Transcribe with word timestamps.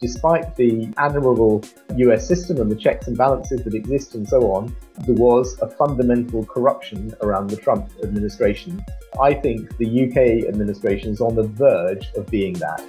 Despite 0.00 0.54
the 0.54 0.94
admirable 0.96 1.64
US 1.96 2.28
system 2.28 2.60
and 2.60 2.70
the 2.70 2.76
checks 2.76 3.08
and 3.08 3.18
balances 3.18 3.64
that 3.64 3.74
exist 3.74 4.14
and 4.14 4.28
so 4.28 4.52
on, 4.52 4.72
there 5.04 5.16
was 5.16 5.58
a 5.60 5.66
fundamental 5.66 6.44
corruption 6.44 7.12
around 7.20 7.50
the 7.50 7.56
Trump 7.56 7.90
administration. 8.04 8.80
I 9.20 9.34
think 9.34 9.76
the 9.78 10.04
UK 10.04 10.48
administration 10.48 11.10
is 11.10 11.20
on 11.20 11.34
the 11.34 11.42
verge 11.42 12.12
of 12.14 12.28
being 12.28 12.52
that. 12.60 12.80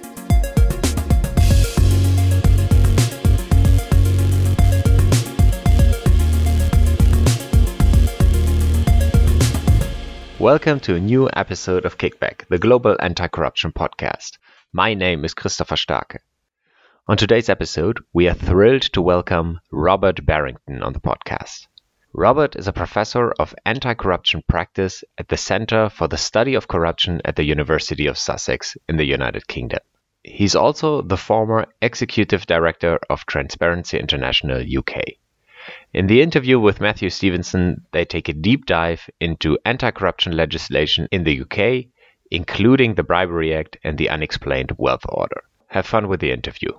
Welcome 10.38 10.78
to 10.78 10.94
a 10.94 11.00
new 11.00 11.28
episode 11.32 11.84
of 11.84 11.98
Kickback, 11.98 12.46
the 12.50 12.58
global 12.58 12.96
anti 13.00 13.26
corruption 13.26 13.72
podcast. 13.72 14.38
My 14.72 14.94
name 14.94 15.24
is 15.24 15.34
Christopher 15.34 15.74
Starke. 15.74 16.18
On 17.10 17.16
today's 17.16 17.48
episode, 17.48 17.98
we 18.12 18.28
are 18.28 18.34
thrilled 18.34 18.82
to 18.82 19.02
welcome 19.02 19.58
Robert 19.72 20.24
Barrington 20.24 20.80
on 20.80 20.92
the 20.92 21.00
podcast. 21.00 21.66
Robert 22.12 22.54
is 22.54 22.68
a 22.68 22.72
professor 22.72 23.32
of 23.32 23.52
anti 23.66 23.94
corruption 23.94 24.44
practice 24.48 25.02
at 25.18 25.26
the 25.26 25.36
Center 25.36 25.88
for 25.88 26.06
the 26.06 26.16
Study 26.16 26.54
of 26.54 26.68
Corruption 26.68 27.20
at 27.24 27.34
the 27.34 27.42
University 27.42 28.06
of 28.06 28.16
Sussex 28.16 28.76
in 28.88 28.96
the 28.96 29.04
United 29.04 29.48
Kingdom. 29.48 29.80
He's 30.22 30.54
also 30.54 31.02
the 31.02 31.16
former 31.16 31.66
executive 31.82 32.46
director 32.46 33.00
of 33.10 33.26
Transparency 33.26 33.98
International 33.98 34.60
UK. 34.60 35.02
In 35.92 36.06
the 36.06 36.22
interview 36.22 36.60
with 36.60 36.80
Matthew 36.80 37.10
Stephenson, 37.10 37.86
they 37.90 38.04
take 38.04 38.28
a 38.28 38.32
deep 38.32 38.66
dive 38.66 39.10
into 39.18 39.58
anti 39.64 39.90
corruption 39.90 40.36
legislation 40.36 41.08
in 41.10 41.24
the 41.24 41.40
UK, 41.40 41.86
including 42.30 42.94
the 42.94 43.02
Bribery 43.02 43.52
Act 43.52 43.78
and 43.82 43.98
the 43.98 44.10
Unexplained 44.10 44.70
Wealth 44.78 45.06
Order. 45.08 45.42
Have 45.66 45.86
fun 45.86 46.06
with 46.06 46.20
the 46.20 46.30
interview. 46.30 46.70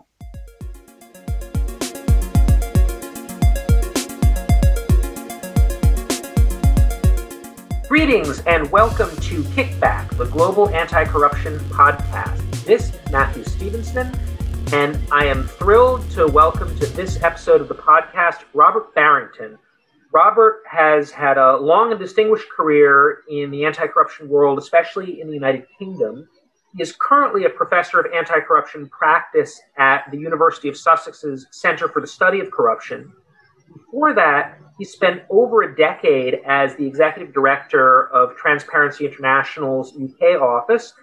Greetings 7.91 8.39
and 8.47 8.71
welcome 8.71 9.13
to 9.17 9.43
Kickback, 9.43 10.15
the 10.15 10.23
Global 10.23 10.69
Anti 10.69 11.03
Corruption 11.03 11.59
Podcast. 11.71 12.63
This 12.63 12.93
is 12.93 13.11
Matthew 13.11 13.43
Stephenson, 13.43 14.17
and 14.71 14.97
I 15.11 15.25
am 15.25 15.45
thrilled 15.45 16.09
to 16.11 16.25
welcome 16.27 16.73
to 16.79 16.85
this 16.85 17.21
episode 17.21 17.59
of 17.59 17.67
the 17.67 17.75
podcast 17.75 18.45
Robert 18.53 18.95
Barrington. 18.95 19.57
Robert 20.13 20.63
has 20.71 21.11
had 21.11 21.37
a 21.37 21.57
long 21.57 21.91
and 21.91 21.99
distinguished 21.99 22.49
career 22.49 23.23
in 23.29 23.51
the 23.51 23.65
anti 23.65 23.87
corruption 23.87 24.29
world, 24.29 24.57
especially 24.57 25.19
in 25.19 25.27
the 25.27 25.33
United 25.33 25.67
Kingdom. 25.77 26.29
He 26.73 26.81
is 26.81 26.95
currently 26.97 27.43
a 27.43 27.49
professor 27.49 27.99
of 27.99 28.05
anti 28.13 28.39
corruption 28.39 28.87
practice 28.87 29.59
at 29.77 30.09
the 30.11 30.17
University 30.17 30.69
of 30.69 30.75
Sussex's 30.75 31.45
Center 31.51 31.89
for 31.89 31.99
the 31.99 32.07
Study 32.07 32.39
of 32.39 32.51
Corruption. 32.51 33.11
Before 33.73 34.13
that, 34.13 34.57
he 34.81 34.85
spent 34.85 35.21
over 35.29 35.61
a 35.61 35.75
decade 35.75 36.41
as 36.43 36.75
the 36.75 36.87
executive 36.87 37.35
director 37.35 38.07
of 38.07 38.35
Transparency 38.35 39.05
International's 39.05 39.93
UK 39.95 40.41
office. 40.41 40.95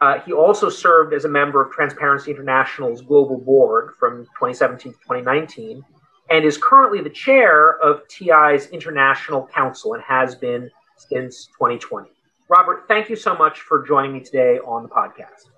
Uh, 0.00 0.18
he 0.20 0.32
also 0.32 0.70
served 0.70 1.12
as 1.12 1.26
a 1.26 1.28
member 1.28 1.62
of 1.62 1.70
Transparency 1.70 2.30
International's 2.30 3.02
global 3.02 3.36
board 3.36 3.92
from 4.00 4.24
2017 4.40 4.90
to 4.90 4.98
2019 5.00 5.84
and 6.30 6.44
is 6.46 6.56
currently 6.56 7.02
the 7.02 7.10
chair 7.10 7.78
of 7.80 8.08
TI's 8.08 8.68
International 8.68 9.46
Council 9.48 9.92
and 9.92 10.02
has 10.02 10.34
been 10.34 10.70
since 10.96 11.44
2020. 11.58 12.08
Robert, 12.48 12.84
thank 12.88 13.10
you 13.10 13.16
so 13.16 13.36
much 13.36 13.60
for 13.60 13.86
joining 13.86 14.14
me 14.14 14.20
today 14.20 14.60
on 14.60 14.82
the 14.84 14.88
podcast. 14.88 15.50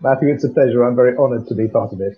Matthew, 0.00 0.32
it's 0.32 0.44
a 0.44 0.48
pleasure. 0.48 0.82
I'm 0.84 0.96
very 0.96 1.14
honored 1.14 1.46
to 1.48 1.54
be 1.54 1.68
part 1.68 1.92
of 1.92 2.00
it. 2.00 2.16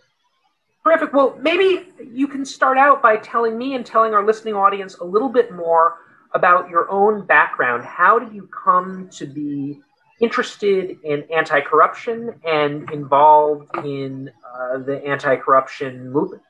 Terrific. 0.85 1.13
Well, 1.13 1.39
maybe 1.41 1.89
you 2.13 2.27
can 2.27 2.45
start 2.45 2.77
out 2.77 3.03
by 3.03 3.17
telling 3.17 3.57
me 3.57 3.75
and 3.75 3.87
telling 3.87 4.15
our 4.15 4.25
listening 4.25 4.55
audience 4.55 4.97
a 4.99 5.05
little 5.05 5.29
bit 5.29 5.53
more 5.53 5.99
about 6.35 6.69
your 6.69 6.91
own 6.91 7.25
background. 7.25 7.85
How 7.85 8.19
did 8.19 8.33
you 8.33 8.49
come 8.49 9.09
to 9.11 9.27
be 9.27 9.81
interested 10.21 10.99
in 11.05 11.25
anti 11.35 11.61
corruption 11.61 12.35
and 12.45 12.91
involved 12.91 13.77
in 13.85 14.31
uh, 14.45 14.79
the 14.79 15.05
anti 15.07 15.37
corruption 15.37 16.11
movement? 16.11 16.43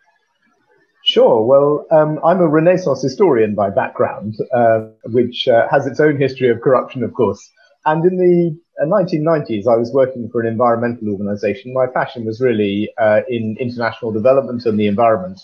Sure. 1.04 1.44
Well, 1.44 1.86
um, 1.90 2.20
I'm 2.24 2.40
a 2.40 2.46
Renaissance 2.46 3.02
historian 3.02 3.54
by 3.54 3.70
background, 3.70 4.36
uh, 4.54 4.88
which 5.06 5.48
uh, 5.48 5.66
has 5.68 5.86
its 5.86 5.98
own 5.98 6.16
history 6.16 6.48
of 6.48 6.60
corruption, 6.60 7.02
of 7.02 7.12
course. 7.12 7.50
And 7.84 8.04
in 8.04 8.16
the 8.16 8.58
1990s, 8.86 9.66
uh, 9.66 9.72
I 9.72 9.76
was 9.76 9.92
working 9.92 10.28
for 10.30 10.40
an 10.40 10.46
environmental 10.46 11.10
organization. 11.10 11.72
My 11.72 11.86
passion 11.86 12.24
was 12.24 12.40
really 12.40 12.90
uh, 12.98 13.20
in 13.28 13.56
international 13.58 14.12
development 14.12 14.64
and 14.66 14.78
the 14.78 14.86
environment. 14.86 15.40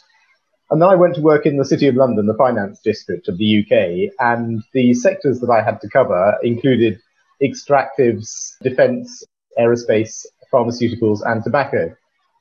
And 0.70 0.82
then 0.82 0.88
I 0.88 0.94
went 0.94 1.14
to 1.16 1.22
work 1.22 1.46
in 1.46 1.56
the 1.56 1.64
City 1.64 1.88
of 1.88 1.96
London, 1.96 2.26
the 2.26 2.34
finance 2.34 2.80
district 2.84 3.28
of 3.28 3.38
the 3.38 3.64
UK, 3.64 4.12
and 4.20 4.62
the 4.72 4.94
sectors 4.94 5.40
that 5.40 5.50
I 5.50 5.62
had 5.62 5.80
to 5.80 5.88
cover 5.88 6.36
included 6.42 7.00
extractives, 7.42 8.52
defense, 8.62 9.24
aerospace, 9.58 10.26
pharmaceuticals, 10.52 11.20
and 11.24 11.42
tobacco. 11.42 11.94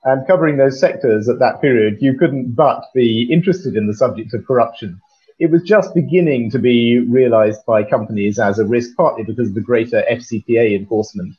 And 0.04 0.28
covering 0.28 0.58
those 0.58 0.80
sectors 0.80 1.28
at 1.28 1.40
that 1.40 1.62
period, 1.62 1.98
you 2.02 2.18
couldn't 2.18 2.54
but 2.54 2.84
be 2.94 3.28
interested 3.32 3.76
in 3.76 3.88
the 3.88 3.96
subject 3.96 4.34
of 4.34 4.46
corruption 4.46 5.02
it 5.40 5.52
was 5.52 5.62
just 5.64 5.94
beginning 5.94 6.50
to 6.52 6.60
be 6.60 7.00
realized 7.00 7.66
by 7.66 7.84
companies 7.84 8.40
as 8.40 8.60
a 8.60 8.66
risk, 8.66 8.96
partly 8.96 9.24
because 9.24 9.50
of 9.50 9.56
the 9.56 9.62
greater 9.62 10.04
FCPA 10.10 10.76
enforcement. 10.76 11.36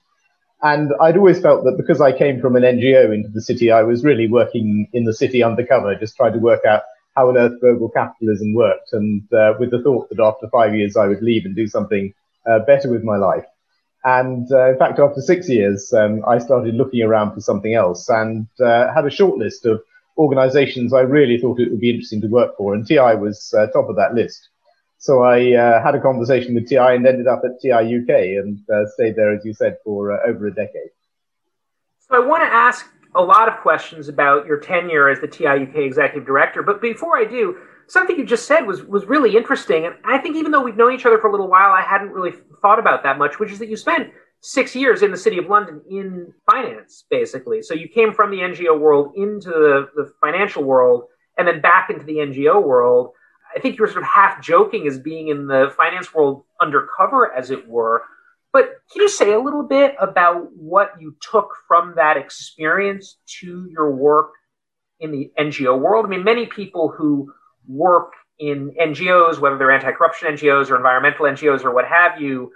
And 0.62 0.92
I'd 1.00 1.16
always 1.16 1.41
felt 1.41 1.64
that 1.64 1.76
because 1.76 2.00
I 2.00 2.16
came 2.16 2.41
from 2.41 2.56
an 2.56 2.62
NGO 2.62 3.14
into 3.14 3.28
the 3.28 3.42
city, 3.42 3.70
I 3.70 3.82
was 3.82 4.04
really 4.04 4.28
working 4.28 4.88
in 4.92 5.04
the 5.04 5.14
city 5.14 5.42
undercover, 5.42 5.94
just 5.94 6.16
trying 6.16 6.32
to 6.32 6.38
work 6.38 6.64
out 6.64 6.82
how 7.16 7.28
on 7.28 7.37
earth 7.37 7.60
global 7.60 7.88
capitalism 7.88 8.54
worked, 8.54 8.92
and 8.92 9.22
uh, 9.32 9.54
with 9.58 9.70
the 9.70 9.82
thought 9.82 10.08
that 10.08 10.20
after 10.20 10.48
five 10.48 10.75
years 10.75 10.97
I 10.97 11.06
would 11.06 11.22
leave 11.22 11.44
and 11.44 11.54
do 11.54 11.66
something 11.66 12.12
uh, 12.48 12.60
better 12.60 12.91
with 12.91 13.03
my 13.03 13.16
life. 13.16 13.44
And 14.04 14.50
uh, 14.53 14.70
in 14.70 14.78
fact, 14.78 15.00
after 15.00 15.20
six 15.20 15.48
years, 15.48 15.92
um, 15.92 16.22
I 16.26 16.38
started 16.38 16.76
looking 16.76 17.03
around 17.03 17.34
for 17.34 17.41
something 17.41 17.75
else 17.75 18.08
and 18.08 18.47
uh, 18.60 18.92
had 18.94 19.06
a 19.06 19.10
short 19.10 19.38
list 19.38 19.66
of 19.66 19.82
organizations 20.19 20.93
I 20.93 21.01
really 21.01 21.39
thought 21.39 21.61
it 21.61 21.71
would 21.71 21.81
be 21.81 21.91
interesting 21.91 22.21
to 22.23 22.29
work 22.29 22.56
for, 22.56 22.75
and 22.75 22.87
TI 22.87 23.15
was 23.15 23.55
uh, 23.56 23.67
top 23.69 23.89
of 23.89 23.97
that 23.97 24.15
list. 24.15 24.49
So 24.99 25.23
I 25.23 25.55
uh, 25.55 25.83
had 25.83 25.95
a 25.95 26.01
conversation 26.01 26.55
with 26.55 26.69
TI 26.69 26.77
and 26.77 27.06
ended 27.06 27.29
up 27.29 27.43
at 27.45 27.61
TI 27.61 27.73
UK 27.73 28.11
and 28.43 28.59
uh, 28.69 28.84
stayed 28.95 29.15
there, 29.15 29.33
as 29.33 29.45
you 29.45 29.55
said, 29.55 29.79
for 29.84 30.12
uh, 30.12 30.29
over 30.29 30.49
a 30.49 30.55
decade. 30.55 30.91
So 32.01 32.21
I 32.21 32.27
want 32.27 32.43
to 32.43 32.53
ask 32.53 32.87
a 33.15 33.23
lot 33.23 33.49
of 33.49 33.61
questions 33.61 34.09
about 34.09 34.47
your 34.47 34.59
tenure 34.59 35.09
as 35.09 35.21
the 35.21 35.29
TI 35.29 35.47
UK 35.47 35.77
executive 35.77 36.27
director, 36.27 36.62
but 36.62 36.83
before 36.83 37.17
I 37.17 37.25
do, 37.25 37.56
something 37.87 38.19
you 38.19 38.25
just 38.25 38.47
said 38.47 38.67
was 38.67 38.83
was 38.85 39.06
really 39.06 39.37
interesting, 39.37 39.87
and 39.87 39.95
I 40.05 40.19
think 40.19 40.37
even 40.37 40.53
though 40.53 40.62
we've 40.62 40.77
known 40.77 40.93
each 40.93 41.06
other 41.06 41.19
for 41.19 41.29
a 41.29 41.31
little 41.31 41.49
while, 41.49 41.71
I 41.73 41.83
hadn't 41.83 42.11
really 42.11 42.33
thought 42.61 42.79
about 42.79 43.03
that 43.05 43.19
much, 43.19 43.39
which 43.39 43.50
is 43.50 43.59
that 43.61 43.69
you 43.69 43.77
spent 43.77 44.12
six 44.41 44.75
years 44.75 45.03
in 45.03 45.10
the 45.10 45.16
city 45.16 45.38
of 45.38 45.47
London 45.47 45.81
in 45.91 46.32
finance, 46.50 47.04
basically. 47.10 47.62
So 47.62 47.75
you 47.75 47.88
came 47.88 48.12
from 48.12 48.31
the 48.31 48.38
NGO 48.38 48.78
world 48.78 49.12
into 49.16 49.50
the, 49.50 49.88
the 49.97 50.12
financial 50.21 50.62
world 50.62 51.04
and 51.37 51.47
then 51.47 51.60
back 51.60 51.91
into 51.91 52.04
the 52.04 52.16
NGO 52.16 52.62
world. 52.62 53.12
I 53.54 53.60
think 53.60 53.76
you 53.76 53.82
were 53.82 53.88
sort 53.88 54.03
of 54.03 54.09
half 54.09 54.43
joking 54.43 54.87
as 54.87 54.99
being 54.99 55.28
in 55.28 55.47
the 55.47 55.72
finance 55.76 56.12
world 56.15 56.44
undercover, 56.60 57.32
as 57.32 57.50
it 57.50 57.69
were. 57.69 58.04
But 58.53 58.81
can 58.93 59.03
you 59.03 59.09
say 59.09 59.32
a 59.32 59.41
little 59.41 59.62
bit 59.62 59.94
about 60.00 60.53
what 60.55 60.93
you 60.99 61.16
took 61.20 61.55
from 61.66 61.94
that 61.97 62.16
experience 62.16 63.16
to 63.41 63.69
your 63.70 63.91
work 63.91 64.31
in 65.00 65.12
the 65.12 65.31
NGO 65.38 65.78
world? 65.78 66.06
I 66.06 66.09
mean, 66.09 66.25
many 66.25 66.47
people 66.47 66.88
who 66.88 67.32
work 67.66 68.12
in 68.38 68.72
NGOs, 68.81 69.38
whether 69.38 69.59
they're 69.59 69.70
anti 69.70 69.93
corruption 69.93 70.34
NGOs 70.34 70.70
or 70.70 70.76
environmental 70.76 71.26
NGOs 71.26 71.65
or 71.65 71.75
what 71.75 71.87
have 71.87 72.20
you, 72.20 72.53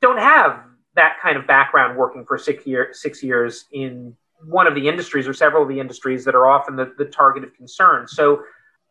don't 0.00 0.18
have 0.18 0.62
that 0.96 1.16
kind 1.22 1.36
of 1.36 1.46
background 1.46 1.96
working 1.96 2.24
for 2.24 2.36
six, 2.36 2.66
year, 2.66 2.88
six 2.92 3.22
years 3.22 3.66
in 3.72 4.14
one 4.44 4.66
of 4.66 4.74
the 4.74 4.88
industries 4.88 5.28
or 5.28 5.32
several 5.32 5.62
of 5.62 5.68
the 5.68 5.78
industries 5.78 6.24
that 6.24 6.34
are 6.34 6.46
often 6.46 6.76
the, 6.76 6.92
the 6.98 7.04
target 7.04 7.44
of 7.44 7.54
concern. 7.54 8.06
So, 8.08 8.42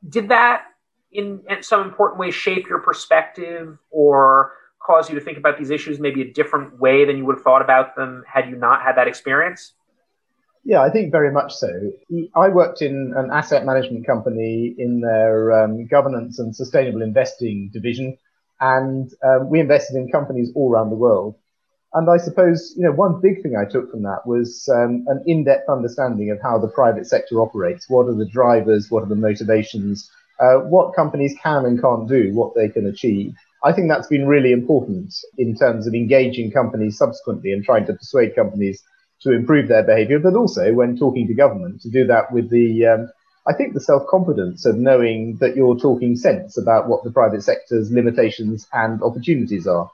did 0.10 0.30
that 0.30 0.66
in, 1.12 1.42
in 1.50 1.64
some 1.64 1.82
important 1.82 2.20
way 2.20 2.32
shape 2.32 2.68
your 2.68 2.80
perspective 2.80 3.78
or 3.90 4.54
cause 4.86 5.10
you 5.10 5.16
to 5.16 5.22
think 5.22 5.38
about 5.38 5.58
these 5.58 5.72
issues 5.72 6.00
maybe 6.00 6.22
a 6.22 6.32
different 6.32 6.80
way 6.80 7.06
than 7.06 7.18
you 7.18 7.26
would 7.26 7.38
have 7.38 7.44
thought 7.44 7.62
about 7.62 7.96
them 7.96 8.24
had 8.32 8.48
you 8.50 8.56
not 8.56 8.84
had 8.84 8.96
that 8.98 9.08
experience? 9.08 9.74
Yeah, 10.64 10.82
I 10.82 10.90
think 10.90 11.12
very 11.12 11.32
much 11.32 11.54
so. 11.54 11.70
I 12.36 12.50
worked 12.50 12.82
in 12.82 13.14
an 13.16 13.30
asset 13.32 13.66
management 13.66 14.06
company 14.06 14.74
in 14.78 15.00
their 15.00 15.64
um, 15.64 15.86
governance 15.86 16.40
and 16.40 16.56
sustainable 16.56 17.04
investing 17.04 17.70
division, 17.72 18.18
and 18.60 19.12
um, 19.24 19.50
we 19.50 19.60
invested 19.60 19.96
in 19.96 20.12
companies 20.12 20.52
all 20.56 20.72
around 20.72 20.90
the 20.90 20.96
world. 20.96 21.36
And 21.96 22.10
I 22.10 22.18
suppose, 22.18 22.74
you 22.76 22.84
know, 22.84 22.92
one 22.92 23.22
big 23.22 23.42
thing 23.42 23.56
I 23.56 23.64
took 23.64 23.90
from 23.90 24.04
that 24.04 24.28
was 24.28 24.68
um, 24.68 25.06
an 25.08 25.24
in-depth 25.26 25.70
understanding 25.70 26.30
of 26.30 26.42
how 26.42 26.60
the 26.60 26.68
private 26.68 27.08
sector 27.08 27.42
operates. 27.42 27.90
What 27.90 28.08
are 28.08 28.14
the 28.14 28.28
drivers? 28.28 28.92
What 28.92 29.04
are 29.04 29.08
the 29.08 29.16
motivations? 29.16 30.12
Uh, 30.38 30.56
what 30.58 30.94
companies 30.94 31.34
can 31.42 31.66
and 31.66 31.82
can't 31.82 32.10
do, 32.10 32.34
what 32.34 32.54
they 32.54 32.68
can 32.68 32.86
achieve. 32.86 33.34
I 33.64 33.72
think 33.72 33.88
that's 33.88 34.08
been 34.08 34.28
really 34.28 34.52
important 34.52 35.16
in 35.38 35.56
terms 35.56 35.88
of 35.88 35.94
engaging 35.94 36.52
companies 36.52 36.98
subsequently 36.98 37.54
and 37.54 37.64
trying 37.64 37.86
to 37.86 37.94
persuade 37.94 38.36
companies 38.36 38.84
to 39.22 39.32
improve 39.32 39.70
their 39.70 39.84
behavior, 39.84 40.20
but 40.20 40.36
also 40.36 40.74
when 40.74 40.98
talking 40.98 41.28
to 41.28 41.34
government 41.34 41.82
to 41.82 41.90
do 41.90 42.06
that 42.08 42.34
with 42.34 42.50
the, 42.50 42.86
um, 42.86 43.10
I 43.48 43.54
think, 43.54 43.74
the 43.74 43.80
self 43.80 44.06
confidence 44.08 44.66
of 44.66 44.76
knowing 44.76 45.38
that 45.40 45.56
you're 45.56 45.80
talking 45.80 46.18
sense 46.18 46.58
about 46.58 46.90
what 46.90 47.06
the 47.06 47.12
private 47.12 47.42
sector's 47.42 47.90
limitations 47.90 48.68
and 48.74 49.02
opportunities 49.02 49.66
are. 49.66 49.90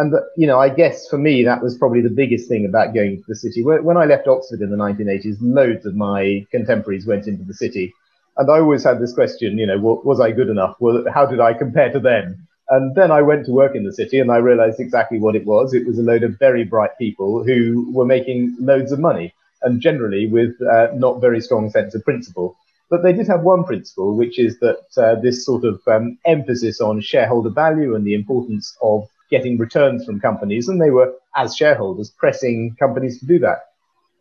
And, 0.00 0.14
you 0.34 0.46
know, 0.46 0.58
I 0.58 0.70
guess 0.70 1.06
for 1.08 1.18
me, 1.18 1.44
that 1.44 1.62
was 1.62 1.76
probably 1.76 2.00
the 2.00 2.08
biggest 2.08 2.48
thing 2.48 2.64
about 2.64 2.94
going 2.94 3.18
to 3.18 3.24
the 3.28 3.36
city. 3.36 3.62
When 3.62 3.98
I 3.98 4.06
left 4.06 4.26
Oxford 4.26 4.62
in 4.62 4.70
the 4.70 4.76
1980s, 4.78 5.36
loads 5.42 5.84
of 5.84 5.94
my 5.94 6.46
contemporaries 6.50 7.04
went 7.06 7.26
into 7.26 7.44
the 7.44 7.52
city. 7.52 7.92
And 8.38 8.50
I 8.50 8.60
always 8.60 8.82
had 8.82 8.98
this 8.98 9.12
question, 9.12 9.58
you 9.58 9.66
know, 9.66 9.76
was 9.78 10.18
I 10.18 10.30
good 10.30 10.48
enough? 10.48 10.76
How 11.12 11.26
did 11.26 11.38
I 11.38 11.52
compare 11.52 11.92
to 11.92 12.00
them? 12.00 12.48
And 12.70 12.94
then 12.94 13.10
I 13.10 13.20
went 13.20 13.44
to 13.44 13.52
work 13.52 13.76
in 13.76 13.84
the 13.84 13.92
city 13.92 14.18
and 14.18 14.32
I 14.32 14.38
realized 14.38 14.80
exactly 14.80 15.18
what 15.18 15.36
it 15.36 15.44
was. 15.44 15.74
It 15.74 15.86
was 15.86 15.98
a 15.98 16.02
load 16.02 16.22
of 16.22 16.38
very 16.38 16.64
bright 16.64 16.96
people 16.96 17.44
who 17.44 17.92
were 17.92 18.06
making 18.06 18.56
loads 18.58 18.92
of 18.92 19.00
money 19.00 19.34
and 19.60 19.82
generally 19.82 20.26
with 20.26 20.54
uh, 20.62 20.86
not 20.94 21.20
very 21.20 21.42
strong 21.42 21.68
sense 21.68 21.94
of 21.94 22.06
principle. 22.06 22.56
But 22.88 23.02
they 23.02 23.12
did 23.12 23.26
have 23.26 23.42
one 23.42 23.64
principle, 23.64 24.16
which 24.16 24.38
is 24.38 24.60
that 24.60 24.86
uh, 24.96 25.16
this 25.20 25.44
sort 25.44 25.64
of 25.64 25.82
um, 25.86 26.16
emphasis 26.24 26.80
on 26.80 27.02
shareholder 27.02 27.50
value 27.50 27.94
and 27.94 28.06
the 28.06 28.14
importance 28.14 28.74
of 28.80 29.06
getting 29.30 29.58
returns 29.58 30.04
from 30.04 30.20
companies. 30.20 30.68
And 30.68 30.80
they 30.80 30.90
were, 30.90 31.12
as 31.36 31.56
shareholders, 31.56 32.10
pressing 32.10 32.76
companies 32.78 33.18
to 33.20 33.26
do 33.26 33.38
that. 33.40 33.66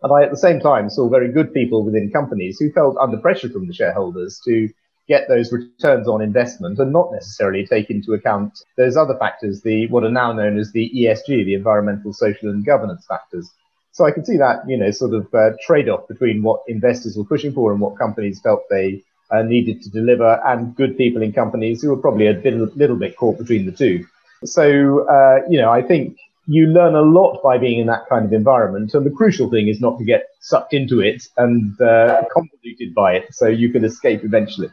And 0.01 0.13
I, 0.13 0.23
at 0.23 0.31
the 0.31 0.37
same 0.37 0.59
time, 0.59 0.89
saw 0.89 1.09
very 1.09 1.31
good 1.31 1.53
people 1.53 1.83
within 1.83 2.11
companies 2.11 2.57
who 2.59 2.71
felt 2.71 2.97
under 2.97 3.17
pressure 3.17 3.49
from 3.49 3.67
the 3.67 3.73
shareholders 3.73 4.39
to 4.45 4.69
get 5.09 5.27
those 5.27 5.51
returns 5.51 6.07
on 6.07 6.21
investment 6.21 6.77
and 6.79 6.93
not 6.93 7.11
necessarily 7.11 7.65
take 7.65 7.89
into 7.89 8.13
account 8.13 8.59
those 8.77 8.95
other 8.95 9.17
factors, 9.17 9.61
the 9.61 9.87
what 9.87 10.03
are 10.03 10.11
now 10.11 10.31
known 10.31 10.57
as 10.57 10.71
the 10.71 10.89
ESG, 10.95 11.45
the 11.45 11.55
environmental, 11.55 12.13
social, 12.13 12.49
and 12.49 12.63
governance 12.63 13.05
factors. 13.07 13.51
So 13.91 14.05
I 14.05 14.11
can 14.11 14.23
see 14.23 14.37
that 14.37 14.61
you 14.67 14.77
know 14.77 14.91
sort 14.91 15.15
of 15.15 15.33
uh, 15.33 15.51
trade-off 15.65 16.07
between 16.07 16.43
what 16.43 16.61
investors 16.67 17.17
were 17.17 17.25
pushing 17.25 17.51
for 17.51 17.71
and 17.71 17.81
what 17.81 17.97
companies 17.97 18.39
felt 18.39 18.61
they 18.69 19.03
uh, 19.31 19.41
needed 19.41 19.81
to 19.81 19.89
deliver, 19.89 20.39
and 20.45 20.75
good 20.75 20.95
people 20.95 21.23
in 21.23 21.33
companies 21.33 21.81
who 21.81 21.89
were 21.89 21.97
probably 21.97 22.27
a 22.27 22.33
bit, 22.33 22.53
little 22.77 22.95
bit 22.95 23.17
caught 23.17 23.37
between 23.39 23.65
the 23.65 23.71
two. 23.71 24.05
So 24.45 25.07
uh, 25.07 25.39
you 25.49 25.59
know 25.59 25.71
I 25.71 25.81
think 25.81 26.17
you 26.49 26.65
learn 26.65 26.95
a 26.95 27.01
lot 27.01 27.43
by 27.43 27.59
being 27.59 27.79
in 27.79 27.85
that 27.85 28.09
kind 28.09 28.25
of 28.25 28.33
environment. 28.33 28.95
And 28.95 29.05
the 29.05 29.11
crucial 29.11 29.51
thing 29.51 29.67
is 29.67 29.79
not 29.79 29.99
to 29.99 30.03
get 30.03 30.29
sucked 30.39 30.73
into 30.73 30.99
it 30.99 31.27
and 31.37 31.79
uh, 31.79 32.23
convoluted 32.33 32.95
by 32.95 33.13
it 33.13 33.27
so 33.31 33.47
you 33.47 33.71
can 33.71 33.85
escape 33.85 34.23
eventually. 34.23 34.69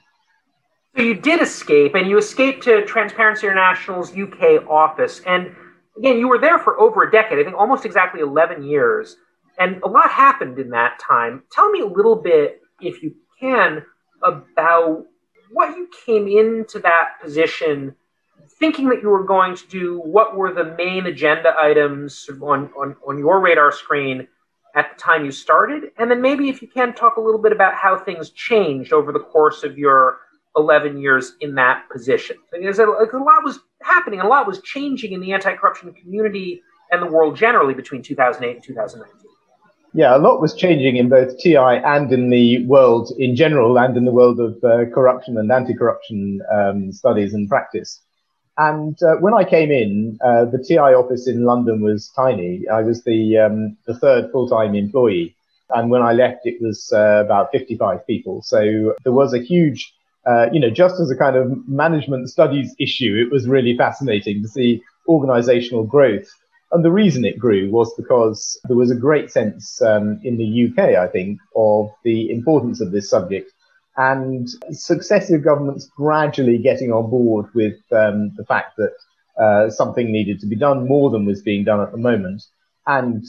So 0.97 1.03
you 1.03 1.13
did 1.13 1.43
escape, 1.43 1.95
and 1.95 2.09
you 2.09 2.17
escaped 2.17 2.63
to 2.65 2.83
Transparency 2.87 3.47
International's 3.47 4.17
UK 4.17 4.67
office. 4.67 5.21
And 5.27 5.55
again, 5.99 6.19
you 6.19 6.29
were 6.29 6.39
there 6.39 6.59
for 6.59 6.81
over 6.81 7.03
a 7.03 7.11
decade, 7.11 7.39
I 7.39 7.45
think 7.45 7.57
almost 7.59 7.85
exactly 7.85 8.23
11 8.23 8.63
years. 8.63 9.17
And 9.59 9.83
a 9.83 9.89
lot 9.89 10.11
happened 10.11 10.59
in 10.59 10.71
that 10.71 10.99
time. 10.99 11.43
Tell 11.53 11.71
me 11.71 11.81
a 11.81 11.87
little 11.87 12.17
bit, 12.17 12.63
if 12.81 13.03
you 13.03 13.15
can, 13.39 13.85
about 14.23 15.05
what 15.51 15.77
you 15.77 15.91
came 16.07 16.27
into 16.27 16.79
that 16.79 17.21
position 17.23 17.95
thinking 18.59 18.89
that 18.89 19.03
you 19.03 19.09
were 19.09 19.25
going 19.25 19.55
to 19.57 19.67
do. 19.69 20.01
What 20.01 20.37
were 20.37 20.53
the 20.53 20.65
main 20.77 21.07
agenda 21.07 21.55
items 21.59 22.29
on, 22.43 22.71
on, 22.79 22.97
on 23.07 23.19
your 23.19 23.41
radar 23.41 23.73
screen 23.73 24.27
at 24.75 24.95
the 24.95 25.01
time 25.01 25.25
you 25.25 25.31
started? 25.31 25.91
And 25.99 26.11
then 26.11 26.21
maybe, 26.21 26.49
if 26.49 26.63
you 26.63 26.69
can, 26.69 26.95
talk 26.95 27.17
a 27.17 27.21
little 27.21 27.41
bit 27.41 27.53
about 27.53 27.75
how 27.75 27.99
things 27.99 28.31
changed 28.31 28.93
over 28.93 29.13
the 29.13 29.21
course 29.21 29.63
of 29.63 29.77
your 29.79 30.19
11 30.57 30.99
years 30.99 31.35
in 31.41 31.55
that 31.57 31.85
position. 31.91 32.37
Because 32.51 32.79
a, 32.79 32.87
a 32.87 32.87
lot 32.87 33.45
was 33.45 33.61
happening, 33.83 34.21
a 34.21 34.27
lot 34.27 34.47
was 34.47 34.61
changing 34.63 35.13
in 35.13 35.21
the 35.21 35.33
anti-corruption 35.33 35.93
community 35.93 36.63
and 36.91 37.03
the 37.03 37.07
world 37.07 37.37
generally 37.37 37.75
between 37.75 38.03
2008 38.03 38.57
and 38.57 38.65
2019. 38.65 39.27
Yeah, 39.93 40.17
a 40.17 40.19
lot 40.19 40.41
was 40.41 40.55
changing 40.55 40.97
in 40.97 41.09
both 41.09 41.39
TI 41.39 41.57
and 41.57 42.13
in 42.13 42.29
the 42.29 42.67
world 42.67 43.13
in 43.19 43.35
general, 43.35 43.79
and 43.79 43.97
in 43.97 44.05
the 44.05 44.13
world 44.13 44.39
of 44.39 44.63
uh, 44.63 44.85
corruption 44.93 45.39
and 45.39 45.51
anti-corruption 45.51 46.43
um, 46.53 46.93
studies 46.93 47.33
and 47.33 47.49
practice. 47.49 48.03
And 48.59 48.97
uh, 49.03 49.17
when 49.17 49.35
I 49.35 49.45
came 49.45 49.71
in, 49.71 50.19
uh, 50.25 50.47
the 50.47 50.63
TI 50.67 50.79
office 50.79 51.29
in 51.29 51.45
London 51.45 51.83
was 51.83 52.11
tiny. 52.17 52.67
I 52.69 52.83
was 52.83 53.05
the 53.05 53.39
um, 53.39 53.77
the 53.87 53.95
third 53.95 54.31
full-time 54.33 54.75
employee, 54.75 55.37
and 55.71 55.91
when 55.91 56.03
I 56.03 56.13
left, 56.13 56.41
it 56.45 56.61
was 56.61 56.91
uh, 56.93 57.23
about 57.25 57.53
55 57.53 58.07
people. 58.07 58.43
So 58.43 58.95
there 59.05 59.13
was 59.13 59.35
a 59.35 59.39
huge 59.43 59.93
uh, 60.27 60.49
you 60.53 60.59
know, 60.59 60.71
just 60.71 61.01
as 61.01 61.11
a 61.11 61.17
kind 61.17 61.37
of 61.37 61.69
management 61.69 62.29
studies 62.29 62.75
issue, 62.81 63.15
it 63.25 63.33
was 63.33 63.49
really 63.49 63.77
fascinating 63.77 64.43
to 64.43 64.49
see 64.49 64.83
organizational 65.09 65.85
growth. 65.85 66.29
And 66.73 66.85
the 66.85 66.91
reason 66.91 67.25
it 67.25 67.39
grew 67.39 67.71
was 67.71 67.95
because 67.95 68.59
there 68.65 68.77
was 68.77 68.91
a 68.91 68.97
great 68.97 69.31
sense 69.31 69.81
um, 69.81 70.21
in 70.25 70.37
the 70.37 70.67
UK, 70.67 70.97
I 70.97 71.07
think, 71.07 71.39
of 71.55 71.91
the 72.03 72.29
importance 72.31 72.81
of 72.81 72.91
this 72.91 73.09
subject 73.09 73.53
and 73.97 74.49
successive 74.71 75.43
governments 75.43 75.89
gradually 75.97 76.59
getting 76.59 76.93
on 76.93 77.11
board 77.11 77.47
with 77.55 77.77
um, 77.93 78.33
the 78.37 78.45
fact 78.45 78.77
that 78.77 78.93
uh, 79.43 79.71
something 79.71 80.13
needed 80.13 80.41
to 80.41 80.47
be 80.47 80.57
done 80.57 80.87
more 80.87 81.11
than 81.11 81.25
was 81.25 81.43
being 81.43 81.65
done 81.65 81.81
at 81.81 81.93
the 81.93 81.99
moment 81.99 82.43
and 82.87 83.25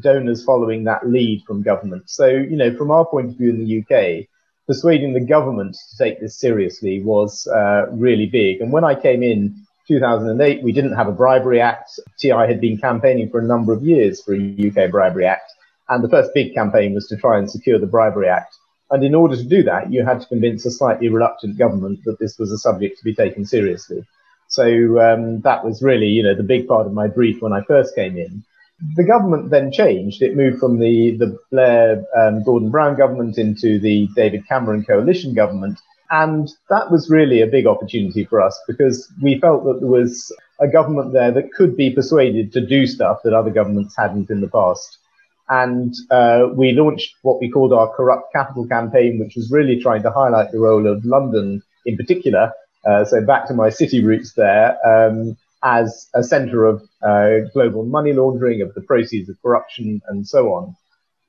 donors 0.00 0.44
following 0.44 0.84
that 0.84 1.08
lead 1.08 1.42
from 1.46 1.62
government. 1.62 2.08
So, 2.08 2.26
you 2.26 2.56
know, 2.56 2.74
from 2.74 2.90
our 2.90 3.04
point 3.04 3.30
of 3.30 3.36
view 3.36 3.50
in 3.50 3.58
the 3.58 3.80
UK, 3.80 4.26
persuading 4.66 5.12
the 5.12 5.20
government 5.20 5.76
to 5.90 5.98
take 5.98 6.20
this 6.20 6.38
seriously 6.38 7.02
was 7.02 7.46
uh, 7.46 7.86
really 7.90 8.26
big. 8.26 8.60
And 8.60 8.72
when 8.72 8.84
I 8.84 8.94
came 8.94 9.22
in 9.22 9.54
2008, 9.86 10.62
we 10.62 10.72
didn't 10.72 10.94
have 10.94 11.08
a 11.08 11.12
bribery 11.12 11.60
act. 11.60 12.00
TI 12.18 12.30
had 12.30 12.60
been 12.60 12.78
campaigning 12.78 13.28
for 13.28 13.40
a 13.40 13.44
number 13.44 13.72
of 13.72 13.82
years 13.82 14.22
for 14.22 14.34
a 14.34 14.38
UK 14.38 14.90
bribery 14.90 15.26
act. 15.26 15.52
And 15.88 16.02
the 16.02 16.08
first 16.08 16.30
big 16.32 16.54
campaign 16.54 16.94
was 16.94 17.06
to 17.08 17.16
try 17.16 17.38
and 17.38 17.50
secure 17.50 17.78
the 17.78 17.86
bribery 17.86 18.28
act. 18.28 18.56
And 18.92 19.02
in 19.02 19.14
order 19.14 19.36
to 19.36 19.44
do 19.44 19.64
that, 19.64 19.92
you 19.92 20.04
had 20.04 20.20
to 20.20 20.26
convince 20.28 20.64
a 20.64 20.70
slightly 20.70 21.08
reluctant 21.08 21.58
government 21.58 22.04
that 22.04 22.20
this 22.20 22.38
was 22.38 22.52
a 22.52 22.58
subject 22.58 22.98
to 22.98 23.04
be 23.04 23.14
taken 23.14 23.44
seriously. 23.44 24.04
So 24.48 24.64
um, 25.00 25.40
that 25.40 25.64
was 25.64 25.82
really, 25.82 26.08
you 26.08 26.22
know, 26.22 26.36
the 26.36 26.42
big 26.42 26.68
part 26.68 26.86
of 26.86 26.92
my 26.92 27.08
brief 27.08 27.42
when 27.42 27.52
I 27.52 27.62
first 27.62 27.94
came 27.96 28.16
in 28.16 28.44
the 28.96 29.04
government 29.04 29.50
then 29.50 29.72
changed. 29.72 30.22
It 30.22 30.36
moved 30.36 30.58
from 30.58 30.78
the, 30.78 31.16
the 31.16 31.38
Blair 31.50 32.04
um, 32.18 32.42
Gordon 32.42 32.70
Brown 32.70 32.96
government 32.96 33.38
into 33.38 33.78
the 33.78 34.08
David 34.14 34.46
Cameron 34.48 34.84
coalition 34.84 35.34
government. 35.34 35.78
And 36.10 36.48
that 36.68 36.90
was 36.90 37.08
really 37.08 37.40
a 37.40 37.46
big 37.46 37.66
opportunity 37.66 38.24
for 38.24 38.40
us 38.40 38.60
because 38.66 39.10
we 39.22 39.38
felt 39.40 39.64
that 39.64 39.80
there 39.80 39.88
was 39.88 40.34
a 40.60 40.68
government 40.68 41.12
there 41.12 41.32
that 41.32 41.52
could 41.52 41.76
be 41.76 41.90
persuaded 41.90 42.52
to 42.52 42.66
do 42.66 42.86
stuff 42.86 43.20
that 43.24 43.32
other 43.32 43.50
governments 43.50 43.94
hadn't 43.96 44.30
in 44.30 44.40
the 44.40 44.48
past. 44.48 44.98
And 45.48 45.94
uh, 46.10 46.48
we 46.54 46.72
launched 46.72 47.14
what 47.22 47.40
we 47.40 47.50
called 47.50 47.72
our 47.72 47.92
Corrupt 47.94 48.32
Capital 48.32 48.66
campaign, 48.66 49.18
which 49.18 49.36
was 49.36 49.50
really 49.50 49.80
trying 49.80 50.02
to 50.02 50.10
highlight 50.10 50.52
the 50.52 50.60
role 50.60 50.86
of 50.86 51.04
London 51.04 51.62
in 51.84 51.96
particular. 51.96 52.52
Uh, 52.86 53.04
so 53.04 53.24
back 53.24 53.46
to 53.48 53.54
my 53.54 53.68
city 53.68 54.02
roots 54.02 54.32
there. 54.34 54.76
Um, 54.86 55.36
as 55.62 56.08
a 56.14 56.22
center 56.22 56.64
of 56.64 56.82
uh, 57.02 57.48
global 57.52 57.84
money 57.84 58.12
laundering, 58.12 58.62
of 58.62 58.74
the 58.74 58.80
proceeds 58.80 59.28
of 59.28 59.40
corruption, 59.42 60.02
and 60.08 60.26
so 60.26 60.52
on. 60.52 60.74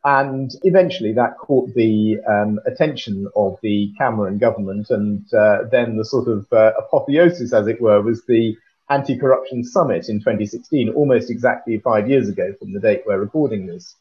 And 0.05 0.51
eventually 0.63 1.13
that 1.13 1.37
caught 1.37 1.73
the 1.75 2.17
um, 2.27 2.59
attention 2.65 3.29
of 3.35 3.57
the 3.61 3.93
Cameron 3.97 4.37
government. 4.37 4.89
And 4.89 5.25
uh, 5.33 5.63
then 5.71 5.97
the 5.97 6.03
sort 6.03 6.27
of 6.27 6.51
uh, 6.51 6.71
apotheosis, 6.77 7.53
as 7.53 7.67
it 7.67 7.79
were, 7.79 8.01
was 8.01 8.25
the 8.25 8.57
anti 8.89 9.17
corruption 9.17 9.63
summit 9.63 10.09
in 10.09 10.19
2016, 10.19 10.89
almost 10.89 11.29
exactly 11.29 11.77
five 11.79 12.09
years 12.09 12.27
ago 12.27 12.53
from 12.59 12.73
the 12.73 12.79
date 12.79 13.03
we're 13.05 13.19
recording 13.19 13.65
this. 13.65 13.95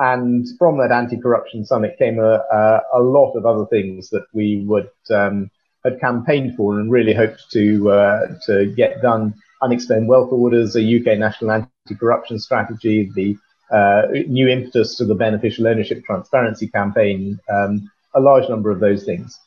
And 0.00 0.48
from 0.58 0.78
that 0.78 0.90
anti 0.90 1.20
corruption 1.20 1.64
summit 1.64 1.96
came 1.98 2.18
a, 2.18 2.42
a, 2.52 2.80
a, 2.94 3.00
lot 3.00 3.34
of 3.34 3.46
other 3.46 3.66
things 3.66 4.10
that 4.10 4.26
we 4.32 4.64
would. 4.66 4.90
Um, 5.10 5.50
had 5.84 6.00
campaigned 6.00 6.54
for 6.56 6.78
and 6.78 6.90
really 6.90 7.14
hoped 7.14 7.50
to 7.50 7.90
uh, 7.90 8.26
to 8.46 8.66
get 8.76 9.00
done 9.00 9.34
unexplained 9.62 10.08
wealth 10.08 10.32
orders, 10.32 10.76
a 10.76 10.80
UK 10.80 11.18
national 11.18 11.50
anti-corruption 11.50 12.38
strategy, 12.38 13.10
the 13.14 13.36
uh, 13.74 14.02
new 14.26 14.48
impetus 14.48 14.96
to 14.96 15.04
the 15.04 15.14
beneficial 15.14 15.66
ownership 15.66 16.04
transparency 16.04 16.66
campaign, 16.66 17.38
um, 17.50 17.90
a 18.14 18.20
large 18.20 18.48
number 18.48 18.70
of 18.70 18.80
those 18.80 19.04
things. 19.04 19.38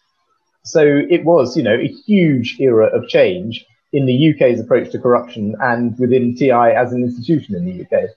So 0.63 0.81
it 1.09 1.25
was, 1.25 1.57
you 1.57 1.63
know, 1.63 1.75
a 1.75 1.87
huge 1.87 2.57
era 2.59 2.85
of 2.87 3.07
change 3.07 3.65
in 3.91 4.05
the 4.05 4.33
UK's 4.33 4.59
approach 4.59 4.91
to 4.91 4.99
corruption 4.99 5.55
and 5.59 5.97
within 5.99 6.35
TI 6.35 6.51
as 6.51 6.93
an 6.93 7.03
institution 7.03 7.55
in 7.55 7.65
the 7.65 7.83
UK. 7.83 8.09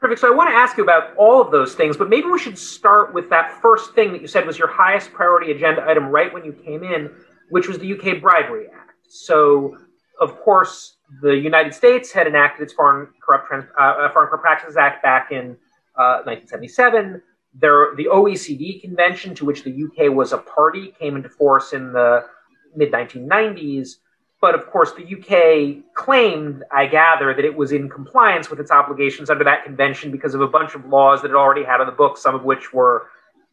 Perfect. 0.00 0.20
So 0.20 0.32
I 0.32 0.36
want 0.36 0.48
to 0.48 0.54
ask 0.54 0.76
you 0.76 0.84
about 0.84 1.16
all 1.16 1.40
of 1.40 1.50
those 1.50 1.74
things, 1.74 1.96
but 1.96 2.08
maybe 2.08 2.28
we 2.28 2.38
should 2.38 2.56
start 2.56 3.12
with 3.12 3.28
that 3.30 3.60
first 3.60 3.94
thing 3.94 4.12
that 4.12 4.20
you 4.20 4.28
said 4.28 4.46
was 4.46 4.56
your 4.56 4.68
highest 4.68 5.12
priority 5.12 5.50
agenda 5.50 5.84
item 5.88 6.06
right 6.06 6.32
when 6.32 6.44
you 6.44 6.52
came 6.52 6.84
in, 6.84 7.10
which 7.50 7.66
was 7.66 7.78
the 7.78 7.92
UK 7.92 8.20
Bribery 8.20 8.66
Act. 8.72 8.92
So 9.08 9.76
of 10.20 10.40
course, 10.40 10.96
the 11.22 11.36
United 11.36 11.74
States 11.74 12.12
had 12.12 12.26
enacted 12.26 12.64
its 12.64 12.72
Foreign 12.72 13.08
Corrupt 13.22 13.48
Trans- 13.48 13.64
uh, 13.78 13.82
uh 13.82 14.12
Foreign 14.12 14.28
Corrupt 14.28 14.42
Practices 14.42 14.76
Act 14.76 15.02
back 15.02 15.30
in 15.30 15.56
uh, 15.96 16.22
1977. 16.24 17.22
There, 17.54 17.94
the 17.96 18.06
OECD 18.06 18.80
convention, 18.80 19.34
to 19.36 19.44
which 19.44 19.64
the 19.64 19.70
UK 19.72 20.12
was 20.14 20.32
a 20.32 20.38
party, 20.38 20.92
came 20.98 21.16
into 21.16 21.28
force 21.28 21.72
in 21.72 21.92
the 21.92 22.24
mid 22.76 22.92
1990s. 22.92 23.96
But 24.40 24.54
of 24.54 24.66
course, 24.70 24.92
the 24.92 25.04
UK 25.04 25.94
claimed, 25.94 26.62
I 26.72 26.86
gather, 26.86 27.34
that 27.34 27.44
it 27.44 27.56
was 27.56 27.72
in 27.72 27.88
compliance 27.88 28.50
with 28.50 28.60
its 28.60 28.70
obligations 28.70 29.30
under 29.30 29.42
that 29.44 29.64
convention 29.64 30.12
because 30.12 30.34
of 30.34 30.40
a 30.40 30.46
bunch 30.46 30.74
of 30.74 30.86
laws 30.86 31.22
that 31.22 31.30
it 31.30 31.34
already 31.34 31.64
had 31.64 31.80
on 31.80 31.86
the 31.86 31.92
books, 31.92 32.22
some 32.22 32.34
of 32.34 32.44
which 32.44 32.72
were 32.72 33.08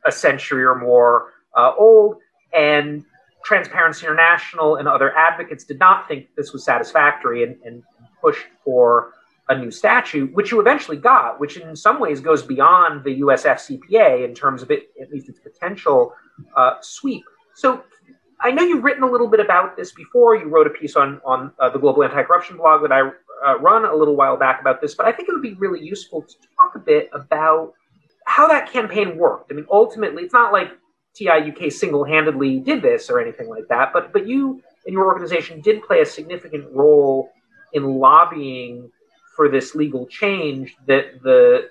a 0.06 0.12
century 0.12 0.64
or 0.64 0.76
more 0.76 1.34
uh, 1.58 1.74
old. 1.78 2.18
And 2.54 3.04
Transparency 3.44 4.06
International 4.06 4.76
and 4.76 4.88
other 4.88 5.16
advocates 5.18 5.64
did 5.64 5.80
not 5.80 6.08
think 6.08 6.28
this 6.36 6.54
was 6.54 6.64
satisfactory 6.64 7.44
and, 7.44 7.56
and 7.66 7.84
pushed 8.22 8.46
for 8.64 9.14
a 9.50 9.58
new 9.58 9.72
statute, 9.72 10.34
which 10.34 10.52
you 10.52 10.60
eventually 10.60 10.98
got, 10.98 11.40
which 11.40 11.58
in 11.58 11.76
some 11.76 12.00
ways 12.00 12.20
goes 12.20 12.42
beyond 12.44 13.04
the 13.04 13.14
US 13.26 13.44
FCPA 13.44 14.24
in 14.24 14.34
terms 14.34 14.62
of 14.62 14.72
it, 14.72 14.90
at 15.02 15.12
least 15.12 15.30
its 15.30 15.40
potential 15.40 16.14
uh, 16.56 16.76
sweep. 16.82 17.24
So 17.56 17.84
I 18.42 18.52
know 18.52 18.64
you've 18.64 18.84
written 18.84 19.04
a 19.04 19.10
little 19.10 19.28
bit 19.28 19.40
about 19.40 19.78
this 19.78 19.92
before. 19.92 20.36
You 20.36 20.48
wrote 20.48 20.68
a 20.68 20.72
piece 20.72 20.96
on 20.96 21.22
on 21.26 21.52
uh, 21.60 21.70
the 21.70 21.80
Global 21.80 22.04
Anti-Corruption 22.04 22.58
blog 22.58 22.82
that 22.82 22.92
I 22.92 23.12
uh, 23.46 23.58
run 23.60 23.86
a 23.86 23.96
little 23.96 24.16
while 24.16 24.38
back 24.38 24.62
about 24.62 24.82
this, 24.82 24.94
but 24.96 25.06
I 25.06 25.12
think 25.12 25.30
it 25.30 25.34
would 25.34 25.42
be 25.42 25.54
really 25.54 25.82
useful 25.84 26.22
to 26.22 26.36
talk 26.60 26.76
a 26.76 26.80
bit 26.80 27.10
about 27.14 27.74
how 28.26 28.48
that 28.48 28.72
campaign 28.72 29.18
worked. 29.18 29.52
I 29.52 29.56
mean, 29.56 29.68
ultimately, 29.72 30.24
it's 30.24 30.34
not 30.34 30.52
like 30.52 30.72
TIUK 31.20 31.72
single-handedly 31.72 32.60
did 32.60 32.82
this 32.82 33.10
or 33.10 33.20
anything 33.22 33.48
like 33.50 33.68
that, 33.70 33.94
but 33.94 34.12
but 34.12 34.28
you 34.28 34.62
and 34.86 34.94
your 34.94 35.06
organization 35.06 35.62
did 35.62 35.84
play 35.84 36.02
a 36.02 36.06
significant 36.06 36.66
role 36.72 37.32
in 37.74 37.84
lobbying 37.84 38.92
for 39.36 39.50
this 39.50 39.76
legal 39.76 40.06
change 40.08 40.76
that 40.88 41.22
the 41.24 41.70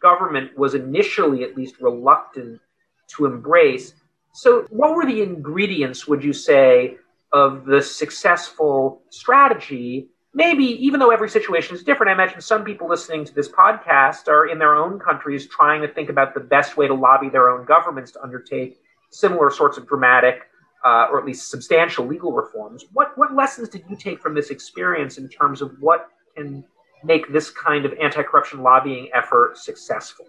government 0.00 0.56
was 0.56 0.74
initially 0.74 1.42
at 1.42 1.56
least 1.56 1.80
reluctant 1.80 2.60
to 3.08 3.26
embrace. 3.26 3.94
So, 4.38 4.66
what 4.70 4.94
were 4.94 5.04
the 5.04 5.20
ingredients, 5.20 6.06
would 6.06 6.22
you 6.22 6.32
say, 6.32 6.96
of 7.32 7.64
the 7.64 7.82
successful 7.82 9.02
strategy? 9.10 10.10
Maybe, 10.32 10.62
even 10.62 11.00
though 11.00 11.10
every 11.10 11.28
situation 11.28 11.74
is 11.74 11.82
different, 11.82 12.10
I 12.10 12.12
imagine 12.12 12.40
some 12.40 12.62
people 12.62 12.88
listening 12.88 13.24
to 13.24 13.34
this 13.34 13.48
podcast 13.48 14.28
are 14.28 14.46
in 14.46 14.60
their 14.60 14.76
own 14.76 15.00
countries 15.00 15.48
trying 15.48 15.82
to 15.82 15.88
think 15.88 16.08
about 16.08 16.34
the 16.34 16.40
best 16.40 16.76
way 16.76 16.86
to 16.86 16.94
lobby 16.94 17.28
their 17.28 17.50
own 17.50 17.66
governments 17.66 18.12
to 18.12 18.22
undertake 18.22 18.78
similar 19.10 19.50
sorts 19.50 19.76
of 19.76 19.88
dramatic 19.88 20.42
uh, 20.84 21.08
or 21.10 21.18
at 21.18 21.26
least 21.26 21.50
substantial 21.50 22.06
legal 22.06 22.30
reforms. 22.30 22.84
What, 22.92 23.18
what 23.18 23.34
lessons 23.34 23.68
did 23.68 23.82
you 23.90 23.96
take 23.96 24.20
from 24.20 24.36
this 24.36 24.50
experience 24.50 25.18
in 25.18 25.28
terms 25.28 25.62
of 25.62 25.72
what 25.80 26.10
can 26.36 26.62
make 27.02 27.32
this 27.32 27.50
kind 27.50 27.84
of 27.84 27.92
anti 28.00 28.22
corruption 28.22 28.62
lobbying 28.62 29.08
effort 29.12 29.58
successful? 29.58 30.26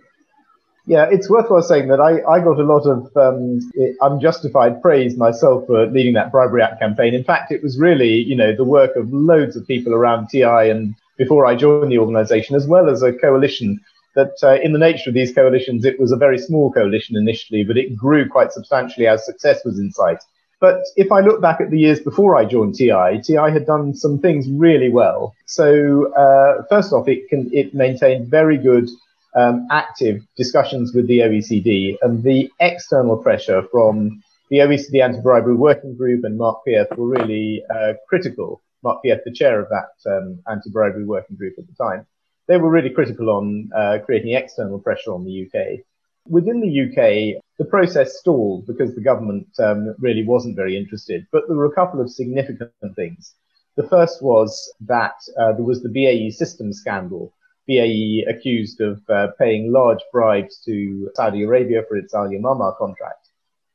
Yeah, 0.90 1.08
it's 1.12 1.30
worthwhile 1.30 1.62
saying 1.62 1.88
that 1.90 2.00
I, 2.00 2.20
I 2.28 2.40
got 2.40 2.60
a 2.60 2.64
lot 2.64 2.88
of 2.88 3.16
um, 3.16 3.60
unjustified 4.02 4.82
praise 4.82 5.16
myself 5.16 5.68
for 5.68 5.86
leading 5.86 6.16
that 6.16 6.32
Bribery 6.32 6.64
Act 6.64 6.80
campaign. 6.80 7.14
In 7.14 7.24
fact, 7.24 7.52
it 7.52 7.62
was 7.62 7.78
really, 7.78 8.16
you 8.16 8.36
know, 8.36 8.56
the 8.56 8.64
work 8.64 8.96
of 8.96 9.14
loads 9.14 9.56
of 9.56 9.68
people 9.68 9.94
around 9.94 10.30
TI 10.30 10.72
and 10.72 10.96
before 11.16 11.46
I 11.46 11.54
joined 11.54 11.92
the 11.92 12.00
organization, 12.00 12.56
as 12.56 12.66
well 12.66 12.90
as 12.90 13.04
a 13.04 13.14
coalition 13.14 13.80
that 14.16 14.34
uh, 14.42 14.56
in 14.64 14.74
the 14.74 14.80
nature 14.80 15.12
of 15.12 15.14
these 15.14 15.32
coalitions, 15.32 15.86
it 15.86 16.00
was 16.00 16.12
a 16.12 16.18
very 16.18 16.40
small 16.40 16.72
coalition 16.72 17.16
initially, 17.16 17.64
but 17.64 17.78
it 17.78 17.96
grew 17.96 18.28
quite 18.28 18.52
substantially 18.52 19.06
as 19.06 19.24
success 19.24 19.64
was 19.64 19.78
in 19.78 19.92
sight. 19.92 20.24
But 20.60 20.82
if 20.96 21.12
I 21.12 21.20
look 21.20 21.40
back 21.40 21.62
at 21.62 21.70
the 21.70 21.80
years 21.80 22.00
before 22.00 22.36
I 22.36 22.46
joined 22.46 22.74
TI, 22.74 23.22
TI 23.24 23.36
had 23.36 23.68
done 23.68 23.94
some 23.94 24.18
things 24.18 24.50
really 24.50 24.90
well. 24.90 25.36
So 25.46 26.12
uh, 26.14 26.64
first 26.68 26.94
off, 26.94 27.08
it 27.08 27.30
can 27.30 27.48
it 27.54 27.76
maintained 27.76 28.28
very 28.28 28.58
good 28.58 28.90
um, 29.36 29.68
active 29.72 30.22
discussions 30.36 30.94
with 30.94 31.08
the 31.08 31.20
OECD 31.20 31.98
and 32.02 32.24
the 32.24 32.50
external 32.60 33.18
pressure 33.18 33.64
from 33.72 34.22
the 34.50 34.58
OECD 34.58 35.04
Anti-Bribery 35.04 35.56
Working 35.56 35.96
Group 35.96 36.24
and 36.24 36.38
Mark 36.38 36.66
Pieth 36.66 36.90
were 36.98 37.08
really 37.08 37.64
uh, 37.74 37.94
critical. 38.08 38.62
Mark 38.84 39.04
Pieth, 39.04 39.24
the 39.24 39.32
chair 39.32 39.60
of 39.60 39.70
that 39.70 40.12
um, 40.12 40.40
Anti-Bribery 40.50 41.06
Working 41.06 41.36
Group 41.36 41.56
at 41.60 41.68
the 41.68 41.74
time, 41.74 42.08
they 42.48 42.58
were 42.58 42.72
really 42.72 42.90
critical 42.90 43.30
on 43.30 43.70
uh, 43.76 44.00
creating 44.04 44.34
external 44.34 44.80
pressure 44.80 45.14
on 45.14 45.24
the 45.24 45.46
UK. 45.46 45.82
Within 46.28 46.62
the 46.62 46.82
UK, 46.82 47.42
the 47.60 47.66
process 47.66 48.18
stalled 48.18 48.66
because 48.66 48.96
the 48.96 49.02
government 49.02 49.48
um, 49.60 49.94
really 50.00 50.24
wasn't 50.24 50.56
very 50.56 50.76
interested, 50.76 51.28
but 51.32 51.44
there 51.48 51.58
were 51.58 51.66
a 51.66 51.76
couple 51.76 52.02
of 52.02 52.10
significant 52.10 52.72
things. 52.96 53.36
The 53.78 53.88
first 53.88 54.22
was 54.24 54.74
that 54.82 55.16
uh, 55.40 55.54
there 55.54 55.64
was 55.64 55.84
the 55.84 55.90
BAE 55.90 56.32
Systems 56.32 56.80
scandal, 56.80 57.34
BAE 57.70 58.26
accused 58.28 58.82
of 58.82 59.00
uh, 59.10 59.28
paying 59.38 59.72
large 59.72 60.00
bribes 60.12 60.60
to 60.66 61.10
Saudi 61.14 61.44
Arabia 61.44 61.84
for 61.88 61.98
its 61.98 62.16
Al 62.16 62.28
Yamamah 62.28 62.78
contract. 62.78 63.28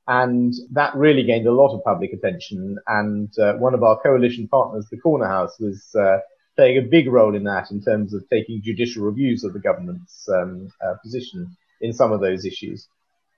And 0.09 0.53
that 0.73 0.95
really 0.97 1.23
gained 1.23 1.47
a 1.47 1.53
lot 1.53 1.75
of 1.75 1.85
public 1.85 2.13
attention. 2.13 2.77
And 2.89 3.31
uh, 3.39 3.55
one 3.55 3.73
of 3.73 3.83
our 3.83 3.99
coalition 4.03 4.49
partners, 4.49 4.87
the 4.91 4.99
Corner 4.99 5.27
House, 5.27 5.59
was 5.61 5.95
uh, 5.95 6.19
playing 6.57 6.79
a 6.79 6.83
big 6.83 7.07
role 7.07 7.35
in 7.35 7.45
that 7.45 7.71
in 7.71 7.83
terms 7.83 8.13
of 8.13 8.29
taking 8.29 8.61
judicial 8.63 9.05
reviews 9.05 9.45
of 9.45 9.53
the 9.53 9.61
government's 9.61 10.29
um, 10.29 10.69
uh, 10.85 10.95
position 11.03 11.57
in 11.81 11.93
some 11.93 12.13
of 12.13 12.21
those 12.21 12.45
issues. 12.45 12.89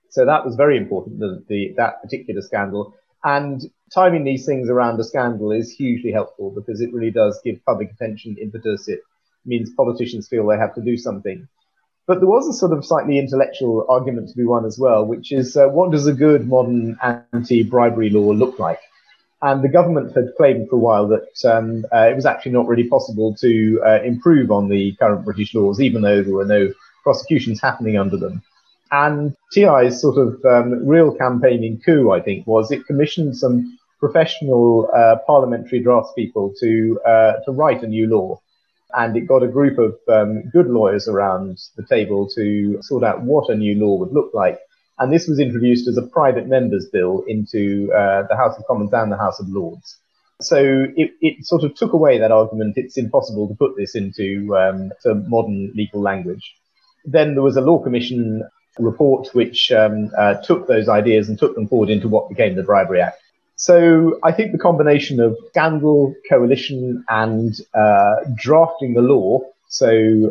So 0.09 0.25
that 0.25 0.45
was 0.45 0.55
very 0.55 0.77
important, 0.77 1.19
the, 1.19 1.43
the, 1.47 1.73
that 1.77 2.01
particular 2.01 2.41
scandal. 2.41 2.95
And 3.23 3.61
timing 3.93 4.23
these 4.23 4.45
things 4.45 4.69
around 4.69 4.99
a 4.99 5.03
scandal 5.03 5.51
is 5.51 5.71
hugely 5.71 6.11
helpful 6.11 6.51
because 6.51 6.81
it 6.81 6.93
really 6.93 7.11
does 7.11 7.39
give 7.43 7.63
public 7.65 7.91
attention 7.91 8.37
impetus. 8.41 8.87
It 8.87 9.01
means 9.47 9.69
politicians 9.71 10.27
feel 10.27 10.45
they 10.45 10.57
have 10.57 10.75
to 10.75 10.81
do 10.81 10.97
something. 10.97 11.47
But 12.07 12.19
there 12.19 12.29
was 12.29 12.47
a 12.47 12.53
sort 12.53 12.71
of 12.71 12.85
slightly 12.85 13.19
intellectual 13.19 13.85
argument 13.89 14.29
to 14.29 14.37
be 14.37 14.45
won 14.45 14.65
as 14.65 14.79
well, 14.79 15.05
which 15.05 15.31
is 15.31 15.57
uh, 15.57 15.67
what 15.67 15.91
does 15.91 16.07
a 16.07 16.13
good 16.13 16.47
modern 16.47 16.97
anti-bribery 17.33 18.09
law 18.09 18.31
look 18.31 18.59
like? 18.59 18.79
And 19.41 19.61
the 19.61 19.69
government 19.69 20.15
had 20.15 20.33
claimed 20.37 20.69
for 20.69 20.77
a 20.77 20.79
while 20.79 21.07
that 21.09 21.45
um, 21.45 21.85
uh, 21.93 22.07
it 22.07 22.15
was 22.15 22.25
actually 22.25 22.53
not 22.53 22.67
really 22.67 22.87
possible 22.87 23.35
to 23.35 23.81
uh, 23.85 24.01
improve 24.03 24.51
on 24.51 24.69
the 24.69 24.93
current 24.93 25.25
British 25.25 25.53
laws, 25.53 25.81
even 25.81 26.01
though 26.01 26.23
there 26.23 26.33
were 26.33 26.45
no 26.45 26.73
prosecutions 27.03 27.61
happening 27.61 27.97
under 27.97 28.17
them. 28.17 28.41
And 28.89 29.35
TI's 29.51 30.01
sort 30.01 30.17
of 30.17 30.43
um, 30.45 30.87
real 30.87 31.13
campaigning 31.13 31.79
coup, 31.85 32.11
I 32.11 32.21
think, 32.21 32.47
was 32.47 32.71
it 32.71 32.87
commissioned 32.87 33.37
some 33.37 33.77
professional 33.99 34.89
uh, 34.95 35.17
parliamentary 35.27 35.83
draftspeople 35.83 36.57
to 36.59 36.99
uh, 37.05 37.33
to 37.45 37.51
write 37.51 37.83
a 37.83 37.87
new 37.87 38.07
law 38.07 38.39
and 38.93 39.17
it 39.17 39.21
got 39.21 39.43
a 39.43 39.47
group 39.47 39.77
of 39.77 39.97
um, 40.07 40.43
good 40.49 40.67
lawyers 40.67 41.07
around 41.07 41.59
the 41.75 41.85
table 41.85 42.27
to 42.35 42.81
sort 42.81 43.03
out 43.03 43.21
what 43.21 43.49
a 43.49 43.55
new 43.55 43.75
law 43.75 43.97
would 43.97 44.13
look 44.13 44.31
like. 44.33 44.59
And 44.99 45.13
this 45.13 45.27
was 45.27 45.39
introduced 45.39 45.87
as 45.87 45.97
a 45.97 46.07
private 46.07 46.47
member's 46.47 46.87
bill 46.87 47.23
into 47.27 47.91
uh, 47.93 48.23
the 48.27 48.35
House 48.35 48.57
of 48.57 48.65
Commons 48.65 48.93
and 48.93 49.11
the 49.11 49.17
House 49.17 49.39
of 49.39 49.47
Lords. 49.49 49.97
So 50.41 50.85
it, 50.95 51.11
it, 51.21 51.45
sort 51.45 51.63
of 51.63 51.75
took 51.75 51.93
away 51.93 52.19
that 52.19 52.31
argument. 52.31 52.77
It's 52.77 52.97
impossible 52.97 53.47
to 53.47 53.55
put 53.55 53.75
this 53.75 53.95
into 53.95 54.55
um, 54.55 54.91
modern 55.27 55.71
legal 55.75 56.01
language. 56.01 56.55
Then 57.05 57.33
there 57.33 57.43
was 57.43 57.57
a 57.57 57.61
law 57.61 57.81
commission 57.81 58.43
report 58.77 59.29
which 59.33 59.71
um, 59.71 60.11
uh, 60.17 60.35
took 60.35 60.67
those 60.67 60.89
ideas 60.89 61.29
and 61.29 61.39
took 61.39 61.55
them 61.55 61.67
forward 61.67 61.89
into 61.89 62.07
what 62.07 62.29
became 62.29 62.55
the 62.55 62.63
Bribery 62.63 63.01
Act. 63.01 63.19
So 63.57 64.19
I 64.23 64.31
think 64.31 64.51
the 64.51 64.59
combination 64.59 65.19
of 65.19 65.35
scandal, 65.49 66.13
coalition, 66.29 67.03
and 67.09 67.59
uh, 67.73 68.17
drafting 68.35 68.93
the 68.93 69.01
law, 69.01 69.41
so 69.67 69.89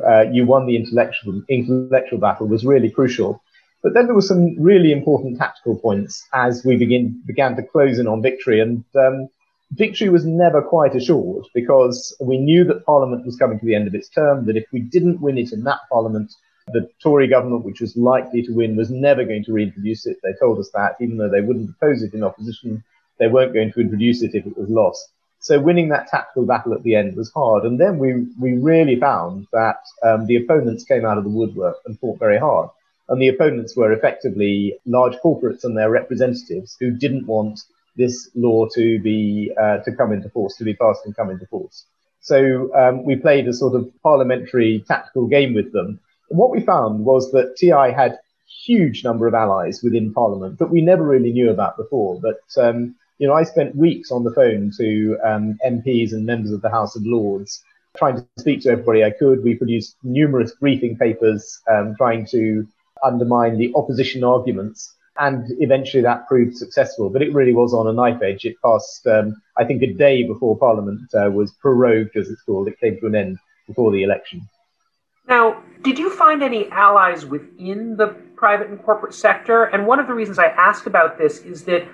uh, 0.08 0.30
you 0.30 0.46
won 0.46 0.66
the 0.66 0.76
intellectual 0.76 1.42
intellectual 1.48 2.20
battle, 2.20 2.46
was 2.46 2.64
really 2.64 2.88
crucial. 2.88 3.42
But 3.82 3.94
then 3.94 4.06
there 4.06 4.14
were 4.14 4.22
some 4.22 4.56
really 4.62 4.92
important 4.92 5.38
tactical 5.38 5.76
points 5.76 6.24
as 6.32 6.64
we 6.64 6.76
begin 6.76 7.20
began 7.26 7.56
to 7.56 7.64
close 7.64 7.98
in 7.98 8.06
on 8.06 8.22
victory, 8.22 8.60
and 8.60 8.84
um, 8.94 9.28
victory 9.72 10.08
was 10.08 10.24
never 10.24 10.62
quite 10.62 10.94
assured 10.94 11.46
because 11.52 12.16
we 12.20 12.38
knew 12.38 12.62
that 12.64 12.86
Parliament 12.86 13.26
was 13.26 13.34
coming 13.34 13.58
to 13.58 13.66
the 13.66 13.74
end 13.74 13.88
of 13.88 13.94
its 13.96 14.08
term. 14.08 14.46
That 14.46 14.56
if 14.56 14.66
we 14.72 14.78
didn't 14.78 15.20
win 15.20 15.36
it 15.36 15.52
in 15.52 15.64
that 15.64 15.80
Parliament, 15.90 16.32
the 16.68 16.88
Tory 17.02 17.26
government, 17.26 17.64
which 17.64 17.80
was 17.80 17.96
likely 17.96 18.42
to 18.42 18.52
win, 18.52 18.76
was 18.76 18.88
never 18.88 19.24
going 19.24 19.42
to 19.46 19.52
reintroduce 19.52 20.06
it. 20.06 20.18
They 20.22 20.34
told 20.38 20.60
us 20.60 20.70
that, 20.74 20.94
even 21.00 21.16
though 21.16 21.28
they 21.28 21.40
wouldn't 21.40 21.70
oppose 21.70 22.04
it 22.04 22.14
in 22.14 22.22
opposition 22.22 22.84
they 23.18 23.28
weren't 23.28 23.54
going 23.54 23.72
to 23.72 23.80
introduce 23.80 24.22
it 24.22 24.34
if 24.34 24.46
it 24.46 24.56
was 24.56 24.68
lost. 24.68 25.08
So 25.40 25.60
winning 25.60 25.90
that 25.90 26.08
tactical 26.08 26.46
battle 26.46 26.74
at 26.74 26.82
the 26.82 26.96
end 26.96 27.16
was 27.16 27.30
hard. 27.32 27.64
And 27.64 27.78
then 27.78 27.98
we, 27.98 28.26
we 28.40 28.58
really 28.58 28.98
found 28.98 29.46
that 29.52 29.78
um, 30.02 30.26
the 30.26 30.36
opponents 30.36 30.84
came 30.84 31.04
out 31.04 31.18
of 31.18 31.24
the 31.24 31.30
woodwork 31.30 31.76
and 31.86 31.98
fought 32.00 32.18
very 32.18 32.38
hard. 32.38 32.68
And 33.08 33.22
the 33.22 33.28
opponents 33.28 33.76
were 33.76 33.92
effectively 33.92 34.76
large 34.86 35.14
corporates 35.24 35.62
and 35.62 35.76
their 35.76 35.90
representatives 35.90 36.76
who 36.80 36.90
didn't 36.90 37.26
want 37.26 37.60
this 37.96 38.28
law 38.34 38.66
to 38.74 39.00
be 39.00 39.52
uh, 39.60 39.78
to 39.78 39.92
come 39.92 40.12
into 40.12 40.28
force, 40.30 40.56
to 40.56 40.64
be 40.64 40.74
passed 40.74 41.02
and 41.04 41.14
come 41.14 41.30
into 41.30 41.46
force. 41.46 41.84
So 42.20 42.74
um, 42.74 43.04
we 43.04 43.14
played 43.14 43.46
a 43.46 43.52
sort 43.52 43.76
of 43.76 43.88
parliamentary 44.02 44.84
tactical 44.88 45.28
game 45.28 45.54
with 45.54 45.72
them. 45.72 46.00
And 46.28 46.38
what 46.38 46.50
we 46.50 46.60
found 46.60 47.04
was 47.04 47.30
that 47.30 47.54
TI 47.56 47.92
had 47.94 48.18
huge 48.64 49.04
number 49.04 49.28
of 49.28 49.34
allies 49.34 49.80
within 49.82 50.12
Parliament 50.12 50.58
that 50.58 50.70
we 50.70 50.80
never 50.80 51.04
really 51.04 51.30
knew 51.30 51.50
about 51.50 51.76
before. 51.76 52.20
But 52.20 52.40
um, 52.60 52.96
you 53.18 53.26
know, 53.26 53.34
I 53.34 53.44
spent 53.44 53.74
weeks 53.74 54.10
on 54.10 54.24
the 54.24 54.32
phone 54.32 54.72
to 54.76 55.18
um, 55.24 55.58
MPs 55.66 56.12
and 56.12 56.26
members 56.26 56.52
of 56.52 56.62
the 56.62 56.70
House 56.70 56.96
of 56.96 57.02
Lords, 57.04 57.62
trying 57.96 58.16
to 58.16 58.26
speak 58.38 58.62
to 58.62 58.70
everybody 58.70 59.04
I 59.04 59.10
could. 59.10 59.42
We 59.42 59.54
produced 59.54 59.96
numerous 60.02 60.54
briefing 60.54 60.96
papers 60.96 61.60
um, 61.70 61.94
trying 61.96 62.26
to 62.26 62.66
undermine 63.02 63.58
the 63.58 63.72
opposition 63.74 64.22
arguments. 64.24 64.94
And 65.18 65.46
eventually 65.60 66.02
that 66.02 66.28
proved 66.28 66.58
successful, 66.58 67.08
but 67.08 67.22
it 67.22 67.32
really 67.32 67.54
was 67.54 67.72
on 67.72 67.86
a 67.86 67.92
knife 67.92 68.20
edge. 68.22 68.44
It 68.44 68.56
passed 68.62 69.06
um, 69.06 69.40
I 69.56 69.64
think 69.64 69.82
a 69.82 69.92
day 69.92 70.24
before 70.24 70.58
Parliament 70.58 71.08
uh, 71.14 71.30
was 71.30 71.52
prorogued, 71.52 72.16
as 72.16 72.28
it's 72.28 72.42
called. 72.42 72.68
It 72.68 72.78
came 72.78 73.00
to 73.00 73.06
an 73.06 73.14
end 73.14 73.38
before 73.66 73.92
the 73.92 74.02
election. 74.02 74.46
Now, 75.26 75.62
did 75.82 75.98
you 75.98 76.10
find 76.10 76.42
any 76.42 76.68
allies 76.70 77.24
within 77.24 77.96
the 77.96 78.08
private 78.36 78.68
and 78.68 78.82
corporate 78.82 79.14
sector? 79.14 79.64
And 79.64 79.86
one 79.86 79.98
of 79.98 80.06
the 80.06 80.12
reasons 80.12 80.38
I 80.38 80.46
ask 80.46 80.84
about 80.84 81.16
this 81.16 81.38
is 81.40 81.64
that 81.64 81.88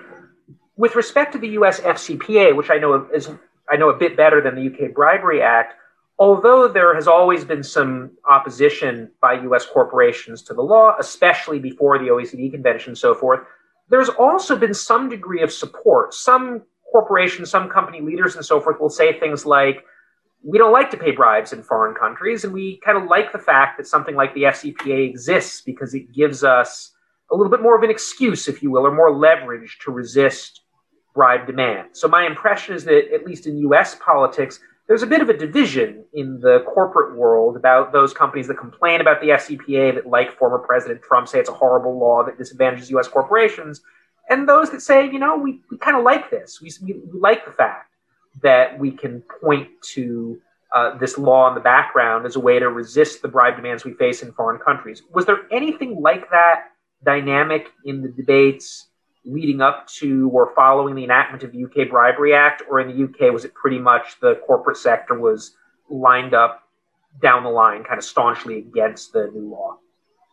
with 0.75 0.95
respect 0.95 1.33
to 1.33 1.39
the 1.39 1.49
US 1.49 1.79
FCPA, 1.81 2.55
which 2.55 2.69
I 2.69 2.77
know 2.77 3.07
is 3.13 3.29
I 3.69 3.77
know 3.77 3.89
a 3.89 3.97
bit 3.97 4.17
better 4.17 4.41
than 4.41 4.55
the 4.55 4.67
UK 4.67 4.93
Bribery 4.93 5.41
Act, 5.41 5.75
although 6.19 6.67
there 6.67 6.93
has 6.95 7.07
always 7.07 7.45
been 7.45 7.63
some 7.63 8.11
opposition 8.29 9.11
by 9.21 9.33
US 9.33 9.65
corporations 9.65 10.41
to 10.43 10.53
the 10.53 10.61
law, 10.61 10.95
especially 10.99 11.59
before 11.59 11.97
the 11.97 12.05
OECD 12.05 12.51
convention 12.51 12.91
and 12.91 12.97
so 12.97 13.13
forth, 13.13 13.41
there's 13.89 14.09
also 14.09 14.55
been 14.55 14.73
some 14.73 15.09
degree 15.09 15.41
of 15.41 15.51
support. 15.51 16.13
Some 16.13 16.63
corporations, 16.91 17.49
some 17.49 17.69
company 17.69 18.01
leaders 18.01 18.35
and 18.35 18.45
so 18.45 18.59
forth 18.59 18.79
will 18.79 18.89
say 18.89 19.19
things 19.19 19.45
like, 19.45 19.83
we 20.43 20.57
don't 20.57 20.73
like 20.73 20.91
to 20.91 20.97
pay 20.97 21.11
bribes 21.11 21.53
in 21.53 21.63
foreign 21.63 21.95
countries, 21.95 22.43
and 22.43 22.53
we 22.53 22.79
kind 22.83 22.97
of 22.97 23.05
like 23.05 23.31
the 23.31 23.39
fact 23.39 23.77
that 23.77 23.87
something 23.87 24.13
like 24.13 24.33
the 24.33 24.43
FCPA 24.43 25.09
exists 25.09 25.61
because 25.61 25.93
it 25.93 26.11
gives 26.13 26.43
us 26.43 26.91
a 27.31 27.35
little 27.35 27.49
bit 27.49 27.61
more 27.61 27.77
of 27.77 27.83
an 27.83 27.89
excuse, 27.89 28.49
if 28.49 28.61
you 28.61 28.69
will, 28.69 28.85
or 28.85 28.93
more 28.93 29.15
leverage 29.15 29.79
to 29.83 29.91
resist 29.91 30.62
bribe 31.13 31.45
demand. 31.45 31.89
So 31.93 32.07
my 32.07 32.25
impression 32.25 32.75
is 32.75 32.83
that, 32.85 33.13
at 33.13 33.25
least 33.25 33.47
in 33.47 33.57
US 33.59 33.95
politics, 33.95 34.59
there's 34.87 35.03
a 35.03 35.07
bit 35.07 35.21
of 35.21 35.29
a 35.29 35.37
division 35.37 36.03
in 36.13 36.39
the 36.41 36.63
corporate 36.73 37.15
world 37.15 37.55
about 37.55 37.93
those 37.93 38.13
companies 38.13 38.47
that 38.47 38.57
complain 38.57 38.99
about 38.99 39.21
the 39.21 39.27
FCPA, 39.29 39.95
that, 39.95 40.07
like 40.07 40.37
former 40.37 40.59
President 40.59 41.01
Trump, 41.01 41.27
say 41.27 41.39
it's 41.39 41.49
a 41.49 41.53
horrible 41.53 41.97
law 41.97 42.23
that 42.23 42.37
disadvantages 42.37 42.91
US 42.91 43.07
corporations, 43.07 43.81
and 44.29 44.47
those 44.47 44.71
that 44.71 44.81
say, 44.81 45.05
you 45.05 45.19
know, 45.19 45.37
we, 45.37 45.61
we 45.69 45.77
kind 45.77 45.97
of 45.97 46.03
like 46.03 46.29
this. 46.29 46.61
We, 46.61 46.71
we, 46.81 46.93
we 46.93 47.19
like 47.19 47.45
the 47.45 47.51
fact 47.51 47.91
that 48.41 48.79
we 48.79 48.91
can 48.91 49.23
point 49.41 49.69
to 49.93 50.39
uh, 50.73 50.97
this 50.97 51.17
law 51.17 51.47
in 51.49 51.53
the 51.53 51.61
background 51.61 52.25
as 52.25 52.35
a 52.35 52.39
way 52.39 52.57
to 52.57 52.69
resist 52.69 53.21
the 53.21 53.27
bribe 53.27 53.55
demands 53.55 53.85
we 53.85 53.93
face 53.93 54.23
in 54.23 54.31
foreign 54.33 54.59
countries. 54.59 55.03
Was 55.13 55.25
there 55.25 55.41
anything 55.51 56.01
like 56.01 56.29
that 56.31 56.71
dynamic 57.05 57.67
in 57.85 58.01
the 58.01 58.09
debates 58.09 58.87
leading 59.25 59.61
up 59.61 59.87
to 59.87 60.29
or 60.33 60.53
following 60.55 60.95
the 60.95 61.03
enactment 61.03 61.43
of 61.43 61.51
the 61.51 61.63
UK 61.63 61.89
Bribery 61.89 62.33
Act, 62.33 62.63
or 62.69 62.79
in 62.79 62.87
the 62.87 63.03
UK 63.03 63.33
was 63.33 63.45
it 63.45 63.53
pretty 63.53 63.79
much 63.79 64.19
the 64.19 64.35
corporate 64.45 64.77
sector 64.77 65.17
was 65.17 65.55
lined 65.89 66.33
up 66.33 66.63
down 67.21 67.43
the 67.43 67.49
line, 67.49 67.83
kind 67.83 67.97
of 67.97 68.03
staunchly 68.03 68.57
against 68.57 69.13
the 69.13 69.29
new 69.33 69.49
law? 69.49 69.77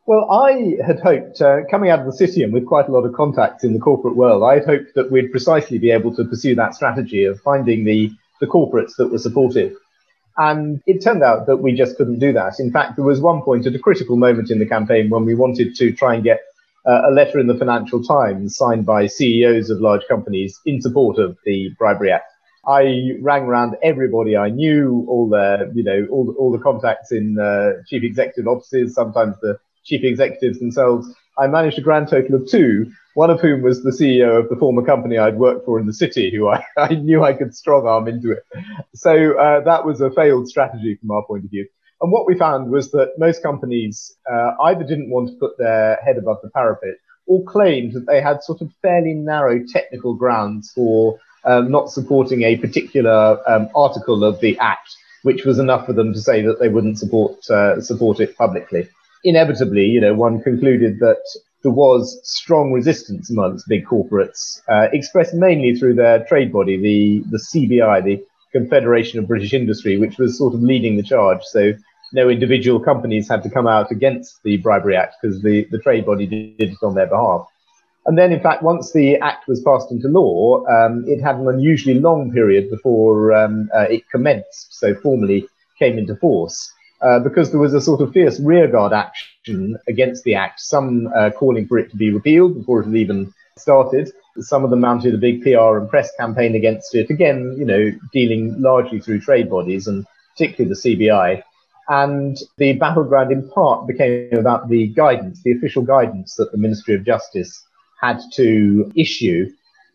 Well, 0.07 0.31
I 0.31 0.77
had 0.85 0.99
hoped, 1.01 1.41
uh, 1.41 1.59
coming 1.71 1.91
out 1.91 2.01
of 2.01 2.07
the 2.07 2.13
city 2.13 2.43
and 2.43 2.53
with 2.53 2.67
quite 2.67 2.89
a 2.89 2.93
lot 2.93 3.05
of 3.05 3.13
contacts 3.13 3.63
in 3.63 3.75
the 3.75 3.79
corporate 3.79 4.17
world, 4.17 4.43
I 4.43 4.55
had 4.55 4.65
hoped 4.65 4.95
that 4.95 5.13
we'd 5.13 5.31
precisely 5.31 5.79
be 5.79 5.91
able 5.91 6.15
to 6.17 6.25
pursue 6.25 6.55
that 6.57 6.75
strategy 6.75 7.25
of 7.25 7.41
finding 7.41 7.85
the, 7.85 8.11
the 8.41 8.47
corporates 8.47 8.97
that 8.97 9.09
were 9.09 9.19
supportive. 9.19 9.77
And 10.37 10.81
it 10.87 11.03
turned 11.03 11.23
out 11.23 11.47
that 11.47 11.59
we 11.59 11.75
just 11.75 11.97
couldn't 11.97 12.19
do 12.19 12.33
that. 12.33 12.55
In 12.59 12.73
fact, 12.73 12.97
there 12.97 13.05
was 13.05 13.21
one 13.21 13.43
point 13.43 13.67
at 13.67 13.75
a 13.75 13.79
critical 13.79 14.17
moment 14.17 14.51
in 14.51 14.59
the 14.59 14.67
campaign 14.67 15.11
when 15.11 15.27
we 15.27 15.35
wanted 15.35 15.77
to 15.77 15.93
try 15.93 16.15
and 16.15 16.25
get 16.25 16.41
uh, 16.87 17.03
a 17.09 17.11
letter 17.11 17.39
in 17.39 17.47
the 17.47 17.57
Financial 17.57 18.03
Times 18.03 18.57
signed 18.57 18.87
by 18.87 19.07
CEOs 19.07 19.71
of 19.71 19.81
large 19.81 20.03
companies 20.09 20.59
in 20.67 20.81
support 20.81 21.19
of 21.19 21.37
the 21.45 21.71
Bribery 21.79 22.13
Act. 22.13 22.33
I 22.67 23.13
rang 23.23 23.45
around 23.45 23.77
everybody 23.83 24.37
I 24.37 24.51
knew, 24.51 25.07
all 25.09 25.29
the, 25.29 25.71
you 25.75 25.83
know, 25.83 26.07
all 26.11 26.27
the, 26.27 26.33
all 26.33 26.53
the 26.53 26.59
contacts 26.59 27.11
in 27.11 27.39
uh, 27.39 27.83
chief 27.89 28.03
executive 28.05 28.47
offices, 28.47 28.95
sometimes 28.95 29.37
the 29.41 29.59
chief 29.85 30.05
executives 30.05 30.59
themselves, 30.59 31.09
I 31.39 31.47
managed 31.47 31.79
a 31.79 31.83
grand 31.83 32.09
total 32.09 32.37
of 32.37 32.49
two, 32.49 32.91
one 33.15 33.31
of 33.31 33.41
whom 33.41 33.63
was 33.63 33.83
the 33.83 33.91
CEO 33.91 34.39
of 34.39 34.51
the 34.51 34.57
former 34.57 34.83
company 34.83 35.17
I'd 35.17 35.39
worked 35.39 35.65
for 35.65 35.81
in 35.81 35.87
the 35.87 35.93
city, 35.93 36.31
who 36.35 36.49
I, 36.49 36.65
I 36.77 36.95
knew 36.95 37.25
I 37.25 37.33
could 37.33 37.55
strong 37.55 37.87
arm 37.87 38.09
into 38.09 38.33
it. 38.33 38.45
So 38.95 39.39
uh, 39.39 39.61
that 39.61 39.85
was 39.87 40.01
a 40.01 40.11
failed 40.11 40.49
strategy 40.49 40.97
from 41.01 41.11
our 41.11 41.25
point 41.25 41.45
of 41.45 41.51
view. 41.51 41.67
And 42.00 42.11
what 42.11 42.26
we 42.26 42.38
found 42.38 42.71
was 42.71 42.90
that 42.92 43.19
most 43.19 43.42
companies 43.42 44.16
uh, 44.30 44.52
either 44.62 44.85
didn't 44.85 45.11
want 45.11 45.28
to 45.28 45.35
put 45.37 45.59
their 45.59 45.97
head 45.97 46.16
above 46.16 46.38
the 46.42 46.50
parapet 46.50 46.95
or 47.26 47.45
claimed 47.45 47.92
that 47.92 48.07
they 48.07 48.21
had 48.21 48.42
sort 48.42 48.61
of 48.61 48.73
fairly 48.83 49.14
narrow 49.14 49.62
technical 49.66 50.14
grounds 50.14 50.73
for 50.75 51.19
um, 51.45 51.71
not 51.71 51.90
supporting 51.90 52.42
a 52.42 52.57
particular 52.57 53.39
um, 53.47 53.69
article 53.75 54.25
of 54.25 54.41
the 54.41 54.58
Act, 54.58 54.97
which 55.23 55.45
was 55.45 55.58
enough 55.58 55.86
for 55.86 55.93
them 55.93 56.13
to 56.13 56.21
say 56.21 56.43
that 56.43 56.58
they 56.58 56.69
wouldn't 56.69 56.99
support 56.99 57.49
uh, 57.50 57.80
support 57.80 58.21
it 58.21 58.36
publicly 58.36 58.89
inevitably, 59.25 59.84
you 59.84 60.00
know, 60.00 60.15
one 60.15 60.43
concluded 60.43 60.99
that 61.00 61.23
there 61.63 61.73
was 61.73 62.21
strong 62.25 62.73
resistance 62.73 63.30
amongst 63.30 63.69
big 63.69 63.84
corporates, 63.84 64.63
uh, 64.69 64.89
expressed 64.93 65.34
mainly 65.34 65.75
through 65.75 65.95
their 65.95 66.25
trade 66.25 66.52
body, 66.52 66.76
the, 66.76 67.23
the 67.30 67.39
CBI, 67.39 68.02
the 68.04 68.25
Confederation 68.52 69.19
of 69.19 69.28
British 69.28 69.52
Industry, 69.52 69.99
which 69.99 70.19
was 70.19 70.39
sort 70.39 70.54
of 70.54 70.63
leading 70.63 70.97
the 70.97 71.02
charge. 71.02 71.43
So 71.45 71.75
no 72.13 72.29
individual 72.29 72.81
companies 72.81 73.29
had 73.29 73.43
to 73.43 73.51
come 73.51 73.67
out 73.67 73.91
against 73.91 74.43
the 74.43 74.57
Bribery 74.59 74.97
Act 74.97 75.17
because 75.21 75.43
the, 75.43 75.67
the 75.71 75.79
trade 75.79 76.07
body 76.07 76.27
did 76.27 76.71
it 76.71 76.83
on 76.83 76.95
their 76.95 77.07
behalf. 77.07 77.47
And 78.07 78.17
then, 78.17 78.33
in 78.33 78.41
fact, 78.41 78.63
once 78.63 78.93
the 78.93 79.17
act 79.19 79.47
was 79.47 79.61
passed 79.61 79.93
into 79.93 80.09
law, 80.09 80.65
um, 80.67 81.05
it 81.07 81.21
had 81.21 81.37
an 81.37 81.49
unusually 81.49 82.01
long 82.01 82.33
period 82.33 82.71
before 82.71 83.33
um, 83.33 83.69
uh, 83.75 83.83
it 83.83 84.09
commenced, 84.11 84.75
so 84.75 84.95
formally 84.95 85.47
came 85.79 85.99
into 85.99 86.17
force 86.17 86.73
uh, 87.03 87.19
because 87.19 87.51
there 87.51 87.61
was 87.61 87.75
a 87.75 87.81
sort 87.81 88.01
of 88.01 88.13
fierce 88.13 88.41
rearguard 88.41 88.93
action 88.93 89.77
against 89.89 90.25
the 90.25 90.35
act, 90.35 90.61
some 90.61 91.09
uh, 91.17 91.31
calling 91.31 91.67
for 91.67 91.79
it 91.79 91.91
to 91.91 91.97
be 91.97 92.13
repealed 92.13 92.55
before 92.55 92.81
it 92.81 92.87
had 92.87 92.95
even 92.95 93.33
started. 93.59 94.11
Some 94.39 94.65
of 94.65 94.71
them 94.71 94.81
mounted 94.81 95.15
a 95.15 95.19
big 95.19 95.43
PR 95.43 95.79
and 95.79 95.89
press 95.89 96.11
campaign 96.19 96.55
against 96.55 96.95
it, 96.95 97.11
again, 97.11 97.55
you 97.59 97.65
know, 97.65 97.91
dealing 98.13 98.61
largely 98.61 99.01
through 99.01 99.21
trade 99.21 99.51
bodies 99.51 99.87
and 99.87 100.07
particularly 100.33 100.75
the 100.75 101.07
CBI. 101.07 101.43
And 101.91 102.39
the 102.57 102.75
battleground 102.75 103.33
in 103.33 103.50
part 103.50 103.89
became 103.89 104.33
about 104.33 104.69
the 104.69 104.87
guidance, 104.87 105.43
the 105.43 105.50
official 105.50 105.83
guidance 105.83 106.37
that 106.37 106.53
the 106.53 106.59
Ministry 106.59 106.95
of 106.95 107.05
Justice 107.05 107.67
had 108.00 108.21
to 108.35 108.93
issue. 108.95 109.50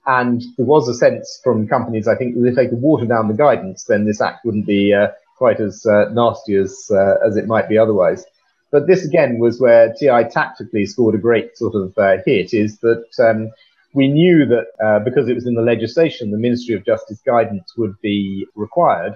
And 0.06 0.44
there 0.58 0.66
was 0.66 0.90
a 0.90 0.94
sense 0.94 1.40
from 1.42 1.70
companies, 1.70 2.06
I 2.06 2.16
think, 2.18 2.36
that 2.36 2.46
if 2.46 2.56
they 2.56 2.68
could 2.68 2.82
water 2.82 3.06
down 3.06 3.30
the 3.30 3.34
guidance, 3.34 3.86
then 3.86 4.04
this 4.06 4.20
act 4.20 4.44
wouldn't 4.44 4.68
be 4.68 4.94
uh, 4.94 5.08
quite 5.38 5.62
as 5.62 5.86
uh, 5.86 6.10
nasty 6.12 6.56
as 6.56 6.92
uh, 6.92 7.16
as 7.26 7.38
it 7.38 7.48
might 7.48 7.70
be 7.70 7.78
otherwise. 7.78 8.26
But 8.72 8.88
this 8.88 9.06
again 9.06 9.40
was 9.40 9.62
where 9.62 9.94
TI 9.94 10.26
tactically 10.30 10.86
scored 10.86 11.16
a 11.16 11.18
great 11.18 11.56
sort 11.58 11.76
of 11.76 11.98
uh, 11.98 12.18
hit. 12.26 12.54
Is 12.54 12.78
that 12.80 13.06
um, 13.20 13.52
we 13.94 14.10
knew 14.10 14.46
that 14.48 14.66
uh, 14.84 15.00
because 15.00 15.30
it 15.30 15.34
was 15.34 15.48
in 15.48 15.56
the 15.56 15.62
legislation, 15.62 16.32
the 16.32 16.38
Ministry 16.38 16.76
of 16.76 16.86
Justice 16.86 17.22
guidance 17.26 17.74
would 17.78 17.96
be 18.02 18.46
required, 18.54 19.16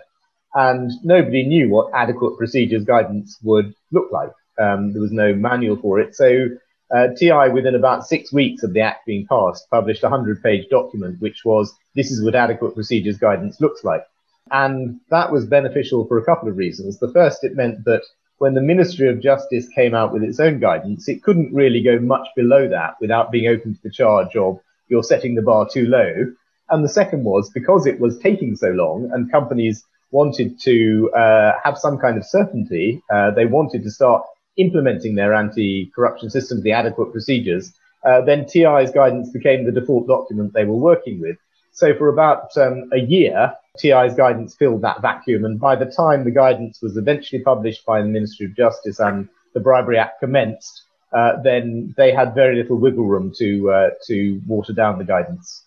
and 0.53 0.91
nobody 1.03 1.45
knew 1.45 1.69
what 1.69 1.91
adequate 1.93 2.37
procedures 2.37 2.83
guidance 2.85 3.37
would 3.43 3.73
look 3.91 4.11
like. 4.11 4.31
Um, 4.59 4.93
there 4.93 5.01
was 5.01 5.11
no 5.11 5.33
manual 5.33 5.77
for 5.77 5.99
it, 5.99 6.15
so. 6.15 6.47
Uh, 6.91 7.09
TI, 7.15 7.49
within 7.53 7.75
about 7.75 8.07
six 8.07 8.33
weeks 8.33 8.63
of 8.63 8.73
the 8.73 8.79
Act 8.79 9.05
being 9.05 9.27
passed, 9.27 9.69
published 9.69 10.01
a 10.01 10.09
100 10.09 10.41
page 10.41 10.67
document, 10.71 11.21
which 11.21 11.45
was 11.45 11.71
this 11.95 12.09
is 12.09 12.23
what 12.23 12.33
adequate 12.33 12.73
procedures 12.73 13.19
guidance 13.19 13.61
looks 13.61 13.83
like. 13.83 14.03
And 14.51 14.99
that 15.09 15.31
was 15.31 15.45
beneficial 15.45 16.07
for 16.07 16.17
a 16.17 16.25
couple 16.25 16.49
of 16.49 16.57
reasons. 16.57 16.97
The 16.97 17.11
first, 17.11 17.43
it 17.43 17.55
meant 17.55 17.85
that 17.85 18.01
when 18.39 18.53
the 18.53 18.61
Ministry 18.61 19.09
of 19.09 19.21
Justice 19.21 19.67
came 19.69 19.93
out 19.93 20.13
with 20.13 20.23
its 20.23 20.39
own 20.39 20.59
guidance, 20.59 21.07
it 21.07 21.21
couldn't 21.23 21.53
really 21.53 21.83
go 21.83 21.99
much 21.99 22.27
below 22.35 22.67
that 22.69 22.95
without 22.99 23.31
being 23.31 23.47
open 23.47 23.75
to 23.75 23.81
the 23.83 23.91
charge 23.91 24.35
of 24.35 24.59
you're 24.87 25.03
setting 25.03 25.35
the 25.35 25.41
bar 25.41 25.67
too 25.71 25.85
low. 25.85 26.25
And 26.69 26.83
the 26.83 26.89
second 26.89 27.23
was 27.23 27.49
because 27.51 27.85
it 27.85 27.99
was 27.99 28.17
taking 28.19 28.55
so 28.55 28.69
long 28.69 29.09
and 29.13 29.31
companies 29.31 29.83
wanted 30.11 30.59
to 30.61 31.11
uh, 31.15 31.53
have 31.63 31.77
some 31.77 31.97
kind 31.97 32.17
of 32.17 32.25
certainty, 32.25 33.01
uh, 33.11 33.31
they 33.31 33.45
wanted 33.45 33.83
to 33.83 33.91
start 33.91 34.23
implementing 34.57 35.15
their 35.15 35.33
anti-corruption 35.33 36.29
systems, 36.29 36.63
the 36.63 36.71
adequate 36.71 37.11
procedures, 37.11 37.73
uh, 38.05 38.21
then 38.21 38.45
TI's 38.45 38.91
guidance 38.91 39.29
became 39.29 39.65
the 39.65 39.71
default 39.71 40.07
document 40.07 40.53
they 40.53 40.65
were 40.65 40.75
working 40.75 41.19
with. 41.19 41.37
So 41.71 41.93
for 41.95 42.09
about 42.09 42.55
um, 42.57 42.89
a 42.93 42.99
year, 42.99 43.53
TI's 43.77 44.15
guidance 44.15 44.55
filled 44.55 44.81
that 44.81 45.01
vacuum. 45.01 45.45
And 45.45 45.59
by 45.59 45.75
the 45.75 45.85
time 45.85 46.23
the 46.23 46.31
guidance 46.31 46.81
was 46.81 46.97
eventually 46.97 47.41
published 47.41 47.85
by 47.85 48.01
the 48.01 48.07
Ministry 48.07 48.45
of 48.47 48.55
Justice 48.55 48.99
and 48.99 49.29
the 49.53 49.59
Bribery 49.59 49.97
Act 49.97 50.19
commenced, 50.19 50.83
uh, 51.13 51.41
then 51.41 51.93
they 51.97 52.11
had 52.11 52.35
very 52.35 52.55
little 52.55 52.77
wiggle 52.77 53.05
room 53.05 53.31
to 53.37 53.71
uh, 53.71 53.89
to 54.05 54.41
water 54.47 54.73
down 54.73 54.97
the 54.97 55.03
guidance. 55.03 55.63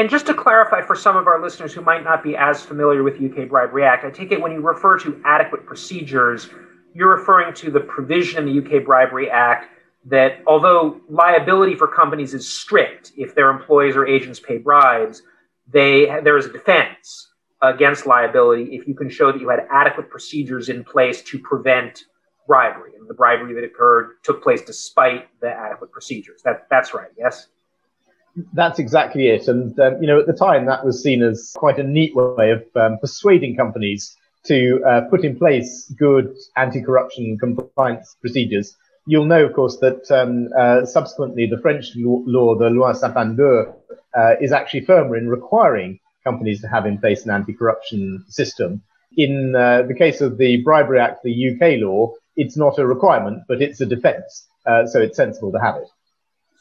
And 0.00 0.08
just 0.08 0.24
to 0.28 0.34
clarify 0.34 0.80
for 0.80 0.96
some 0.96 1.18
of 1.18 1.26
our 1.26 1.42
listeners 1.42 1.74
who 1.74 1.82
might 1.82 2.02
not 2.02 2.22
be 2.22 2.34
as 2.34 2.62
familiar 2.62 3.02
with 3.02 3.20
UK 3.20 3.50
Bribery 3.50 3.84
Act, 3.84 4.02
I 4.02 4.10
take 4.10 4.32
it 4.32 4.40
when 4.40 4.50
you 4.50 4.62
refer 4.62 4.98
to 5.00 5.20
adequate 5.26 5.66
procedures, 5.66 6.48
you're 6.94 7.14
referring 7.14 7.52
to 7.56 7.70
the 7.70 7.80
provision 7.80 8.48
in 8.48 8.62
the 8.64 8.78
UK 8.78 8.82
Bribery 8.82 9.30
Act 9.30 9.66
that 10.06 10.38
although 10.46 11.02
liability 11.10 11.74
for 11.74 11.86
companies 11.86 12.32
is 12.32 12.50
strict 12.50 13.12
if 13.18 13.34
their 13.34 13.50
employees 13.50 13.94
or 13.94 14.06
agents 14.06 14.40
pay 14.40 14.56
bribes, 14.56 15.20
they 15.70 16.06
there 16.24 16.38
is 16.38 16.46
a 16.46 16.52
defense 16.52 17.28
against 17.60 18.06
liability 18.06 18.74
if 18.74 18.88
you 18.88 18.94
can 18.94 19.10
show 19.10 19.30
that 19.30 19.38
you 19.38 19.50
had 19.50 19.66
adequate 19.70 20.08
procedures 20.08 20.70
in 20.70 20.82
place 20.82 21.20
to 21.24 21.38
prevent 21.40 22.04
bribery 22.46 22.92
and 22.98 23.06
the 23.06 23.12
bribery 23.12 23.52
that 23.52 23.64
occurred 23.64 24.12
took 24.22 24.42
place 24.42 24.62
despite 24.62 25.28
the 25.42 25.50
adequate 25.50 25.92
procedures. 25.92 26.40
That 26.42 26.68
that's 26.70 26.94
right. 26.94 27.10
Yes. 27.18 27.48
That's 28.52 28.78
exactly 28.78 29.28
it. 29.28 29.48
And, 29.48 29.78
um, 29.80 30.00
you 30.00 30.06
know, 30.06 30.20
at 30.20 30.26
the 30.26 30.32
time, 30.32 30.66
that 30.66 30.84
was 30.84 31.02
seen 31.02 31.22
as 31.22 31.52
quite 31.56 31.78
a 31.78 31.82
neat 31.82 32.14
way 32.14 32.50
of 32.50 32.64
um, 32.76 32.98
persuading 32.98 33.56
companies 33.56 34.16
to 34.44 34.82
uh, 34.86 35.00
put 35.10 35.24
in 35.24 35.36
place 35.36 35.92
good 35.98 36.34
anti-corruption 36.56 37.38
compliance 37.38 38.16
procedures. 38.20 38.76
You'll 39.06 39.26
know, 39.26 39.44
of 39.44 39.54
course, 39.54 39.78
that 39.78 40.10
um, 40.10 40.48
uh, 40.56 40.86
subsequently 40.86 41.46
the 41.46 41.58
French 41.58 41.86
law, 41.96 42.54
the 42.54 42.70
Loi 42.70 42.92
Sapin 42.92 43.36
II, 43.38 43.72
uh, 44.16 44.34
is 44.40 44.52
actually 44.52 44.82
firmer 44.82 45.16
in 45.16 45.28
requiring 45.28 45.98
companies 46.24 46.60
to 46.60 46.68
have 46.68 46.86
in 46.86 46.98
place 46.98 47.24
an 47.24 47.30
anti-corruption 47.30 48.24
system. 48.28 48.82
In 49.16 49.54
uh, 49.56 49.82
the 49.82 49.94
case 49.94 50.20
of 50.20 50.38
the 50.38 50.62
Bribery 50.62 51.00
Act, 51.00 51.22
the 51.24 51.50
UK 51.50 51.80
law, 51.80 52.12
it's 52.36 52.56
not 52.56 52.78
a 52.78 52.86
requirement, 52.86 53.42
but 53.48 53.60
it's 53.60 53.80
a 53.80 53.86
defence. 53.86 54.46
Uh, 54.66 54.86
so 54.86 55.00
it's 55.00 55.16
sensible 55.16 55.50
to 55.52 55.58
have 55.58 55.76
it. 55.76 55.88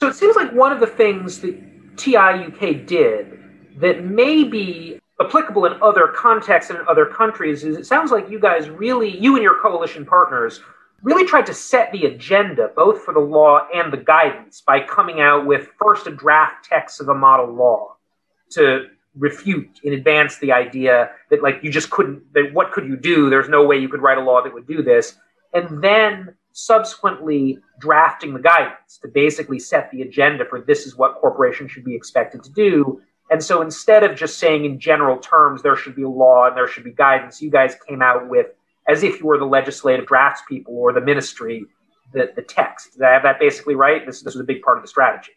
So 0.02 0.08
it 0.08 0.16
seems 0.16 0.36
like 0.36 0.52
one 0.54 0.72
of 0.72 0.80
the 0.80 0.88
things 0.88 1.42
that 1.42 1.98
TI 1.98 2.16
UK 2.16 2.86
did 2.86 3.38
that 3.78 4.06
may 4.06 4.46
be 4.46 5.00
applicable 5.20 5.66
in 5.66 5.74
other 5.82 6.08
contexts 6.08 6.70
and 6.70 6.80
in 6.80 6.88
other 6.88 7.06
countries 7.06 7.66
is 7.66 7.76
it 7.76 7.86
sounds 7.86 8.10
like 8.10 8.30
you 8.30 8.40
guys 8.40 8.70
really, 8.70 9.18
you 9.18 9.36
and 9.36 9.44
your 9.44 9.60
coalition 9.62 10.06
partners, 10.06 10.62
really 11.02 11.26
tried 11.26 11.46
to 11.46 11.54
set 11.54 11.92
the 11.92 12.06
agenda 12.06 12.72
both 12.76 13.02
for 13.02 13.14
the 13.14 13.20
law 13.20 13.68
and 13.74 13.92
the 13.92 13.98
guidance 13.98 14.62
by 14.62 14.80
coming 14.80 15.20
out 15.20 15.46
with 15.46 15.68
first 15.78 16.08
a 16.08 16.12
draft 16.12 16.66
text 16.66 17.02
of 17.02 17.10
a 17.10 17.14
model 17.14 17.54
law 17.54 17.96
to 18.52 18.86
refute 19.16 19.80
in 19.84 19.94
advance 19.94 20.38
the 20.38 20.52
idea 20.52 21.10
that 21.30 21.44
like 21.44 21.60
you 21.62 21.72
just 21.72 21.90
couldn't 21.90 22.22
that 22.34 22.54
what 22.54 22.72
could 22.72 22.88
you 22.88 22.96
do? 22.96 23.30
There's 23.30 23.50
no 23.50 23.66
way 23.66 23.78
you 23.78 23.90
could 23.90 24.02
write 24.02 24.18
a 24.18 24.22
law 24.22 24.42
that 24.42 24.54
would 24.54 24.68
do 24.68 24.82
this. 24.82 25.18
And 25.54 25.84
then 25.84 26.36
subsequently 26.60 27.58
drafting 27.80 28.34
the 28.34 28.40
guidance 28.40 28.98
to 29.02 29.08
basically 29.08 29.60
set 29.60 29.90
the 29.92 30.02
agenda 30.02 30.46
for 30.46 30.62
this 30.62 30.86
is 30.86 30.96
what 30.96 31.16
corporations 31.16 31.72
should 31.72 31.86
be 31.86 31.96
expected 31.96 32.44
to 32.44 32.52
do. 32.52 33.02
And 33.32 33.44
so 33.44 33.62
instead 33.62 34.04
of 34.04 34.18
just 34.18 34.40
saying 34.40 34.66
in 34.66 34.80
general 34.80 35.18
terms 35.18 35.62
there 35.62 35.76
should 35.76 35.96
be 35.96 36.04
law 36.04 36.48
and 36.48 36.58
there 36.58 36.68
should 36.68 36.84
be 36.84 36.92
guidance, 36.92 37.42
you 37.42 37.50
guys 37.50 37.76
came 37.88 38.02
out 38.02 38.28
with, 38.28 38.48
as 38.88 39.04
if 39.04 39.20
you 39.20 39.28
were 39.28 39.38
the 39.38 39.46
legislative 39.46 40.06
drafts 40.08 40.42
people 40.50 40.76
or 40.76 40.92
the 40.92 41.02
ministry, 41.02 41.66
the, 42.12 42.32
the 42.36 42.42
text. 42.42 42.94
Did 42.94 43.04
I 43.04 43.14
have 43.14 43.24
that 43.24 43.40
basically 43.40 43.76
right? 43.76 44.06
This, 44.06 44.22
this 44.22 44.34
was 44.34 44.42
a 44.42 44.46
big 44.48 44.62
part 44.62 44.78
of 44.78 44.84
the 44.84 44.88
strategy. 44.88 45.32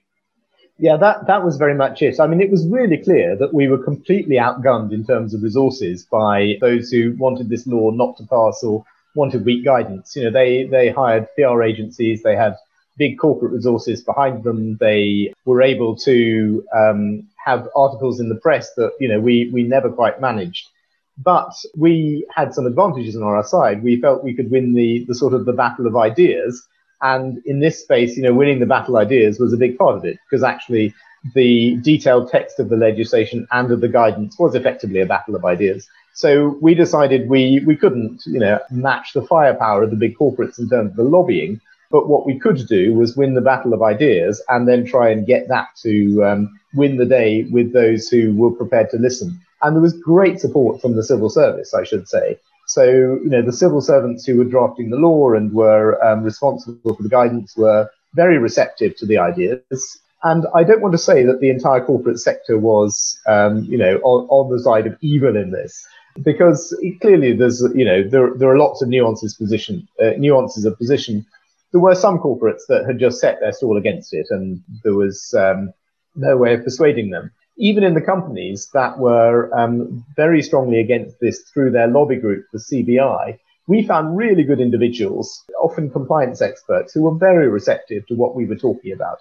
Yeah, 0.79 0.97
that, 0.97 1.27
that 1.27 1.45
was 1.45 1.59
very 1.59 1.75
much 1.75 2.03
it. 2.03 2.19
I 2.19 2.27
mean, 2.27 2.41
it 2.41 2.51
was 2.51 2.67
really 2.67 2.97
clear 2.97 3.37
that 3.37 3.55
we 3.55 3.69
were 3.69 3.79
completely 3.79 4.37
outgunned 4.37 4.93
in 4.93 5.05
terms 5.05 5.35
of 5.35 5.43
resources 5.43 6.05
by 6.05 6.55
those 6.61 6.91
who 6.91 7.15
wanted 7.19 7.49
this 7.51 7.67
law 7.67 7.91
not 7.91 8.17
to 8.17 8.25
pass 8.25 8.65
or 8.65 8.85
wanted 9.15 9.45
weak 9.45 9.65
guidance. 9.65 10.17
You 10.17 10.25
know, 10.25 10.31
they, 10.31 10.65
they 10.65 10.91
hired 10.91 11.29
PR 11.37 11.63
agencies, 11.63 12.23
they 12.23 12.37
had 12.37 12.57
big 12.97 13.19
corporate 13.19 13.53
resources 13.53 14.03
behind 14.03 14.45
them. 14.45 14.77
They 14.79 15.33
were 15.45 15.63
able 15.63 15.97
to 15.97 16.65
um, 16.75 17.29
have 17.45 17.69
articles 17.75 18.21
in 18.21 18.29
the 18.29 18.37
press 18.37 18.73
that, 18.77 18.93
you 19.01 19.09
know, 19.09 19.21
we, 19.21 19.51
we 19.53 19.63
never 19.63 19.91
quite 19.91 20.21
managed. 20.21 20.69
But 21.19 21.53
we 21.77 22.27
had 22.35 22.55
some 22.55 22.67
advantages 22.67 23.17
on 23.17 23.23
our 23.23 23.45
side. 23.45 23.83
We 23.83 24.01
felt 24.01 24.25
we 24.25 24.35
could 24.35 24.51
win 24.51 24.75
the, 24.75 25.05
the 25.07 25.15
sort 25.15 25.35
of 25.35 25.45
the 25.45 25.53
battle 25.53 25.87
of 25.87 25.97
ideas. 25.97 26.67
And 27.01 27.39
in 27.45 27.61
this 27.61 27.81
space, 27.81 28.17
you 28.17 28.23
know, 28.23 28.33
winning 28.33 28.61
the 28.61 28.67
battle 28.67 28.97
ideas 28.97 29.39
was 29.39 29.53
a 29.53 29.57
big 29.57 29.77
part 29.77 29.97
of 29.97 30.05
it 30.05 30.19
because 30.29 30.43
actually 30.43 30.95
the 31.35 31.77
detailed 31.83 32.31
text 32.31 32.59
of 32.59 32.69
the 32.69 32.77
legislation 32.77 33.47
and 33.51 33.71
of 33.71 33.81
the 33.81 33.89
guidance 33.89 34.39
was 34.39 34.55
effectively 34.55 35.01
a 35.01 35.07
battle 35.07 35.35
of 35.35 35.45
ideas. 35.45 35.89
So 36.15 36.59
we 36.61 36.75
decided 36.75 37.29
we, 37.29 37.63
we 37.67 37.77
couldn't, 37.77 38.23
you 38.27 38.39
know, 38.39 38.61
match 38.71 39.13
the 39.15 39.23
firepower 39.23 39.83
of 39.83 39.91
the 39.91 39.97
big 39.97 40.17
corporates 40.17 40.59
in 40.59 40.69
terms 40.69 40.91
of 40.91 40.97
the 40.97 41.05
lobbying. 41.05 41.61
But 41.91 42.09
what 42.09 42.27
we 42.27 42.39
could 42.39 42.67
do 42.67 42.95
was 42.95 43.17
win 43.17 43.35
the 43.35 43.41
battle 43.41 43.75
of 43.75 43.83
ideas 43.83 44.43
and 44.49 44.67
then 44.67 44.87
try 44.87 45.11
and 45.11 45.27
get 45.27 45.49
that 45.49 45.69
to 45.83 46.25
um, 46.25 46.61
win 46.75 46.97
the 46.97 47.07
day 47.07 47.45
with 47.45 47.73
those 47.73 48.09
who 48.09 48.35
were 48.35 48.51
prepared 48.51 48.91
to 48.91 48.99
listen. 48.99 49.39
And 49.63 49.77
there 49.77 49.83
was 49.83 49.93
great 49.93 50.41
support 50.41 50.81
from 50.81 50.97
the 50.97 51.03
civil 51.03 51.29
service, 51.29 51.75
I 51.75 51.85
should 51.85 52.09
say. 52.09 52.39
So, 52.67 52.85
you 52.85 53.29
know, 53.29 53.43
the 53.43 53.53
civil 53.53 53.81
servants 53.81 54.25
who 54.25 54.39
were 54.39 54.45
drafting 54.45 54.91
the 54.91 54.97
law 54.97 55.33
and 55.33 55.53
were 55.53 56.03
um, 56.03 56.23
responsible 56.23 56.95
for 56.95 57.03
the 57.03 57.09
guidance 57.09 57.55
were 57.57 57.91
very 58.15 58.39
receptive 58.39 58.97
to 58.97 59.07
the 59.07 59.19
ideas. 59.19 60.01
And 60.23 60.47
I 60.55 60.63
don't 60.65 60.81
want 60.81 60.93
to 60.93 60.99
say 60.99 61.25
that 61.25 61.41
the 61.41 61.51
entire 61.51 61.85
corporate 61.85 62.21
sector 62.21 62.57
was, 62.57 63.19
um, 63.27 63.65
you 63.65 63.77
know, 63.77 63.97
on, 63.99 64.27
on, 64.29 64.53
the 64.53 64.63
side 64.63 64.87
of 64.87 64.97
evil 65.01 65.37
in 65.37 65.51
this 65.51 65.85
because 66.23 66.77
clearly 67.01 67.33
there's 67.35 67.63
you 67.75 67.85
know 67.85 68.03
there 68.07 68.33
there 68.37 68.51
are 68.51 68.59
lots 68.59 68.83
of 68.83 68.89
nuances 68.89 69.35
position 69.35 69.89
uh, 70.03 70.11
nuances 70.19 70.65
of 70.65 70.77
position. 70.79 71.27
There 71.73 71.81
were 71.81 71.95
some 71.95 72.19
corporates 72.19 72.67
that 72.69 72.85
had 72.87 72.99
just 72.99 73.19
set 73.19 73.41
their 73.41 73.53
stall 73.53 73.79
against 73.79 74.13
it, 74.13 74.27
and 74.31 74.63
there 74.85 74.95
was 74.95 75.35
um, 75.35 75.73
no 76.15 76.37
way 76.37 76.55
of 76.55 76.65
persuading 76.65 77.11
them. 77.11 77.31
Even 77.57 77.83
in 77.83 77.95
the 77.95 78.01
companies 78.01 78.69
that 78.75 78.99
were 78.99 79.51
um, 79.59 80.05
very 80.17 80.43
strongly 80.43 80.81
against 80.81 81.17
this 81.21 81.41
through 81.53 81.71
their 81.71 81.89
lobby 81.89 82.17
group, 82.17 82.45
the 82.53 82.59
CBI, 82.59 83.39
we 83.69 83.87
found 83.87 84.17
really 84.17 84.43
good 84.43 84.61
individuals, 84.61 85.43
often 85.63 85.91
compliance 85.91 86.43
experts, 86.43 86.93
who 86.93 87.03
were 87.03 87.15
very 87.15 87.49
receptive 87.49 88.07
to 88.09 88.15
what 88.15 88.35
we 88.35 88.45
were 88.45 88.57
talking 88.57 88.93
about. 88.93 89.19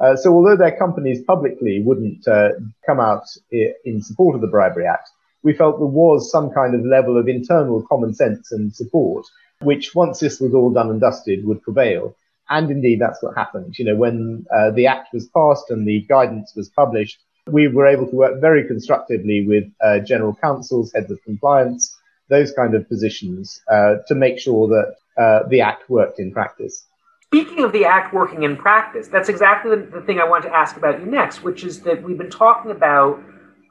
Uh, 0.00 0.14
so 0.14 0.32
although 0.32 0.56
their 0.56 0.76
companies 0.76 1.22
publicly 1.24 1.82
wouldn't 1.82 2.26
uh, 2.28 2.50
come 2.86 3.00
out 3.00 3.24
in 3.50 4.00
support 4.02 4.36
of 4.36 4.40
the 4.40 4.46
Bribery 4.46 4.86
Act, 4.86 5.08
we 5.42 5.52
felt 5.52 5.78
there 5.78 5.86
was 5.86 6.30
some 6.30 6.50
kind 6.50 6.74
of 6.74 6.84
level 6.84 7.18
of 7.18 7.28
internal 7.28 7.82
common 7.82 8.14
sense 8.14 8.52
and 8.52 8.74
support, 8.74 9.24
which 9.60 9.94
once 9.94 10.20
this 10.20 10.40
was 10.40 10.54
all 10.54 10.70
done 10.70 10.90
and 10.90 11.00
dusted 11.00 11.44
would 11.44 11.62
prevail. 11.62 12.14
And 12.50 12.70
indeed, 12.70 13.00
that's 13.00 13.22
what 13.22 13.36
happened. 13.36 13.78
You 13.78 13.84
know, 13.84 13.96
when 13.96 14.46
uh, 14.56 14.70
the 14.70 14.86
act 14.86 15.12
was 15.12 15.28
passed 15.28 15.70
and 15.70 15.86
the 15.86 16.00
guidance 16.08 16.52
was 16.56 16.68
published, 16.70 17.18
we 17.46 17.68
were 17.68 17.86
able 17.86 18.06
to 18.06 18.16
work 18.16 18.40
very 18.40 18.66
constructively 18.66 19.46
with 19.46 19.64
uh, 19.82 20.00
general 20.00 20.34
counsels, 20.34 20.92
heads 20.94 21.10
of 21.10 21.22
compliance, 21.24 21.94
those 22.28 22.52
kind 22.52 22.74
of 22.74 22.88
positions 22.88 23.60
uh, 23.70 23.96
to 24.06 24.14
make 24.14 24.38
sure 24.38 24.68
that 24.68 25.22
uh, 25.22 25.48
the 25.48 25.60
act 25.60 25.88
worked 25.88 26.18
in 26.18 26.32
practice. 26.32 26.84
Speaking 27.24 27.62
of 27.62 27.72
the 27.72 27.84
act 27.84 28.14
working 28.14 28.42
in 28.42 28.56
practice, 28.56 29.08
that's 29.08 29.28
exactly 29.28 29.76
the 29.76 30.00
thing 30.00 30.18
I 30.18 30.24
want 30.24 30.44
to 30.44 30.54
ask 30.54 30.76
about 30.76 31.00
you 31.00 31.06
next, 31.06 31.42
which 31.42 31.62
is 31.62 31.80
that 31.82 32.02
we've 32.02 32.16
been 32.16 32.30
talking 32.30 32.70
about 32.70 33.22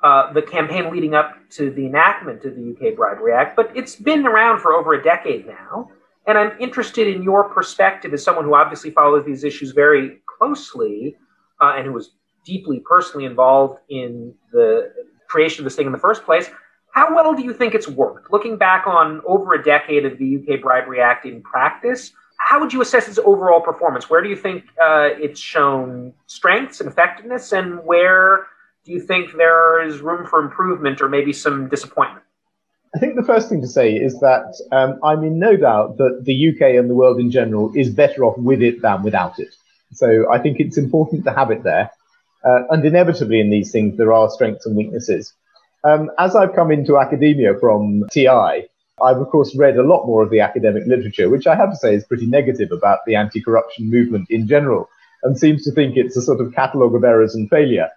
uh, 0.03 0.31
the 0.33 0.41
campaign 0.41 0.91
leading 0.91 1.15
up 1.15 1.35
to 1.51 1.71
the 1.71 1.85
enactment 1.85 2.43
of 2.45 2.55
the 2.55 2.71
UK 2.71 2.95
Bribery 2.95 3.33
Act, 3.33 3.55
but 3.55 3.71
it's 3.75 3.95
been 3.95 4.25
around 4.25 4.59
for 4.59 4.73
over 4.73 4.93
a 4.93 5.03
decade 5.03 5.47
now. 5.47 5.89
And 6.27 6.37
I'm 6.37 6.51
interested 6.59 7.07
in 7.07 7.23
your 7.23 7.45
perspective 7.45 8.13
as 8.13 8.23
someone 8.23 8.45
who 8.45 8.53
obviously 8.53 8.91
follows 8.91 9.25
these 9.25 9.43
issues 9.43 9.71
very 9.71 10.19
closely 10.37 11.15
uh, 11.61 11.73
and 11.77 11.85
who 11.85 11.93
was 11.93 12.11
deeply 12.45 12.81
personally 12.87 13.25
involved 13.25 13.79
in 13.89 14.33
the 14.51 14.91
creation 15.27 15.61
of 15.61 15.65
this 15.65 15.75
thing 15.75 15.85
in 15.85 15.91
the 15.91 15.97
first 15.97 16.23
place. 16.23 16.49
How 16.91 17.13
well 17.13 17.33
do 17.33 17.43
you 17.43 17.53
think 17.53 17.75
it's 17.75 17.87
worked? 17.87 18.31
Looking 18.31 18.57
back 18.57 18.87
on 18.87 19.21
over 19.25 19.53
a 19.53 19.63
decade 19.63 20.05
of 20.05 20.17
the 20.17 20.37
UK 20.37 20.61
Bribery 20.61 20.99
Act 20.99 21.25
in 21.25 21.41
practice, 21.41 22.11
how 22.37 22.59
would 22.59 22.71
you 22.71 22.81
assess 22.81 23.07
its 23.07 23.19
overall 23.19 23.61
performance? 23.61 24.09
Where 24.09 24.21
do 24.21 24.29
you 24.29 24.35
think 24.35 24.65
uh, 24.81 25.09
it's 25.19 25.39
shown 25.39 26.13
strengths 26.27 26.79
and 26.81 26.89
effectiveness, 26.89 27.51
and 27.51 27.83
where 27.83 28.47
do 28.87 28.93
you 28.93 29.01
think 29.01 29.35
there 29.35 29.85
is 29.85 29.99
room 29.99 30.25
for 30.25 30.39
improvement 30.39 31.01
or 31.01 31.09
maybe 31.09 31.33
some 31.33 31.67
disappointment? 31.67 32.23
I 32.95 32.99
think 32.99 33.17
the 33.17 33.23
first 33.23 33.49
thing 33.49 33.59
to 33.59 33.67
say 33.67 33.93
is 33.93 34.17
that 34.21 34.57
um, 34.71 34.97
I'm 35.03 35.25
in 35.25 35.39
no 35.39 35.57
doubt 35.57 35.97
that 35.97 36.21
the 36.23 36.49
UK 36.49 36.79
and 36.79 36.89
the 36.89 36.95
world 36.95 37.19
in 37.19 37.29
general 37.29 37.73
is 37.75 37.89
better 37.89 38.23
off 38.23 38.37
with 38.37 38.61
it 38.61 38.81
than 38.81 39.03
without 39.03 39.39
it. 39.39 39.53
So 39.91 40.31
I 40.31 40.39
think 40.39 40.61
it's 40.61 40.77
important 40.77 41.25
to 41.25 41.33
have 41.33 41.51
it 41.51 41.63
there. 41.63 41.91
Uh, 42.45 42.63
and 42.69 42.85
inevitably 42.85 43.41
in 43.41 43.49
these 43.49 43.73
things, 43.73 43.97
there 43.97 44.13
are 44.13 44.29
strengths 44.29 44.65
and 44.65 44.77
weaknesses. 44.77 45.33
Um, 45.83 46.09
as 46.17 46.33
I've 46.33 46.55
come 46.55 46.71
into 46.71 46.97
academia 46.97 47.59
from 47.59 48.05
TI, 48.09 48.69
I've 49.01 49.17
of 49.17 49.27
course 49.27 49.53
read 49.53 49.75
a 49.77 49.83
lot 49.83 50.05
more 50.05 50.23
of 50.23 50.29
the 50.29 50.39
academic 50.39 50.83
literature, 50.87 51.29
which 51.29 51.45
I 51.45 51.55
have 51.55 51.71
to 51.71 51.75
say 51.75 51.93
is 51.93 52.05
pretty 52.05 52.25
negative 52.25 52.71
about 52.71 52.99
the 53.05 53.15
anti-corruption 53.15 53.91
movement 53.91 54.27
in 54.29 54.47
general, 54.47 54.89
and 55.23 55.37
seems 55.37 55.65
to 55.65 55.71
think 55.73 55.97
it's 55.97 56.15
a 56.15 56.21
sort 56.21 56.39
of 56.39 56.53
catalogue 56.53 56.95
of 56.95 57.03
errors 57.03 57.35
and 57.35 57.49
failure. 57.49 57.89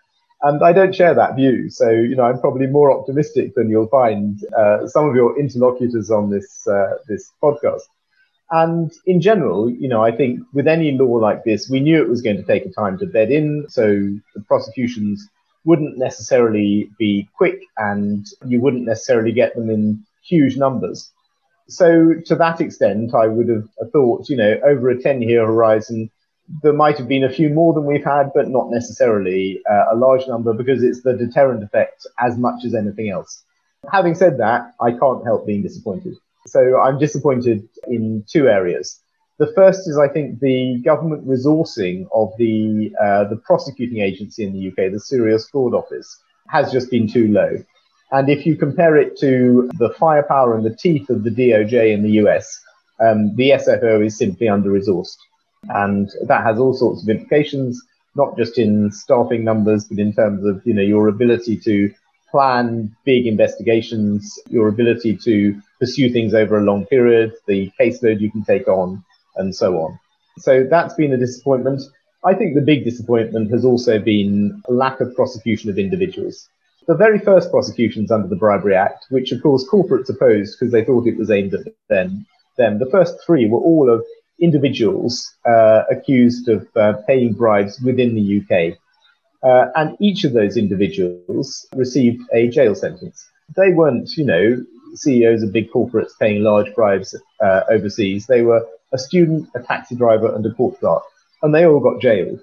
And 0.43 0.63
I 0.65 0.73
don't 0.73 0.95
share 0.95 1.15
that 1.15 1.37
view. 1.37 1.69
So, 1.69 1.91
you 1.91 2.17
know, 2.17 2.25
I'm 2.25 2.41
probably 2.41 2.67
more 2.67 2.91
optimistic 2.91 3.55
than 3.55 3.69
you'll 3.69 3.89
find 3.89 4.43
uh, 4.57 4.87
some 4.87 5.09
of 5.09 5.15
your 5.15 5.39
interlocutors 5.39 6.11
on 6.11 6.31
this, 6.31 6.67
uh, 6.67 6.95
this 7.09 7.31
podcast. 7.43 7.83
And 8.51 8.91
in 9.07 9.21
general, 9.21 9.71
you 9.71 9.89
know, 9.89 10.03
I 10.03 10.17
think 10.17 10.41
with 10.53 10.67
any 10.67 10.93
law 10.93 11.17
like 11.19 11.45
this, 11.45 11.69
we 11.71 11.81
knew 11.81 12.03
it 12.03 12.09
was 12.09 12.23
going 12.23 12.37
to 12.37 12.43
take 12.43 12.65
a 12.65 12.71
time 12.71 12.99
to 12.99 13.07
bed 13.07 13.31
in. 13.31 13.67
So 13.69 13.87
the 14.35 14.41
prosecutions 14.49 15.29
wouldn't 15.65 15.99
necessarily 15.99 16.91
be 16.99 17.29
quick 17.37 17.61
and 17.77 18.27
you 18.47 18.61
wouldn't 18.61 18.87
necessarily 18.87 19.33
get 19.33 19.55
them 19.55 19.71
in 19.71 20.05
huge 20.25 20.57
numbers. 20.57 21.13
So 21.69 22.15
to 22.27 22.35
that 22.37 22.61
extent, 22.61 23.15
I 23.15 23.27
would 23.27 23.49
have 23.49 23.69
thought, 23.93 24.29
you 24.29 24.37
know, 24.37 24.59
over 24.65 24.89
a 24.89 25.01
10 25.01 25.23
year 25.23 25.47
horizon, 25.47 26.11
there 26.63 26.73
might 26.73 26.99
have 26.99 27.09
been 27.09 27.25
a 27.25 27.31
few 27.31 27.51
more 27.51 27.73
than 27.73 27.85
we've 27.85 28.05
had, 28.05 28.33
but 28.35 28.49
not 28.49 28.71
necessarily 28.71 29.61
uh, 29.71 29.85
a 29.93 29.97
large 29.97 30.27
number 30.27 30.53
because 30.53 30.83
it's 30.83 31.03
the 31.03 31.15
deterrent 31.15 31.63
effect 31.63 32.07
as 32.19 32.37
much 32.37 32.65
as 32.65 32.75
anything 32.75 33.11
else. 33.11 33.45
Having 33.91 34.15
said 34.17 34.39
that, 34.39 34.75
I 34.81 34.91
can't 34.93 35.25
help 35.25 35.47
being 35.47 35.63
disappointed. 35.63 36.17
So 36.47 36.79
I'm 36.81 36.99
disappointed 36.99 37.69
in 37.87 38.25
two 38.29 38.49
areas. 38.49 39.01
The 39.39 39.53
first 39.55 39.89
is, 39.89 39.97
I 39.97 40.09
think, 40.09 40.41
the 40.41 40.83
government 40.85 41.27
resourcing 41.27 42.07
of 42.13 42.33
the 42.37 42.93
uh, 43.01 43.25
the 43.25 43.37
prosecuting 43.37 44.01
agency 44.01 44.45
in 44.45 44.53
the 44.53 44.69
UK, 44.69 44.93
the 44.93 45.01
Serious 45.01 45.49
Fraud 45.49 45.73
Office, 45.73 46.19
has 46.49 46.71
just 46.71 46.91
been 46.91 47.09
too 47.09 47.29
low. 47.29 47.57
And 48.13 48.29
if 48.29 48.45
you 48.45 48.57
compare 48.57 48.97
it 48.97 49.17
to 49.21 49.71
the 49.79 49.91
firepower 49.99 50.57
and 50.57 50.65
the 50.65 50.75
teeth 50.75 51.09
of 51.09 51.23
the 51.23 51.31
DOJ 51.31 51.93
in 51.93 52.03
the 52.03 52.13
US, 52.23 52.61
um, 53.01 53.35
the 53.37 53.51
SFO 53.51 54.05
is 54.05 54.19
simply 54.19 54.49
under 54.49 54.71
resourced. 54.71 55.17
And 55.69 56.11
that 56.27 56.45
has 56.45 56.59
all 56.59 56.75
sorts 56.75 57.03
of 57.03 57.09
implications, 57.09 57.83
not 58.15 58.37
just 58.37 58.59
in 58.59 58.91
staffing 58.91 59.45
numbers, 59.45 59.85
but 59.85 59.99
in 59.99 60.13
terms 60.13 60.45
of 60.45 60.63
you 60.67 60.75
know 60.75 60.83
your 60.83 61.09
ability 61.09 61.59
to 61.59 61.93
plan 62.31 62.95
big 63.05 63.27
investigations, 63.27 64.39
your 64.49 64.69
ability 64.69 65.17
to 65.17 65.61
pursue 65.79 66.11
things 66.11 66.35
over 66.35 66.59
a 66.59 66.63
long 66.63 66.87
period, 66.87 67.33
the 67.47 67.71
caseload 67.79 68.21
you 68.21 68.31
can 68.31 68.45
take 68.45 68.69
on, 68.69 69.05
and 69.37 69.55
so 69.55 69.79
on. 69.81 69.99
So 70.39 70.67
that's 70.69 70.95
been 70.95 71.13
a 71.13 71.19
disappointment. 71.19 71.83
I 72.25 72.35
think 72.35 72.55
the 72.55 72.61
big 72.61 72.85
disappointment 72.85 73.51
has 73.51 73.65
also 73.65 73.99
been 73.99 74.63
a 74.69 74.73
lack 74.73 75.01
of 75.01 75.15
prosecution 75.15 75.71
of 75.71 75.79
individuals. 75.79 76.49
The 76.87 76.95
very 76.95 77.19
first 77.19 77.51
prosecutions 77.51 78.11
under 78.11 78.29
the 78.29 78.37
Bribery 78.37 78.75
Act, 78.75 79.07
which 79.11 79.33
of 79.33 79.43
course 79.43 79.69
corporates 79.69 80.09
opposed 80.09 80.59
because 80.59 80.73
they 80.73 80.85
thought 80.85 81.07
it 81.07 81.19
was 81.19 81.31
aimed 81.31 81.55
at 81.55 81.67
them, 81.89 82.27
them 82.57 82.79
the 82.79 82.91
first 82.91 83.17
three 83.25 83.47
were 83.47 83.59
all 83.59 83.91
of 83.91 84.05
individuals 84.41 85.35
uh, 85.47 85.83
accused 85.91 86.49
of 86.49 86.67
uh, 86.77 86.95
paying 87.07 87.33
bribes 87.33 87.81
within 87.81 88.15
the 88.15 88.41
UK. 88.41 88.79
Uh, 89.43 89.71
and 89.75 89.97
each 90.01 90.25
of 90.25 90.33
those 90.33 90.57
individuals 90.57 91.67
received 91.75 92.23
a 92.33 92.49
jail 92.49 92.75
sentence. 92.75 93.27
They 93.57 93.73
weren't, 93.73 94.11
you 94.17 94.25
know, 94.25 94.65
CEOs 94.95 95.43
of 95.43 95.53
big 95.53 95.71
corporates 95.71 96.19
paying 96.19 96.43
large 96.43 96.75
bribes 96.75 97.15
uh, 97.41 97.61
overseas. 97.71 98.27
They 98.27 98.43
were 98.43 98.67
a 98.93 98.99
student, 98.99 99.49
a 99.55 99.61
taxi 99.61 99.95
driver, 99.95 100.35
and 100.35 100.45
a 100.45 100.53
court 100.53 100.79
clerk, 100.81 101.03
and 101.43 101.55
they 101.55 101.65
all 101.65 101.81
got 101.81 102.01
jailed. 102.01 102.41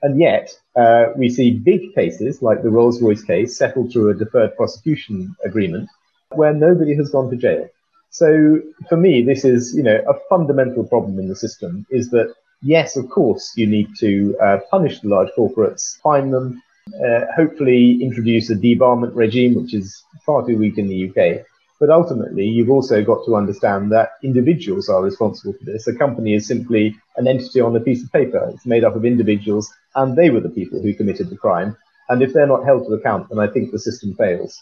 And 0.00 0.18
yet, 0.20 0.50
uh, 0.76 1.06
we 1.16 1.28
see 1.28 1.50
big 1.50 1.94
cases 1.94 2.40
like 2.40 2.62
the 2.62 2.70
Rolls 2.70 3.02
Royce 3.02 3.22
case 3.22 3.58
settled 3.58 3.92
through 3.92 4.10
a 4.10 4.14
deferred 4.14 4.56
prosecution 4.56 5.34
agreement 5.44 5.88
where 6.30 6.54
nobody 6.54 6.94
has 6.94 7.10
gone 7.10 7.30
to 7.30 7.36
jail. 7.36 7.68
So 8.10 8.60
for 8.88 8.96
me, 8.96 9.22
this 9.22 9.44
is, 9.44 9.74
you 9.74 9.82
know, 9.82 10.02
a 10.08 10.14
fundamental 10.28 10.84
problem 10.84 11.18
in 11.18 11.28
the 11.28 11.36
system 11.36 11.86
is 11.90 12.10
that, 12.10 12.34
yes, 12.62 12.96
of 12.96 13.08
course, 13.10 13.52
you 13.56 13.66
need 13.66 13.88
to 13.98 14.36
uh, 14.42 14.58
punish 14.70 15.00
the 15.00 15.08
large 15.08 15.28
corporates, 15.36 15.98
fine 16.00 16.30
them, 16.30 16.62
uh, 17.04 17.26
hopefully 17.36 18.02
introduce 18.02 18.50
a 18.50 18.54
debarment 18.54 19.14
regime, 19.14 19.54
which 19.54 19.74
is 19.74 20.02
far 20.24 20.46
too 20.46 20.56
weak 20.56 20.78
in 20.78 20.88
the 20.88 21.08
UK. 21.08 21.44
But 21.80 21.90
ultimately, 21.90 22.44
you've 22.44 22.70
also 22.70 23.04
got 23.04 23.24
to 23.26 23.36
understand 23.36 23.92
that 23.92 24.12
individuals 24.24 24.88
are 24.88 25.02
responsible 25.02 25.52
for 25.52 25.64
this. 25.64 25.86
A 25.86 25.94
company 25.94 26.34
is 26.34 26.46
simply 26.46 26.96
an 27.16 27.28
entity 27.28 27.60
on 27.60 27.76
a 27.76 27.80
piece 27.80 28.02
of 28.02 28.10
paper. 28.10 28.50
It's 28.52 28.66
made 28.66 28.82
up 28.82 28.96
of 28.96 29.04
individuals, 29.04 29.72
and 29.94 30.16
they 30.16 30.30
were 30.30 30.40
the 30.40 30.48
people 30.48 30.80
who 30.80 30.94
committed 30.94 31.30
the 31.30 31.36
crime. 31.36 31.76
And 32.08 32.22
if 32.22 32.32
they're 32.32 32.48
not 32.48 32.64
held 32.64 32.86
to 32.86 32.94
account, 32.94 33.28
then 33.28 33.38
I 33.38 33.46
think 33.46 33.70
the 33.70 33.78
system 33.78 34.14
fails. 34.14 34.60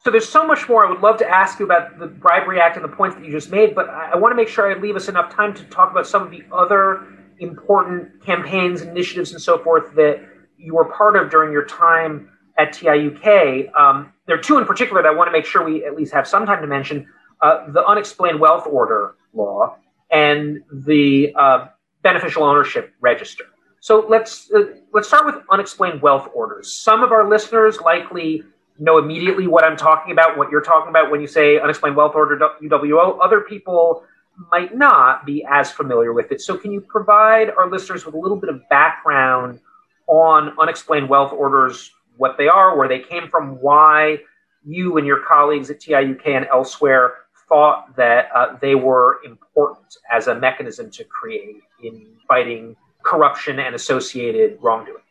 So 0.00 0.10
there's 0.10 0.28
so 0.28 0.46
much 0.46 0.68
more 0.68 0.86
I 0.86 0.90
would 0.90 1.00
love 1.00 1.18
to 1.18 1.28
ask 1.28 1.58
you 1.58 1.64
about 1.64 1.98
the 1.98 2.06
Bribery 2.06 2.60
Act 2.60 2.76
and 2.76 2.84
the 2.84 2.88
points 2.88 3.16
that 3.16 3.24
you 3.24 3.32
just 3.32 3.50
made, 3.50 3.74
but 3.74 3.88
I, 3.88 4.12
I 4.12 4.16
want 4.16 4.32
to 4.32 4.36
make 4.36 4.48
sure 4.48 4.70
I 4.70 4.78
leave 4.78 4.94
us 4.94 5.08
enough 5.08 5.34
time 5.34 5.52
to 5.54 5.64
talk 5.64 5.90
about 5.90 6.06
some 6.06 6.22
of 6.22 6.30
the 6.30 6.44
other 6.52 7.06
important 7.40 8.24
campaigns, 8.24 8.82
initiatives, 8.82 9.32
and 9.32 9.42
so 9.42 9.58
forth 9.58 9.94
that 9.96 10.20
you 10.56 10.74
were 10.74 10.84
part 10.84 11.16
of 11.16 11.30
during 11.30 11.52
your 11.52 11.64
time 11.64 12.30
at 12.58 12.72
TIUK. 12.72 13.72
Um, 13.78 14.12
there 14.26 14.36
are 14.36 14.40
two 14.40 14.58
in 14.58 14.66
particular 14.66 15.02
that 15.02 15.08
I 15.08 15.14
want 15.14 15.28
to 15.28 15.32
make 15.32 15.46
sure 15.46 15.64
we 15.64 15.84
at 15.84 15.96
least 15.96 16.12
have 16.12 16.26
some 16.26 16.46
time 16.46 16.60
to 16.60 16.66
mention 16.66 17.06
uh, 17.40 17.70
the 17.70 17.84
unexplained 17.84 18.40
wealth 18.40 18.66
order 18.66 19.16
law 19.32 19.76
and 20.10 20.62
the 20.72 21.32
uh, 21.36 21.66
beneficial 22.02 22.44
ownership 22.44 22.92
register. 23.00 23.44
So 23.80 24.06
let's 24.08 24.50
uh, 24.52 24.74
let's 24.92 25.06
start 25.06 25.26
with 25.26 25.36
unexplained 25.50 26.02
wealth 26.02 26.28
orders. 26.34 26.72
Some 26.72 27.04
of 27.04 27.12
our 27.12 27.28
listeners 27.28 27.80
likely 27.80 28.42
know 28.78 28.98
immediately 28.98 29.46
what 29.46 29.64
I'm 29.64 29.76
talking 29.76 30.12
about, 30.12 30.38
what 30.38 30.50
you're 30.50 30.62
talking 30.62 30.90
about 30.90 31.10
when 31.10 31.20
you 31.20 31.26
say 31.26 31.58
unexplained 31.58 31.96
wealth 31.96 32.14
order 32.14 32.38
UWO. 32.62 33.18
Other 33.20 33.40
people 33.40 34.04
might 34.50 34.76
not 34.76 35.26
be 35.26 35.44
as 35.50 35.70
familiar 35.70 36.12
with 36.12 36.30
it. 36.30 36.40
So 36.40 36.56
can 36.56 36.70
you 36.70 36.80
provide 36.80 37.50
our 37.50 37.68
listeners 37.68 38.06
with 38.06 38.14
a 38.14 38.18
little 38.18 38.36
bit 38.36 38.50
of 38.50 38.60
background 38.68 39.60
on 40.06 40.54
unexplained 40.60 41.08
wealth 41.08 41.32
orders 41.32 41.90
what 42.16 42.36
they 42.38 42.48
are, 42.48 42.76
where 42.76 42.88
they 42.88 43.00
came 43.00 43.28
from, 43.28 43.60
why 43.60 44.18
you 44.64 44.96
and 44.96 45.06
your 45.06 45.20
colleagues 45.20 45.70
at 45.70 45.80
TIUK 45.80 46.26
and 46.26 46.46
elsewhere 46.52 47.14
thought 47.48 47.96
that 47.96 48.28
uh, 48.34 48.56
they 48.60 48.74
were 48.74 49.20
important 49.24 49.96
as 50.10 50.26
a 50.26 50.34
mechanism 50.34 50.90
to 50.90 51.04
create 51.04 51.62
in 51.82 52.06
fighting 52.26 52.76
corruption 53.02 53.58
and 53.58 53.74
associated 53.74 54.58
wrongdoing. 54.60 55.02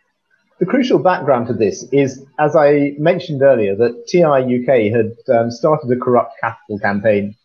The 0.60 0.66
crucial 0.66 1.00
background 1.00 1.48
to 1.48 1.54
this 1.54 1.84
is, 1.92 2.26
as 2.40 2.56
I 2.56 2.96
mentioned 2.98 3.44
earlier, 3.44 3.76
that 3.76 4.08
TI 4.08 4.24
UK 4.24 4.92
had 4.92 5.16
um, 5.36 5.52
started 5.52 5.92
a 5.92 6.00
corrupt 6.00 6.34
capital 6.42 6.80
campaign 6.80 7.36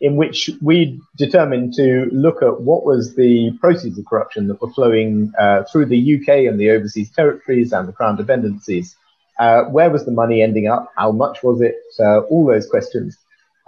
in 0.00 0.16
which 0.16 0.48
we 0.62 1.00
determined 1.16 1.74
to 1.74 2.08
look 2.12 2.42
at 2.42 2.62
what 2.62 2.86
was 2.86 3.16
the 3.16 3.50
proceeds 3.60 3.98
of 3.98 4.06
corruption 4.06 4.48
that 4.48 4.62
were 4.62 4.70
flowing 4.72 5.32
uh, 5.38 5.64
through 5.64 5.86
the 5.86 6.16
UK 6.16 6.46
and 6.48 6.58
the 6.58 6.70
overseas 6.70 7.10
territories 7.10 7.72
and 7.72 7.86
the 7.86 7.92
Crown 7.92 8.16
dependencies 8.16 8.96
uh, 9.40 9.64
where 9.64 9.90
was 9.90 10.04
the 10.04 10.12
money 10.12 10.42
ending 10.42 10.68
up? 10.68 10.92
How 10.96 11.10
much 11.10 11.42
was 11.42 11.62
it? 11.62 11.76
Uh, 11.98 12.20
all 12.20 12.46
those 12.46 12.68
questions. 12.68 13.16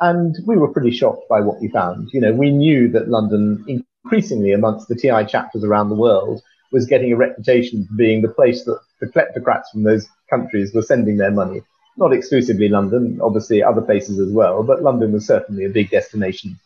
And 0.01 0.37
we 0.47 0.57
were 0.57 0.69
pretty 0.69 0.91
shocked 0.91 1.29
by 1.29 1.41
what 1.41 1.61
we 1.61 1.69
found. 1.69 2.11
You 2.13 2.21
know, 2.21 2.33
we 2.33 2.51
knew 2.51 2.89
that 2.91 3.09
London, 3.09 3.65
increasingly 4.05 4.53
amongst 4.53 4.89
the 4.89 4.95
TI 4.95 5.25
chapters 5.25 5.65
around 5.65 5.89
the 5.89 5.95
world, 5.95 6.43
was 6.73 6.87
getting 6.87 7.13
a 7.13 7.17
reputation 7.17 7.87
for 7.87 7.95
being 7.95 8.23
the 8.23 8.29
place 8.29 8.65
that 8.65 8.81
the 9.01 9.07
kleptocrats 9.07 9.71
from 9.73 9.83
those 9.83 10.09
countries 10.31 10.73
were 10.75 10.83
sending 10.83 11.17
their 11.17 11.31
money. 11.31 11.63
Not 11.97 12.13
exclusively 12.13 12.69
London, 12.69 13.21
obviously 13.23 13.63
other 13.63 13.83
places 13.83 14.19
as 14.19 14.33
well, 14.33 14.63
but 14.63 14.83
London 14.83 15.13
was 15.13 15.27
certainly 15.27 15.65
a 15.65 15.69
big 15.69 15.91
destination. 15.91 16.59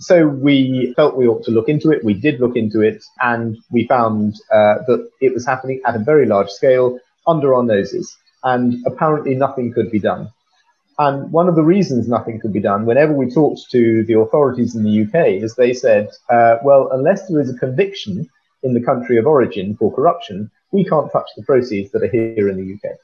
So 0.00 0.28
we 0.28 0.92
felt 0.94 1.16
we 1.16 1.26
ought 1.26 1.44
to 1.44 1.50
look 1.50 1.68
into 1.68 1.90
it. 1.90 2.04
We 2.04 2.14
did 2.14 2.38
look 2.38 2.56
into 2.56 2.82
it, 2.82 3.02
and 3.20 3.58
we 3.72 3.88
found 3.88 4.34
uh, 4.52 4.76
that 4.86 5.10
it 5.20 5.34
was 5.34 5.44
happening 5.44 5.80
at 5.84 5.96
a 5.96 5.98
very 5.98 6.26
large 6.26 6.50
scale 6.50 7.00
under 7.26 7.54
our 7.54 7.64
noses 7.64 8.16
and 8.44 8.84
apparently 8.86 9.34
nothing 9.34 9.72
could 9.72 9.90
be 9.90 9.98
done. 9.98 10.30
And 10.98 11.30
one 11.30 11.48
of 11.48 11.54
the 11.54 11.62
reasons 11.62 12.08
nothing 12.08 12.40
could 12.40 12.52
be 12.52 12.60
done, 12.60 12.84
whenever 12.84 13.12
we 13.12 13.30
talked 13.30 13.70
to 13.70 14.04
the 14.04 14.18
authorities 14.18 14.74
in 14.74 14.82
the 14.82 15.02
UK, 15.02 15.42
is 15.42 15.54
they 15.54 15.72
said, 15.72 16.08
uh, 16.28 16.56
well, 16.64 16.90
unless 16.92 17.28
there 17.28 17.40
is 17.40 17.50
a 17.50 17.58
conviction 17.58 18.28
in 18.62 18.74
the 18.74 18.82
country 18.82 19.18
of 19.18 19.26
origin 19.26 19.76
for 19.76 19.94
corruption, 19.94 20.50
we 20.72 20.84
can't 20.84 21.10
touch 21.12 21.28
the 21.36 21.42
proceeds 21.42 21.90
that 21.92 22.02
are 22.02 22.08
here 22.08 22.48
in 22.48 22.56
the 22.56 22.74
UK. 22.74 22.96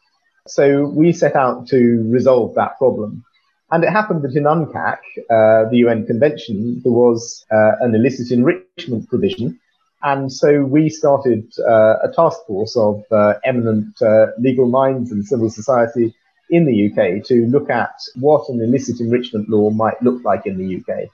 So 0.46 0.86
we 0.86 1.12
set 1.12 1.36
out 1.36 1.66
to 1.68 2.04
resolve 2.10 2.54
that 2.54 2.76
problem. 2.78 3.24
And 3.70 3.82
it 3.82 3.90
happened 3.90 4.22
that 4.22 4.36
in 4.36 4.44
UNCAC, 4.44 4.98
uh, 5.30 5.70
the 5.70 5.78
UN 5.78 6.06
convention, 6.06 6.80
there 6.84 6.92
was 6.92 7.44
uh, 7.50 7.72
an 7.80 7.94
illicit 7.94 8.30
enrichment 8.30 9.08
provision 9.08 9.58
and 10.04 10.30
so 10.30 10.62
we 10.62 10.90
started 10.90 11.50
uh, 11.66 11.96
a 12.02 12.12
task 12.14 12.38
force 12.46 12.76
of 12.76 13.02
uh, 13.10 13.34
eminent 13.42 14.00
uh, 14.02 14.26
legal 14.38 14.68
minds 14.68 15.10
and 15.10 15.26
civil 15.26 15.48
society 15.48 16.14
in 16.50 16.66
the 16.66 16.90
UK 16.90 17.24
to 17.24 17.46
look 17.46 17.70
at 17.70 17.94
what 18.16 18.46
an 18.50 18.60
illicit 18.60 19.00
enrichment 19.00 19.48
law 19.48 19.70
might 19.70 20.00
look 20.02 20.22
like 20.22 20.44
in 20.44 20.58
the 20.58 20.76
UK. 20.76 21.08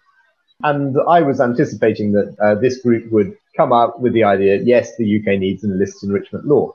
And 0.64 0.96
I 1.08 1.22
was 1.22 1.40
anticipating 1.40 2.12
that 2.12 2.36
uh, 2.42 2.56
this 2.56 2.80
group 2.80 3.12
would 3.12 3.38
come 3.56 3.72
up 3.72 4.00
with 4.00 4.12
the 4.12 4.24
idea, 4.24 4.60
yes, 4.62 4.96
the 4.96 5.18
UK 5.18 5.38
needs 5.38 5.64
an 5.64 5.72
illicit 5.72 6.02
enrichment 6.04 6.46
law. 6.46 6.72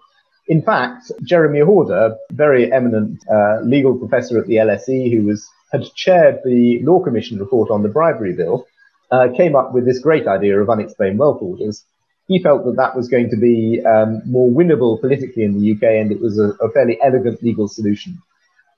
In 0.48 0.62
fact, 0.62 1.12
Jeremy 1.24 1.62
Horder, 1.62 2.16
very 2.32 2.72
eminent 2.72 3.20
uh, 3.32 3.62
legal 3.62 3.98
professor 3.98 4.40
at 4.40 4.48
the 4.48 4.56
LSE, 4.56 5.12
who 5.12 5.26
was 5.26 5.48
had 5.72 5.84
chaired 5.96 6.40
the 6.46 6.82
Law 6.84 7.04
Commission 7.04 7.40
report 7.40 7.72
on 7.72 7.82
the 7.82 7.90
bribery 7.90 8.34
bill, 8.34 8.68
uh, 9.12 9.28
came 9.36 9.56
up 9.56 9.74
with 9.74 9.86
this 9.86 10.00
great 10.00 10.28
idea 10.28 10.60
of 10.60 10.70
unexplained 10.70 11.20
wealth 11.20 11.42
orders, 11.42 11.84
he 12.28 12.42
felt 12.42 12.66
that 12.66 12.76
that 12.78 12.96
was 12.96 13.08
going 13.08 13.30
to 13.30 13.38
be 13.38 13.82
um, 13.86 14.22
more 14.26 14.50
winnable 14.50 15.00
politically 15.00 15.44
in 15.44 15.60
the 15.60 15.72
UK 15.74 15.84
and 15.84 16.12
it 16.12 16.20
was 16.20 16.40
a, 16.40 16.50
a, 16.64 16.72
fairly 16.72 16.98
elegant 17.04 17.42
legal 17.44 17.68
solution. 17.68 18.18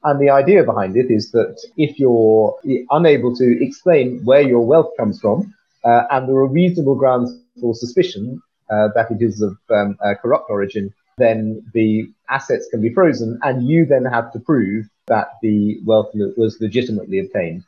And 0.04 0.20
the 0.20 0.30
idea 0.30 0.64
behind 0.64 0.98
it 0.98 1.10
is 1.10 1.32
that 1.32 1.58
if 1.78 1.98
you're 1.98 2.56
unable 2.92 3.36
to 3.36 3.64
explain 3.64 4.24
where 4.26 4.42
your 4.42 4.66
wealth 4.66 4.92
comes 4.98 5.20
from, 5.20 5.54
uh, 5.84 6.04
and 6.12 6.28
there 6.28 6.36
are 6.36 6.48
reasonable 6.48 6.96
grounds 6.96 7.32
for 7.60 7.74
suspicion 7.74 8.42
uh, 8.70 8.90
that 8.96 9.12
it 9.12 9.22
is 9.22 9.42
of 9.42 9.58
um, 9.70 9.98
corrupt 10.22 10.50
origin, 10.50 10.94
then 11.18 11.64
the 11.74 12.10
assets 12.30 12.68
can 12.70 12.82
be 12.82 12.94
frozen, 12.94 13.40
and 13.44 13.68
you 13.68 13.86
then 13.86 14.06
have 14.06 14.32
to 14.34 14.40
prove 14.40 14.86
that 15.08 15.30
the 15.42 15.80
wealth 15.86 16.12
was 16.36 16.58
legitimately 16.60 17.20
obtained. 17.20 17.64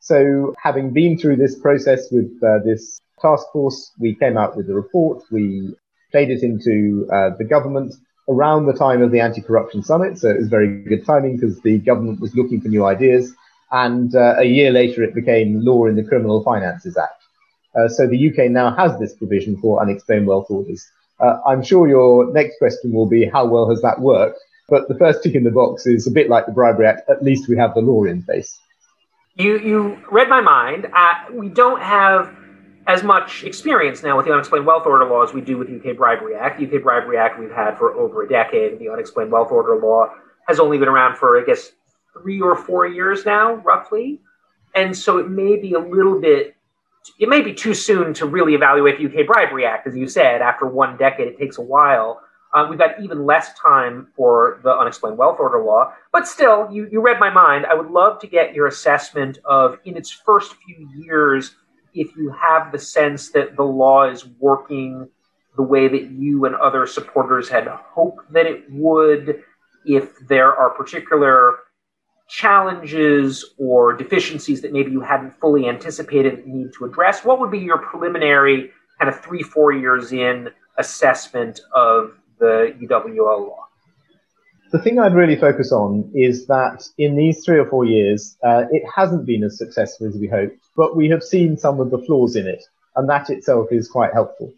So, 0.00 0.54
having 0.62 0.92
been 0.92 1.18
through 1.18 1.36
this 1.36 1.58
process 1.58 2.10
with 2.10 2.32
uh, 2.42 2.58
this 2.64 3.00
task 3.20 3.46
force. 3.52 3.92
We 3.98 4.14
came 4.14 4.36
out 4.36 4.56
with 4.56 4.68
a 4.70 4.74
report. 4.74 5.22
We 5.30 5.74
played 6.10 6.30
it 6.30 6.42
into 6.42 7.08
uh, 7.12 7.30
the 7.38 7.44
government 7.44 7.94
around 8.28 8.66
the 8.66 8.72
time 8.72 9.02
of 9.02 9.10
the 9.10 9.20
anti-corruption 9.20 9.82
summit. 9.82 10.18
So 10.18 10.30
it 10.30 10.38
was 10.38 10.48
very 10.48 10.82
good 10.84 11.04
timing 11.04 11.36
because 11.36 11.60
the 11.60 11.78
government 11.78 12.20
was 12.20 12.34
looking 12.34 12.60
for 12.60 12.68
new 12.68 12.84
ideas. 12.84 13.32
And 13.72 14.14
uh, 14.14 14.36
a 14.38 14.44
year 14.44 14.72
later, 14.72 15.02
it 15.02 15.14
became 15.14 15.60
law 15.60 15.86
in 15.86 15.96
the 15.96 16.04
Criminal 16.04 16.42
Finances 16.42 16.96
Act. 16.96 17.19
Uh, 17.78 17.88
so 17.88 18.06
the 18.06 18.30
UK 18.30 18.50
now 18.50 18.74
has 18.74 18.98
this 18.98 19.14
provision 19.14 19.56
for 19.56 19.80
unexplained 19.80 20.26
wealth 20.26 20.46
orders. 20.50 20.86
Uh, 21.20 21.38
I'm 21.46 21.62
sure 21.62 21.88
your 21.88 22.32
next 22.32 22.58
question 22.58 22.92
will 22.92 23.06
be 23.06 23.26
how 23.26 23.46
well 23.46 23.68
has 23.70 23.82
that 23.82 24.00
worked? 24.00 24.38
But 24.68 24.88
the 24.88 24.94
first 24.94 25.22
tick 25.22 25.34
in 25.34 25.44
the 25.44 25.50
box 25.50 25.86
is 25.86 26.06
a 26.06 26.10
bit 26.10 26.28
like 26.28 26.46
the 26.46 26.52
Bribery 26.52 26.86
Act. 26.86 27.08
At 27.10 27.22
least 27.22 27.48
we 27.48 27.56
have 27.56 27.74
the 27.74 27.80
law 27.80 28.04
in 28.04 28.22
place. 28.22 28.58
You 29.34 29.58
you 29.58 29.98
read 30.10 30.28
my 30.28 30.40
mind. 30.40 30.86
Uh, 30.94 31.14
we 31.32 31.48
don't 31.48 31.80
have 31.80 32.34
as 32.86 33.02
much 33.02 33.44
experience 33.44 34.02
now 34.02 34.16
with 34.16 34.26
the 34.26 34.32
unexplained 34.32 34.66
wealth 34.66 34.86
order 34.86 35.04
law 35.04 35.22
as 35.22 35.32
we 35.32 35.40
do 35.40 35.58
with 35.58 35.68
the 35.68 35.76
UK 35.76 35.96
Bribery 35.96 36.34
Act. 36.34 36.58
The 36.58 36.66
UK 36.66 36.82
Bribery 36.82 37.18
Act 37.18 37.38
we've 37.38 37.50
had 37.50 37.78
for 37.78 37.94
over 37.94 38.22
a 38.22 38.28
decade. 38.28 38.78
The 38.78 38.88
unexplained 38.88 39.30
wealth 39.30 39.50
order 39.52 39.76
law 39.76 40.06
has 40.48 40.58
only 40.58 40.78
been 40.78 40.88
around 40.88 41.16
for 41.16 41.40
I 41.40 41.44
guess 41.44 41.72
three 42.12 42.40
or 42.40 42.56
four 42.56 42.86
years 42.86 43.24
now, 43.24 43.54
roughly. 43.56 44.20
And 44.74 44.96
so 44.96 45.18
it 45.18 45.28
may 45.28 45.56
be 45.56 45.74
a 45.74 45.78
little 45.80 46.20
bit 46.20 46.56
it 47.18 47.28
may 47.28 47.40
be 47.40 47.52
too 47.52 47.74
soon 47.74 48.12
to 48.14 48.26
really 48.26 48.54
evaluate 48.54 48.98
the 48.98 49.06
UK 49.06 49.26
Bribery 49.26 49.64
Act, 49.64 49.86
as 49.86 49.96
you 49.96 50.08
said. 50.08 50.42
After 50.42 50.66
one 50.66 50.96
decade, 50.96 51.28
it 51.28 51.38
takes 51.38 51.58
a 51.58 51.62
while. 51.62 52.20
Uh, 52.52 52.66
we've 52.68 52.78
got 52.78 53.00
even 53.00 53.24
less 53.24 53.54
time 53.54 54.08
for 54.16 54.60
the 54.64 54.70
unexplained 54.70 55.16
wealth 55.16 55.38
order 55.38 55.62
law. 55.62 55.92
But 56.12 56.26
still, 56.26 56.68
you, 56.70 56.88
you 56.90 57.00
read 57.00 57.20
my 57.20 57.30
mind. 57.30 57.64
I 57.66 57.74
would 57.74 57.90
love 57.90 58.20
to 58.20 58.26
get 58.26 58.54
your 58.54 58.66
assessment 58.66 59.38
of, 59.44 59.78
in 59.84 59.96
its 59.96 60.10
first 60.10 60.56
few 60.56 60.88
years, 60.96 61.54
if 61.94 62.14
you 62.16 62.30
have 62.30 62.72
the 62.72 62.78
sense 62.78 63.30
that 63.30 63.56
the 63.56 63.64
law 63.64 64.08
is 64.08 64.26
working 64.38 65.08
the 65.56 65.62
way 65.62 65.88
that 65.88 66.10
you 66.10 66.44
and 66.44 66.54
other 66.56 66.86
supporters 66.86 67.48
had 67.48 67.66
hoped 67.66 68.32
that 68.32 68.46
it 68.46 68.64
would, 68.70 69.42
if 69.84 70.18
there 70.28 70.54
are 70.54 70.70
particular 70.70 71.58
challenges 72.30 73.44
or 73.58 73.92
deficiencies 73.92 74.62
that 74.62 74.72
maybe 74.72 74.90
you 74.90 75.00
hadn't 75.00 75.32
fully 75.40 75.68
anticipated 75.68 76.46
need 76.46 76.72
to 76.78 76.84
address? 76.84 77.24
What 77.24 77.40
would 77.40 77.50
be 77.50 77.58
your 77.58 77.78
preliminary 77.78 78.70
kind 78.98 79.08
of 79.08 79.20
three, 79.20 79.42
four 79.42 79.72
years 79.72 80.12
in 80.12 80.48
assessment 80.78 81.60
of 81.74 82.12
the 82.38 82.74
UWO 82.80 83.48
law? 83.48 83.66
The 84.70 84.78
thing 84.78 85.00
I'd 85.00 85.14
really 85.14 85.34
focus 85.34 85.72
on 85.72 86.08
is 86.14 86.46
that 86.46 86.88
in 86.96 87.16
these 87.16 87.44
three 87.44 87.58
or 87.58 87.68
four 87.68 87.84
years, 87.84 88.36
uh, 88.44 88.66
it 88.70 88.84
hasn't 88.94 89.26
been 89.26 89.42
as 89.42 89.58
successful 89.58 90.06
as 90.06 90.16
we 90.16 90.28
hoped, 90.28 90.64
but 90.76 90.96
we 90.96 91.08
have 91.08 91.24
seen 91.24 91.56
some 91.56 91.80
of 91.80 91.90
the 91.90 91.98
flaws 91.98 92.36
in 92.36 92.46
it, 92.46 92.62
and 92.94 93.08
that 93.08 93.28
itself 93.30 93.66
is 93.72 93.88
quite 93.88 94.12
helpful. 94.12 94.52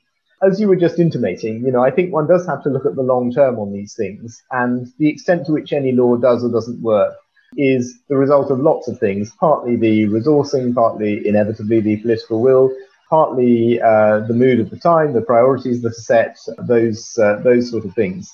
As 0.47 0.61
you 0.61 0.69
were 0.69 0.77
just 0.77 0.99
intimating, 0.99 1.65
you 1.65 1.73
know, 1.73 1.83
I 1.83 1.91
think 1.91 2.13
one 2.13 2.27
does 2.27 2.47
have 2.47 2.63
to 2.65 2.69
look 2.69 2.85
at 2.85 2.97
the 2.97 3.03
long 3.03 3.33
term 3.33 3.59
on 3.59 3.73
these 3.73 3.95
things, 3.95 4.43
and 4.51 4.87
the 4.99 5.09
extent 5.09 5.47
to 5.47 5.53
which 5.53 5.73
any 5.73 5.93
law 5.93 6.17
does 6.17 6.45
or 6.45 6.51
doesn't 6.51 6.83
work 6.83 7.15
is 7.57 8.01
the 8.09 8.17
result 8.17 8.51
of 8.51 8.61
lots 8.61 8.89
of 8.89 8.99
things, 8.99 9.33
partly 9.39 9.77
the 9.77 10.07
resourcing, 10.07 10.75
partly 10.75 11.27
inevitably 11.27 11.81
the 11.81 11.97
political 11.99 12.41
will, 12.41 12.75
partly 13.11 13.81
uh, 13.81 14.21
the 14.21 14.35
mood 14.35 14.61
of 14.61 14.71
the 14.71 14.79
time, 14.79 15.13
the 15.13 15.21
priorities 15.21 15.83
that 15.83 15.91
are 15.91 15.93
set, 15.93 16.39
those, 16.59 17.19
uh, 17.19 17.37
those 17.43 17.71
sort 17.71 17.85
of 17.85 17.95
things. 17.95 18.33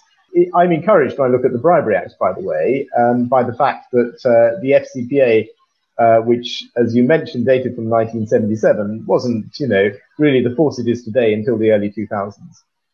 I'm 0.55 0.73
encouraged 0.73 1.19
when 1.19 1.31
I 1.31 1.33
look 1.33 1.45
at 1.45 1.53
the 1.53 1.59
Bribery 1.59 1.97
Act, 1.97 2.15
by 2.21 2.33
the 2.33 2.43
way, 2.43 2.89
um, 2.97 3.27
by 3.27 3.43
the 3.43 3.55
fact 3.55 3.91
that 3.93 4.15
uh, 4.25 4.61
the 4.61 4.85
FCPA, 4.85 5.47
uh, 5.99 6.21
which, 6.23 6.63
as 6.77 6.95
you 6.95 7.03
mentioned, 7.03 7.47
dated 7.47 7.75
from 7.75 7.89
1977, 7.89 9.05
wasn't, 9.07 9.47
you 9.59 9.67
know, 9.67 9.91
really 10.19 10.43
the 10.43 10.55
force 10.55 10.79
it 10.79 10.87
is 10.87 11.03
today 11.03 11.33
until 11.33 11.59
the 11.59 11.71
early 11.71 11.91
2000s. 11.91 12.35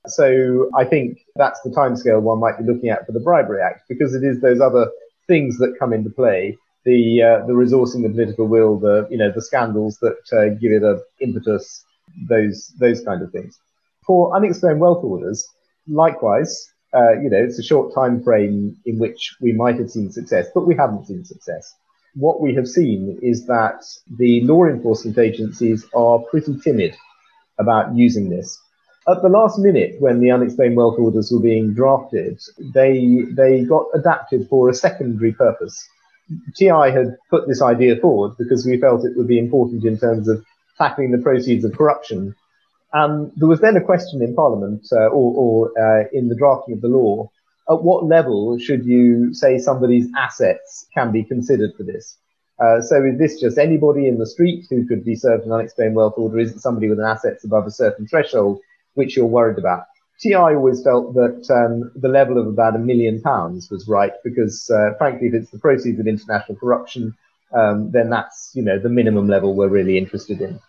So 0.06 0.70
I 0.76 0.84
think 0.84 1.18
that's 1.36 1.60
the 1.62 1.70
timescale 1.70 2.20
one 2.20 2.38
might 2.38 2.58
be 2.58 2.64
looking 2.64 2.90
at 2.90 3.04
for 3.04 3.12
the 3.12 3.20
Bribery 3.20 3.62
Act, 3.62 3.82
because 3.88 4.14
it 4.14 4.22
is 4.22 4.40
those 4.40 4.60
other 4.60 4.90
things 5.26 5.58
that 5.58 5.76
come 5.78 5.92
into 5.92 6.10
play 6.10 6.56
the 6.84 7.22
uh, 7.22 7.46
the 7.46 7.52
resourcing, 7.52 8.02
the 8.02 8.10
political 8.10 8.46
will, 8.46 8.78
the 8.78 9.08
you 9.10 9.18
know 9.18 9.32
the 9.34 9.42
scandals 9.42 9.98
that 9.98 10.18
uh, 10.32 10.54
give 10.60 10.72
it 10.72 10.82
a 10.82 11.02
impetus, 11.20 11.84
those 12.28 12.72
those 12.78 13.02
kind 13.02 13.22
of 13.22 13.32
things. 13.32 13.58
For 14.06 14.36
unexplained 14.36 14.80
wealth 14.80 15.02
orders, 15.02 15.46
likewise, 15.88 16.66
uh, 16.94 17.12
you 17.22 17.30
know 17.30 17.42
it's 17.42 17.58
a 17.58 17.62
short 17.62 17.94
time 17.94 18.22
frame 18.22 18.76
in 18.84 18.98
which 18.98 19.36
we 19.40 19.52
might 19.52 19.78
have 19.78 19.90
seen 19.90 20.12
success, 20.12 20.46
but 20.54 20.66
we 20.66 20.74
haven't 20.74 21.06
seen 21.06 21.24
success. 21.24 21.74
What 22.14 22.40
we 22.40 22.54
have 22.54 22.68
seen 22.68 23.18
is 23.22 23.46
that 23.46 23.82
the 24.18 24.42
law 24.42 24.66
enforcement 24.66 25.18
agencies 25.18 25.84
are 25.94 26.20
pretty 26.30 26.56
timid 26.60 26.94
about 27.58 27.96
using 27.96 28.28
this 28.28 28.58
at 29.08 29.22
the 29.22 29.28
last 29.28 29.58
minute 29.58 29.96
when 30.00 30.20
the 30.20 30.30
unexplained 30.30 30.76
wealth 30.76 30.98
orders 30.98 31.30
were 31.30 31.40
being 31.40 31.74
drafted, 31.74 32.40
they 32.58 33.22
they 33.30 33.64
got 33.64 33.86
adapted 33.94 34.48
for 34.48 34.68
a 34.68 34.74
secondary 34.74 35.32
purpose. 35.32 35.88
TI 36.56 36.90
had 36.90 37.16
put 37.28 37.46
this 37.46 37.60
idea 37.60 37.96
forward 37.96 38.36
because 38.38 38.64
we 38.64 38.80
felt 38.80 39.04
it 39.04 39.16
would 39.16 39.28
be 39.28 39.38
important 39.38 39.84
in 39.84 39.98
terms 39.98 40.26
of 40.26 40.42
tackling 40.78 41.10
the 41.10 41.22
proceeds 41.22 41.64
of 41.64 41.76
corruption. 41.76 42.34
And 42.94 43.30
there 43.36 43.48
was 43.48 43.60
then 43.60 43.76
a 43.76 43.82
question 43.82 44.22
in 44.22 44.34
Parliament 44.34 44.86
uh, 44.92 45.08
or, 45.08 45.34
or 45.36 45.78
uh, 45.78 46.04
in 46.12 46.28
the 46.28 46.36
drafting 46.36 46.74
of 46.74 46.80
the 46.80 46.88
law: 46.88 47.30
at 47.68 47.82
what 47.82 48.06
level 48.06 48.58
should 48.58 48.86
you 48.86 49.34
say 49.34 49.58
somebody's 49.58 50.08
assets 50.16 50.86
can 50.94 51.12
be 51.12 51.24
considered 51.24 51.72
for 51.76 51.82
this? 51.82 52.16
Uh, 52.58 52.80
so 52.80 53.04
is 53.04 53.18
this 53.18 53.40
just 53.40 53.58
anybody 53.58 54.06
in 54.06 54.18
the 54.18 54.26
street 54.26 54.64
who 54.70 54.86
could 54.86 55.04
be 55.04 55.16
served 55.16 55.44
an 55.44 55.52
unexplained 55.52 55.94
wealth 55.94 56.14
order? 56.16 56.38
Is 56.38 56.52
it 56.52 56.60
somebody 56.60 56.88
with 56.88 57.00
an 57.00 57.04
assets 57.04 57.44
above 57.44 57.66
a 57.66 57.70
certain 57.70 58.06
threshold? 58.06 58.60
Which 58.94 59.16
you're 59.16 59.26
worried 59.26 59.58
about. 59.58 59.84
TI 60.20 60.34
always 60.34 60.82
felt 60.82 61.14
that 61.14 61.50
um, 61.50 61.90
the 62.00 62.08
level 62.08 62.38
of 62.38 62.46
about 62.46 62.76
a 62.76 62.78
million 62.78 63.20
pounds 63.20 63.68
was 63.70 63.88
right 63.88 64.12
because, 64.22 64.70
uh, 64.70 64.96
frankly, 64.96 65.28
if 65.28 65.34
it's 65.34 65.50
the 65.50 65.58
proceeds 65.58 65.98
of 65.98 66.06
international 66.06 66.56
corruption, 66.56 67.14
um, 67.52 67.90
then 67.90 68.10
that's 68.10 68.50
you 68.54 68.62
know 68.62 68.78
the 68.78 68.88
minimum 68.88 69.28
level 69.28 69.54
we're 69.54 69.68
really 69.68 69.98
interested 69.98 70.40
in. 70.40 70.60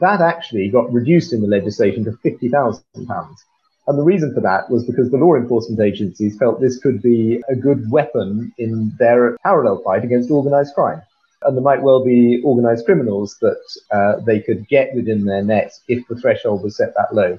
That 0.00 0.20
actually 0.20 0.68
got 0.68 0.92
reduced 0.92 1.32
in 1.32 1.40
the 1.40 1.46
legislation 1.46 2.04
to 2.04 2.12
fifty 2.22 2.48
thousand 2.48 2.84
pounds, 3.06 3.44
and 3.86 3.98
the 3.98 4.02
reason 4.02 4.34
for 4.34 4.40
that 4.40 4.70
was 4.70 4.84
because 4.84 5.10
the 5.10 5.16
law 5.16 5.36
enforcement 5.36 5.80
agencies 5.80 6.36
felt 6.38 6.60
this 6.60 6.78
could 6.78 7.02
be 7.02 7.42
a 7.48 7.54
good 7.54 7.90
weapon 7.90 8.52
in 8.58 8.92
their 8.98 9.36
parallel 9.42 9.82
fight 9.84 10.04
against 10.04 10.30
organised 10.30 10.74
crime. 10.74 11.02
And 11.42 11.56
there 11.56 11.62
might 11.62 11.82
well 11.82 12.02
be 12.02 12.40
organised 12.42 12.86
criminals 12.86 13.36
that 13.42 13.60
uh, 13.90 14.20
they 14.24 14.40
could 14.40 14.66
get 14.66 14.94
within 14.94 15.26
their 15.26 15.42
net 15.42 15.72
if 15.88 16.06
the 16.08 16.16
threshold 16.16 16.62
was 16.62 16.76
set 16.76 16.94
that 16.96 17.14
low. 17.14 17.38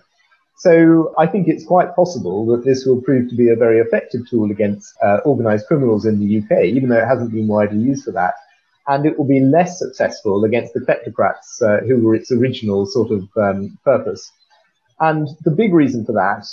So 0.58 1.14
I 1.18 1.28
think 1.28 1.48
it's 1.48 1.66
quite 1.66 1.96
possible 1.96 2.46
that 2.48 2.64
this 2.64 2.86
will 2.86 3.02
prove 3.02 3.30
to 3.30 3.36
be 3.36 3.50
a 3.50 3.56
very 3.56 3.80
effective 3.80 4.22
tool 4.30 4.52
against 4.52 4.96
uh, 5.04 5.18
organized 5.26 5.68
criminals 5.68 6.06
in 6.06 6.20
the 6.20 6.38
UK, 6.40 6.66
even 6.66 6.90
though 6.90 6.98
it 6.98 7.08
hasn't 7.08 7.34
been 7.34 7.48
widely 7.48 7.80
used 7.80 8.06
for 8.06 8.12
that. 8.12 8.36
And 8.88 9.06
it 9.06 9.18
will 9.18 9.28
be 9.28 9.42
less 9.42 9.80
successful 9.80 10.46
against 10.46 10.74
the 10.74 10.80
kleptocrats 10.80 11.62
uh, 11.62 11.86
who 11.86 12.02
were 12.02 12.16
its 12.16 12.32
original 12.32 12.86
sort 12.86 13.12
of 13.12 13.28
um, 13.36 13.78
purpose. 13.84 14.32
And 15.00 15.28
the 15.44 15.52
big 15.52 15.74
reason 15.74 16.06
for 16.06 16.14
that, 16.14 16.46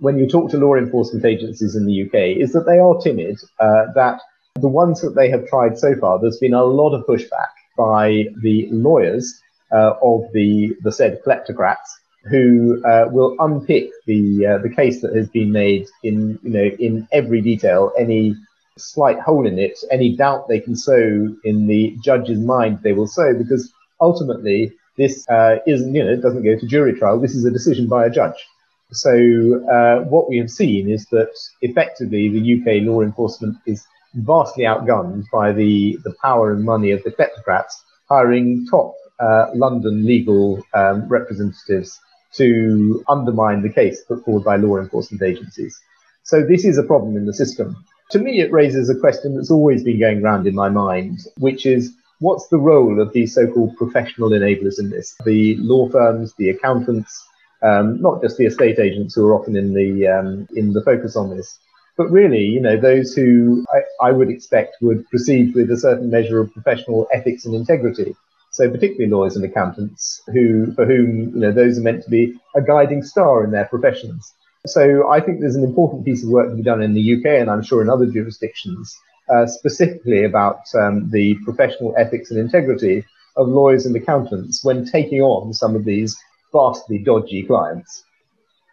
when 0.00 0.18
you 0.18 0.26
talk 0.26 0.50
to 0.50 0.58
law 0.58 0.74
enforcement 0.76 1.24
agencies 1.24 1.76
in 1.76 1.84
the 1.84 2.02
UK, 2.04 2.40
is 2.40 2.52
that 2.52 2.64
they 2.66 2.78
are 2.78 2.98
timid, 3.02 3.38
uh, 3.60 3.92
that 3.94 4.20
the 4.54 4.68
ones 4.68 5.02
that 5.02 5.14
they 5.14 5.28
have 5.28 5.46
tried 5.46 5.78
so 5.78 5.94
far, 5.96 6.18
there's 6.18 6.38
been 6.38 6.54
a 6.54 6.64
lot 6.64 6.94
of 6.94 7.04
pushback 7.04 7.50
by 7.76 8.24
the 8.40 8.68
lawyers 8.70 9.40
uh, 9.72 9.94
of 10.02 10.22
the, 10.32 10.74
the 10.82 10.92
said 10.92 11.20
kleptocrats 11.26 11.98
who 12.24 12.82
uh, 12.84 13.06
will 13.10 13.36
unpick 13.40 13.90
the 14.06 14.46
uh, 14.46 14.58
the 14.58 14.68
case 14.68 15.00
that 15.02 15.14
has 15.14 15.28
been 15.28 15.50
made 15.52 15.86
in 16.02 16.38
you 16.42 16.50
know 16.50 16.70
in 16.78 17.08
every 17.12 17.40
detail, 17.40 17.92
any 17.98 18.36
slight 18.78 19.18
hole 19.20 19.46
in 19.46 19.58
it, 19.58 19.78
any 19.90 20.16
doubt 20.16 20.48
they 20.48 20.60
can 20.60 20.76
sow 20.76 21.34
in 21.44 21.66
the 21.66 21.96
judge's 22.02 22.38
mind, 22.38 22.78
they 22.82 22.92
will 22.92 23.06
sow 23.06 23.34
because 23.34 23.72
ultimately 24.00 24.72
this 24.96 25.28
uh, 25.28 25.56
isn't 25.66 25.94
you 25.94 26.04
know 26.04 26.12
it 26.12 26.22
doesn't 26.22 26.44
go 26.44 26.56
to 26.56 26.66
jury 26.66 26.94
trial. 26.94 27.20
This 27.20 27.34
is 27.34 27.44
a 27.44 27.50
decision 27.50 27.88
by 27.88 28.06
a 28.06 28.10
judge. 28.10 28.46
So 28.92 29.64
uh, 29.70 30.04
what 30.04 30.28
we 30.28 30.38
have 30.38 30.50
seen 30.50 30.90
is 30.90 31.06
that 31.06 31.32
effectively 31.62 32.28
the 32.28 32.60
UK 32.60 32.86
law 32.86 33.00
enforcement 33.00 33.56
is 33.66 33.84
vastly 34.14 34.64
outgunned 34.64 35.24
by 35.32 35.52
the 35.52 35.98
the 36.04 36.14
power 36.22 36.52
and 36.52 36.64
money 36.64 36.92
of 36.92 37.02
the 37.02 37.10
kleptocrats 37.10 37.72
hiring 38.08 38.66
top 38.66 38.94
uh, 39.18 39.46
London 39.54 40.04
legal 40.04 40.62
um, 40.74 41.08
representatives 41.08 41.98
to 42.34 43.04
undermine 43.08 43.62
the 43.62 43.72
case 43.72 44.02
put 44.04 44.24
forward 44.24 44.44
by 44.44 44.56
law 44.56 44.78
enforcement 44.78 45.22
agencies. 45.22 45.78
So 46.22 46.44
this 46.44 46.64
is 46.64 46.78
a 46.78 46.82
problem 46.82 47.16
in 47.16 47.26
the 47.26 47.34
system. 47.34 47.84
To 48.10 48.18
me, 48.18 48.40
it 48.40 48.52
raises 48.52 48.88
a 48.90 48.98
question 48.98 49.36
that's 49.36 49.50
always 49.50 49.82
been 49.82 49.98
going 49.98 50.22
around 50.22 50.46
in 50.46 50.54
my 50.54 50.68
mind, 50.68 51.20
which 51.38 51.66
is 51.66 51.94
what's 52.20 52.48
the 52.48 52.58
role 52.58 53.00
of 53.00 53.12
these 53.12 53.34
so-called 53.34 53.76
professional 53.76 54.30
enablers 54.30 54.78
in 54.78 54.90
this? 54.90 55.16
The 55.24 55.56
law 55.56 55.88
firms, 55.88 56.34
the 56.38 56.50
accountants, 56.50 57.26
um, 57.62 58.00
not 58.00 58.22
just 58.22 58.36
the 58.36 58.46
estate 58.46 58.78
agents 58.78 59.14
who 59.14 59.26
are 59.26 59.34
often 59.34 59.56
in 59.56 59.72
the 59.74 60.06
um, 60.08 60.48
in 60.54 60.72
the 60.72 60.82
focus 60.82 61.16
on 61.16 61.36
this, 61.36 61.58
but 61.96 62.10
really, 62.10 62.42
you 62.42 62.60
know, 62.60 62.76
those 62.76 63.14
who 63.14 63.64
I, 63.72 64.08
I 64.08 64.12
would 64.12 64.30
expect 64.30 64.76
would 64.80 65.08
proceed 65.10 65.54
with 65.54 65.70
a 65.70 65.76
certain 65.76 66.10
measure 66.10 66.40
of 66.40 66.52
professional 66.52 67.08
ethics 67.12 67.44
and 67.44 67.54
integrity. 67.54 68.16
So 68.52 68.70
particularly 68.70 69.10
lawyers 69.10 69.34
and 69.34 69.44
accountants 69.44 70.22
who, 70.26 70.72
for 70.74 70.84
whom, 70.84 71.34
you 71.34 71.40
know, 71.40 71.52
those 71.52 71.78
are 71.78 71.82
meant 71.82 72.04
to 72.04 72.10
be 72.10 72.34
a 72.54 72.60
guiding 72.60 73.02
star 73.02 73.44
in 73.44 73.50
their 73.50 73.64
professions. 73.64 74.32
So 74.66 75.10
I 75.10 75.20
think 75.20 75.40
there's 75.40 75.56
an 75.56 75.64
important 75.64 76.04
piece 76.04 76.22
of 76.22 76.28
work 76.28 76.50
to 76.50 76.56
be 76.56 76.62
done 76.62 76.82
in 76.82 76.94
the 76.94 77.14
UK 77.14 77.40
and 77.40 77.50
I'm 77.50 77.62
sure 77.62 77.82
in 77.82 77.88
other 77.88 78.06
jurisdictions, 78.06 78.94
uh, 79.32 79.46
specifically 79.46 80.24
about 80.24 80.60
um, 80.74 81.10
the 81.10 81.34
professional 81.44 81.94
ethics 81.96 82.30
and 82.30 82.38
integrity 82.38 83.04
of 83.36 83.48
lawyers 83.48 83.86
and 83.86 83.96
accountants 83.96 84.62
when 84.62 84.84
taking 84.84 85.22
on 85.22 85.54
some 85.54 85.74
of 85.74 85.84
these 85.84 86.16
vastly 86.52 86.98
dodgy 86.98 87.42
clients? 87.42 88.04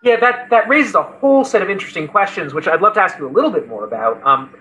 Yeah, 0.04 0.18
that, 0.20 0.50
that 0.50 0.70
raises 0.70 0.96
a 0.96 1.04
whole 1.04 1.44
set 1.44 1.62
of 1.62 1.70
interesting 1.70 2.08
questions, 2.08 2.54
which 2.54 2.68
I'd 2.68 2.82
love 2.82 2.94
to 2.94 3.02
ask 3.02 3.18
you 3.18 3.28
a 3.28 3.32
little 3.32 3.52
bit 3.52 3.68
more 3.68 3.86
about. 3.86 4.22
Um, 4.26 4.54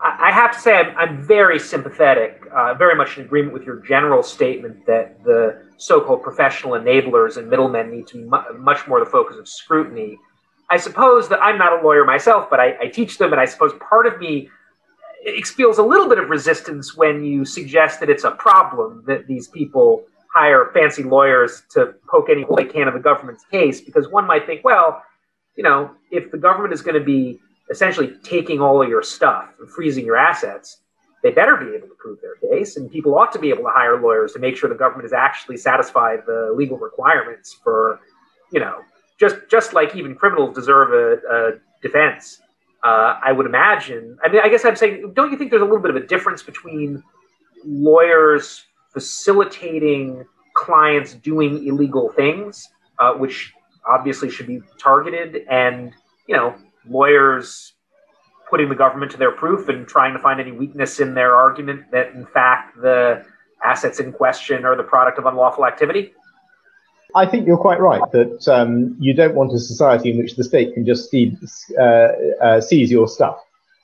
I, 0.00 0.30
have 0.30 0.52
to 0.52 0.60
say, 0.60 0.76
I'm, 0.76 0.96
I'm 0.96 1.22
very 1.22 1.58
sympathetic, 1.58 2.42
uh, 2.52 2.74
very 2.74 2.94
much 2.94 3.16
in 3.16 3.24
agreement 3.24 3.54
with 3.54 3.64
your 3.64 3.76
general 3.76 4.22
statement 4.22 4.84
that 4.86 5.22
the 5.24 5.62
so 5.78 6.00
called 6.00 6.22
professional 6.22 6.72
enablers 6.72 7.36
and 7.36 7.48
middlemen 7.48 7.90
need 7.90 8.06
to 8.08 8.18
be 8.18 8.24
mu- 8.24 8.58
much 8.58 8.86
more 8.86 9.00
the 9.00 9.10
focus 9.10 9.36
of 9.36 9.48
scrutiny. 9.48 10.18
I 10.68 10.76
suppose 10.76 11.28
that 11.28 11.42
I'm 11.42 11.58
not 11.58 11.72
a 11.80 11.82
lawyer 11.82 12.04
myself, 12.04 12.48
but 12.50 12.60
I, 12.60 12.76
I 12.80 12.86
teach 12.88 13.18
them, 13.18 13.32
and 13.32 13.40
I 13.40 13.46
suppose 13.46 13.72
part 13.80 14.06
of 14.06 14.18
me 14.18 14.50
feels 15.44 15.78
a 15.78 15.82
little 15.82 16.08
bit 16.08 16.18
of 16.18 16.28
resistance 16.28 16.96
when 16.96 17.24
you 17.24 17.44
suggest 17.44 18.00
that 18.00 18.10
it's 18.10 18.24
a 18.24 18.30
problem 18.32 19.02
that 19.06 19.26
these 19.26 19.48
people 19.48 20.04
hire 20.32 20.70
fancy 20.74 21.02
lawyers 21.02 21.62
to 21.70 21.94
poke 22.08 22.28
any 22.28 22.42
hole 22.42 22.56
they 22.56 22.64
can 22.64 22.86
in 22.86 22.94
the 22.94 23.00
government's 23.00 23.44
case, 23.50 23.80
because 23.80 24.08
one 24.08 24.26
might 24.26 24.44
think, 24.46 24.62
well, 24.64 25.02
you 25.56 25.62
know, 25.62 25.90
if 26.10 26.30
the 26.30 26.38
government 26.38 26.74
is 26.74 26.82
going 26.82 26.98
to 26.98 27.04
be 27.04 27.40
essentially 27.70 28.14
taking 28.22 28.60
all 28.60 28.82
of 28.82 28.88
your 28.88 29.02
stuff 29.02 29.48
and 29.58 29.68
freezing 29.68 30.04
your 30.04 30.16
assets, 30.16 30.78
they 31.22 31.30
better 31.30 31.56
be 31.56 31.74
able 31.74 31.88
to 31.88 31.94
prove 31.98 32.18
their 32.20 32.36
case, 32.50 32.76
and 32.76 32.90
people 32.90 33.18
ought 33.18 33.32
to 33.32 33.38
be 33.38 33.48
able 33.50 33.64
to 33.64 33.70
hire 33.70 34.00
lawyers 34.00 34.32
to 34.32 34.38
make 34.38 34.56
sure 34.56 34.68
the 34.68 34.76
government 34.76 35.04
has 35.04 35.12
actually 35.12 35.56
satisfied 35.56 36.20
the 36.26 36.52
legal 36.54 36.78
requirements 36.78 37.56
for, 37.64 38.00
you 38.52 38.60
know, 38.60 38.80
just 39.18 39.36
just 39.50 39.72
like 39.72 39.96
even 39.96 40.14
criminals 40.14 40.54
deserve 40.54 40.92
a, 40.92 41.16
a 41.34 41.52
defense. 41.82 42.40
Uh, 42.84 43.18
I 43.24 43.32
would 43.32 43.46
imagine. 43.46 44.16
I 44.22 44.28
mean, 44.28 44.40
I 44.44 44.48
guess 44.48 44.64
I'm 44.64 44.76
saying, 44.76 45.14
don't 45.14 45.32
you 45.32 45.38
think 45.38 45.50
there's 45.50 45.62
a 45.62 45.64
little 45.64 45.80
bit 45.80 45.90
of 45.90 45.96
a 45.96 46.06
difference 46.06 46.42
between 46.42 47.02
lawyers 47.64 48.62
facilitating 48.92 50.24
clients 50.54 51.14
doing 51.14 51.66
illegal 51.66 52.12
things, 52.14 52.68
uh, 52.98 53.14
which 53.14 53.52
obviously 53.88 54.30
should 54.30 54.46
be 54.46 54.60
targeted, 54.78 55.44
and 55.50 55.92
you 56.28 56.36
know, 56.36 56.54
lawyers 56.88 57.72
putting 58.48 58.68
the 58.68 58.74
government 58.74 59.10
to 59.12 59.18
their 59.18 59.32
proof 59.32 59.68
and 59.68 59.86
trying 59.88 60.12
to 60.12 60.20
find 60.20 60.40
any 60.40 60.52
weakness 60.52 61.00
in 61.00 61.14
their 61.14 61.34
argument 61.34 61.90
that, 61.90 62.12
in 62.14 62.26
fact, 62.26 62.76
the 62.80 63.24
assets 63.64 63.98
in 63.98 64.12
question 64.12 64.64
are 64.64 64.76
the 64.76 64.82
product 64.82 65.18
of 65.18 65.26
unlawful 65.26 65.66
activity? 65.66 66.12
I 67.14 67.26
think 67.26 67.46
you're 67.46 67.56
quite 67.56 67.80
right 67.80 68.02
that 68.12 68.46
um, 68.48 68.96
you 69.00 69.14
don't 69.14 69.34
want 69.34 69.52
a 69.52 69.58
society 69.58 70.10
in 70.10 70.18
which 70.18 70.36
the 70.36 70.44
state 70.44 70.74
can 70.74 70.84
just 70.84 71.10
see, 71.10 71.36
uh, 71.78 72.08
uh, 72.42 72.60
seize 72.60 72.90
your 72.90 73.08
stuff. 73.08 73.38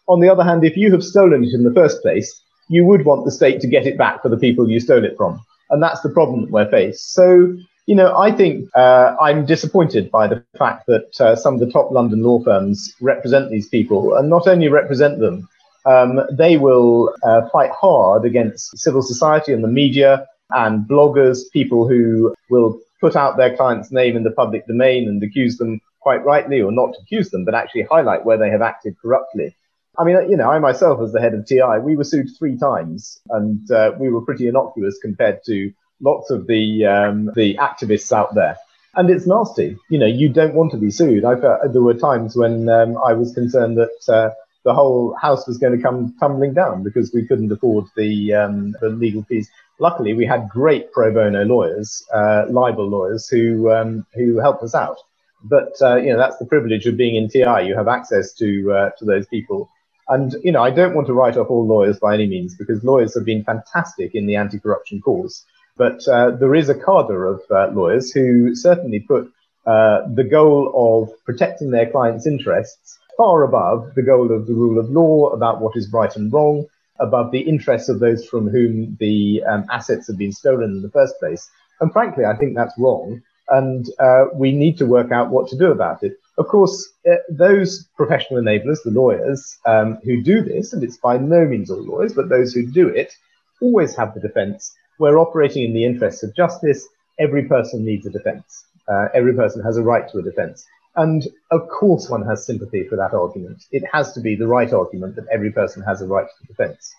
On 0.08 0.20
the 0.20 0.28
other 0.28 0.44
hand, 0.44 0.64
if 0.64 0.76
you 0.76 0.92
have 0.92 1.02
stolen 1.02 1.44
it 1.44 1.54
in 1.54 1.64
the 1.64 1.72
first 1.72 2.02
place, 2.02 2.42
you 2.68 2.84
would 2.84 3.04
want 3.04 3.24
the 3.24 3.30
state 3.30 3.60
to 3.60 3.66
get 3.66 3.86
it 3.86 3.96
back 3.96 4.22
for 4.22 4.28
the 4.28 4.36
people 4.36 4.68
you 4.68 4.80
stole 4.80 5.04
it 5.04 5.16
from. 5.16 5.42
And 5.70 5.82
that's 5.82 6.00
the 6.02 6.10
problem 6.10 6.42
that 6.42 6.50
we're 6.50 6.70
faced. 6.70 7.14
So, 7.14 7.56
you 7.86 7.94
know, 7.94 8.16
I 8.16 8.30
think 8.30 8.68
uh, 8.74 9.16
I'm 9.20 9.44
disappointed 9.44 10.10
by 10.10 10.28
the 10.28 10.44
fact 10.56 10.86
that 10.86 11.20
uh, 11.20 11.34
some 11.34 11.54
of 11.54 11.60
the 11.60 11.70
top 11.70 11.90
London 11.90 12.22
law 12.22 12.42
firms 12.42 12.94
represent 13.00 13.50
these 13.50 13.68
people 13.68 14.14
and 14.14 14.28
not 14.30 14.46
only 14.46 14.68
represent 14.68 15.18
them, 15.18 15.48
um, 15.84 16.20
they 16.30 16.56
will 16.56 17.12
uh, 17.24 17.48
fight 17.48 17.70
hard 17.70 18.24
against 18.24 18.78
civil 18.78 19.02
society 19.02 19.52
and 19.52 19.64
the 19.64 19.68
media 19.68 20.26
and 20.50 20.86
bloggers, 20.86 21.40
people 21.52 21.88
who 21.88 22.34
will 22.50 22.80
put 23.00 23.16
out 23.16 23.36
their 23.36 23.56
client's 23.56 23.90
name 23.90 24.16
in 24.16 24.22
the 24.22 24.30
public 24.30 24.66
domain 24.66 25.08
and 25.08 25.22
accuse 25.22 25.56
them 25.56 25.80
quite 26.00 26.24
rightly, 26.24 26.60
or 26.60 26.70
not 26.70 26.94
accuse 27.00 27.30
them, 27.30 27.44
but 27.44 27.54
actually 27.54 27.82
highlight 27.82 28.24
where 28.24 28.36
they 28.36 28.50
have 28.50 28.62
acted 28.62 28.94
corruptly. 29.00 29.54
I 29.98 30.04
mean, 30.04 30.30
you 30.30 30.36
know, 30.36 30.50
I 30.50 30.58
myself, 30.58 31.00
as 31.00 31.12
the 31.12 31.20
head 31.20 31.34
of 31.34 31.46
TI, 31.46 31.78
we 31.80 31.96
were 31.96 32.04
sued 32.04 32.28
three 32.38 32.56
times, 32.56 33.20
and 33.30 33.70
uh, 33.70 33.92
we 33.98 34.08
were 34.08 34.22
pretty 34.22 34.48
innocuous 34.48 34.98
compared 35.02 35.42
to 35.46 35.72
lots 36.02 36.30
of 36.30 36.48
the 36.48 36.86
um, 36.86 37.30
the 37.36 37.56
activists 37.56 38.12
out 38.12 38.34
there. 38.36 38.58
And 38.96 39.10
it's 39.10 39.26
nasty. 39.26 39.78
You 39.90 39.98
know, 40.00 40.06
you 40.06 40.30
don't 40.30 40.54
want 40.54 40.72
to 40.72 40.78
be 40.78 40.90
sued. 40.92 41.24
I 41.24 41.40
felt 41.40 41.60
there 41.72 41.82
were 41.82 41.94
times 41.94 42.36
when 42.36 42.68
um, 42.70 42.98
I 42.98 43.14
was 43.14 43.34
concerned 43.34 43.78
that 43.78 44.12
uh, 44.14 44.30
the 44.64 44.74
whole 44.74 45.14
house 45.20 45.48
was 45.48 45.58
going 45.58 45.76
to 45.76 45.82
come 45.82 46.14
tumbling 46.20 46.54
down 46.54 46.84
because 46.84 47.12
we 47.14 47.26
couldn't 47.26 47.52
afford 47.52 47.86
the 47.96 48.34
um, 48.34 48.76
the 48.82 48.90
legal 48.90 49.24
fees 49.24 49.48
luckily 49.80 50.14
we 50.14 50.26
had 50.26 50.48
great 50.50 50.92
pro 50.92 51.12
bono 51.12 51.44
lawyers, 51.44 52.04
uh, 52.14 52.46
libel 52.50 52.88
lawyers 52.88 53.28
who 53.28 53.70
um, 53.72 54.06
who 54.14 54.38
helped 54.40 54.64
us 54.64 54.76
out. 54.76 54.98
But 55.44 55.74
uh, 55.82 55.96
you 55.96 56.12
know 56.12 56.18
that's 56.18 56.38
the 56.38 56.46
privilege 56.46 56.86
of 56.86 56.98
being 56.98 57.16
in 57.16 57.28
TI. 57.30 57.66
You 57.68 57.76
have 57.76 57.88
access 57.88 58.34
to 58.34 58.72
uh, 58.72 58.90
to 58.98 59.06
those 59.06 59.26
people. 59.28 59.70
And 60.08 60.36
you 60.44 60.52
know 60.52 60.62
I 60.62 60.70
don't 60.72 60.94
want 60.94 61.08
to 61.08 61.14
write 61.14 61.38
off 61.38 61.50
all 61.50 61.66
lawyers 61.66 62.00
by 62.00 62.14
any 62.14 62.28
means 62.28 62.56
because 62.56 62.84
lawyers 62.84 63.14
have 63.16 63.26
been 63.26 63.44
fantastic 63.44 64.14
in 64.14 64.26
the 64.26 64.36
anti-corruption 64.36 65.02
cause. 65.02 65.44
But 65.76 66.06
uh, 66.06 66.32
there 66.32 66.54
is 66.54 66.68
a 66.68 66.74
cadre 66.74 67.30
of 67.30 67.40
uh, 67.50 67.68
lawyers 67.72 68.12
who 68.12 68.54
certainly 68.54 69.00
put 69.00 69.30
uh, 69.66 70.08
the 70.12 70.24
goal 70.24 70.72
of 70.74 71.24
protecting 71.24 71.70
their 71.70 71.90
clients' 71.90 72.26
interests 72.26 72.98
far 73.16 73.42
above 73.42 73.94
the 73.94 74.02
goal 74.02 74.32
of 74.32 74.46
the 74.46 74.54
rule 74.54 74.78
of 74.78 74.90
law 74.90 75.28
about 75.28 75.60
what 75.60 75.76
is 75.76 75.92
right 75.92 76.14
and 76.16 76.32
wrong 76.32 76.66
above 76.98 77.30
the 77.30 77.40
interests 77.40 77.88
of 77.88 78.00
those 78.00 78.26
from 78.26 78.48
whom 78.48 78.96
the 79.00 79.42
um, 79.48 79.64
assets 79.70 80.06
have 80.06 80.18
been 80.18 80.32
stolen 80.32 80.70
in 80.70 80.82
the 80.82 80.90
first 80.90 81.18
place. 81.18 81.48
And 81.80 81.92
frankly, 81.92 82.24
I 82.24 82.36
think 82.36 82.54
that's 82.54 82.78
wrong. 82.78 83.22
And 83.48 83.86
uh, 83.98 84.26
we 84.34 84.52
need 84.52 84.78
to 84.78 84.86
work 84.86 85.10
out 85.10 85.30
what 85.30 85.48
to 85.48 85.58
do 85.58 85.72
about 85.72 86.02
it. 86.02 86.18
Of 86.38 86.48
course, 86.48 86.90
uh, 87.10 87.16
those 87.28 87.88
professional 87.96 88.40
enablers, 88.40 88.82
the 88.84 88.90
lawyers 88.90 89.58
um, 89.66 89.98
who 90.04 90.22
do 90.22 90.42
this, 90.42 90.72
and 90.72 90.82
it's 90.82 90.96
by 90.96 91.18
no 91.18 91.44
means 91.44 91.70
all 91.70 91.82
lawyers, 91.82 92.14
but 92.14 92.28
those 92.28 92.54
who 92.54 92.64
do 92.66 92.88
it, 92.88 93.12
always 93.60 93.94
have 93.96 94.14
the 94.14 94.20
defense. 94.20 94.74
We're 94.98 95.18
operating 95.18 95.64
in 95.64 95.74
the 95.74 95.84
interests 95.84 96.22
of 96.22 96.34
justice. 96.34 96.86
Every 97.18 97.44
person 97.44 97.84
needs 97.84 98.06
a 98.06 98.10
defense. 98.10 98.64
Uh, 98.88 99.08
every 99.14 99.34
person 99.34 99.62
has 99.62 99.76
a 99.76 99.82
right 99.82 100.08
to 100.10 100.18
a 100.18 100.22
defense. 100.22 100.66
And 100.96 101.26
of 101.50 101.68
course, 101.68 102.10
one 102.10 102.26
has 102.26 102.44
sympathy 102.44 102.86
for 102.88 102.96
that 102.96 103.14
argument. 103.14 103.64
It 103.70 103.84
has 103.92 104.12
to 104.12 104.20
be 104.20 104.36
the 104.36 104.46
right 104.46 104.72
argument 104.72 105.16
that 105.16 105.26
every 105.32 105.50
person 105.50 105.82
has 105.82 106.02
a 106.02 106.06
right 106.06 106.26
to 106.26 106.46
defense. 106.46 106.94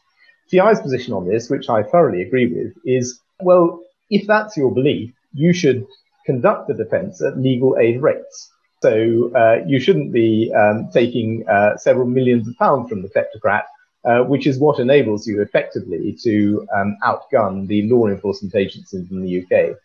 TI's 0.49 0.81
position 0.81 1.13
on 1.13 1.27
this, 1.27 1.49
which 1.49 1.69
I 1.69 1.83
thoroughly 1.83 2.21
agree 2.21 2.47
with, 2.47 2.73
is 2.85 3.19
well, 3.41 3.81
if 4.09 4.25
that's 4.27 4.57
your 4.57 4.73
belief, 4.73 5.13
you 5.33 5.53
should 5.53 5.85
conduct 6.25 6.67
the 6.67 6.73
defense 6.73 7.21
at 7.21 7.37
legal 7.37 7.77
aid 7.77 8.01
rates. 8.01 8.51
So 8.81 9.31
uh, 9.33 9.63
you 9.65 9.79
shouldn't 9.79 10.11
be 10.11 10.53
um, 10.53 10.89
taking 10.91 11.47
uh, 11.47 11.77
several 11.77 12.07
millions 12.07 12.47
of 12.47 12.57
pounds 12.57 12.89
from 12.89 13.01
the 13.01 13.09
kleptocrat, 13.09 13.63
uh, 14.05 14.19
which 14.23 14.47
is 14.47 14.59
what 14.59 14.79
enables 14.79 15.25
you 15.25 15.41
effectively 15.41 16.17
to 16.21 16.67
um, 16.75 16.97
outgun 17.03 17.67
the 17.67 17.89
law 17.89 18.07
enforcement 18.07 18.55
agencies 18.55 19.09
in 19.09 19.21
the 19.21 19.41
UK. 19.41 19.77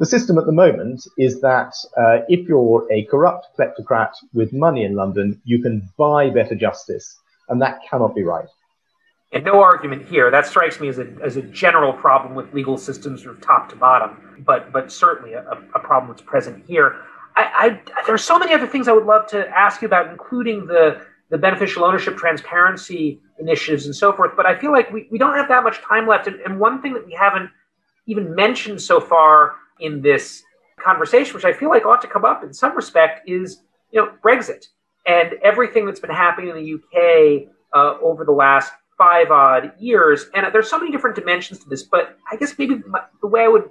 The 0.00 0.06
system 0.06 0.38
at 0.38 0.46
the 0.46 0.52
moment 0.52 1.06
is 1.18 1.40
that 1.40 1.74
uh, 1.96 2.24
if 2.28 2.48
you're 2.48 2.86
a 2.90 3.04
corrupt 3.04 3.48
kleptocrat 3.56 4.12
with 4.32 4.52
money 4.52 4.84
in 4.84 4.94
London, 4.94 5.40
you 5.44 5.62
can 5.62 5.88
buy 5.96 6.30
better 6.30 6.54
justice, 6.54 7.16
and 7.48 7.62
that 7.62 7.80
cannot 7.88 8.14
be 8.14 8.24
right. 8.24 8.48
And 9.32 9.44
no 9.44 9.60
argument 9.60 10.06
here. 10.06 10.30
That 10.30 10.46
strikes 10.46 10.80
me 10.80 10.88
as 10.88 10.98
a, 10.98 11.06
as 11.22 11.36
a 11.36 11.42
general 11.42 11.92
problem 11.92 12.34
with 12.34 12.52
legal 12.54 12.76
systems 12.76 13.22
from 13.22 13.40
top 13.40 13.68
to 13.70 13.76
bottom, 13.76 14.42
but 14.46 14.72
but 14.72 14.90
certainly 14.90 15.34
a, 15.34 15.42
a 15.74 15.78
problem 15.80 16.10
that's 16.10 16.22
present 16.22 16.64
here. 16.66 16.96
I, 17.36 17.50
I, 17.56 18.02
there 18.06 18.14
are 18.14 18.18
so 18.18 18.38
many 18.38 18.52
other 18.52 18.66
things 18.66 18.86
I 18.86 18.92
would 18.92 19.06
love 19.06 19.26
to 19.28 19.48
ask 19.48 19.82
you 19.82 19.86
about, 19.86 20.10
including 20.10 20.66
the 20.66 21.04
the 21.30 21.38
beneficial 21.38 21.84
ownership 21.84 22.16
transparency 22.16 23.20
initiatives 23.44 23.86
and 23.86 23.94
so 23.94 24.12
forth. 24.12 24.32
But 24.36 24.46
I 24.46 24.58
feel 24.58 24.72
like 24.72 24.90
we, 24.90 25.06
we 25.10 25.18
don't 25.18 25.36
have 25.36 25.48
that 25.48 25.62
much 25.62 25.80
time 25.82 26.06
left. 26.06 26.26
And, 26.26 26.40
and 26.40 26.58
one 26.58 26.80
thing 26.82 26.94
that 26.94 27.06
we 27.06 27.12
haven't 27.12 27.50
even 28.06 28.34
mentioned 28.34 28.80
so 28.80 29.00
far 29.00 29.56
in 29.80 30.02
this 30.02 30.42
conversation, 30.82 31.34
which 31.34 31.44
I 31.44 31.52
feel 31.52 31.70
like 31.70 31.84
ought 31.84 32.02
to 32.02 32.08
come 32.08 32.24
up 32.24 32.42
in 32.42 32.52
some 32.52 32.74
respect, 32.74 33.28
is 33.28 33.60
you 33.90 34.00
know 34.00 34.12
Brexit 34.24 34.66
and 35.06 35.34
everything 35.42 35.86
that's 35.86 36.00
been 36.00 36.10
happening 36.10 36.50
in 36.50 36.56
the 36.56 36.74
UK 36.74 37.48
uh, 37.74 37.98
over 38.02 38.24
the 38.24 38.32
last 38.32 38.72
five 38.96 39.30
odd 39.30 39.72
years. 39.78 40.26
And 40.34 40.46
there's 40.52 40.70
so 40.70 40.78
many 40.78 40.90
different 40.90 41.16
dimensions 41.16 41.58
to 41.60 41.68
this, 41.68 41.82
but 41.82 42.16
I 42.30 42.36
guess 42.36 42.54
maybe 42.58 42.82
the 43.20 43.26
way 43.26 43.42
I 43.42 43.48
would 43.48 43.68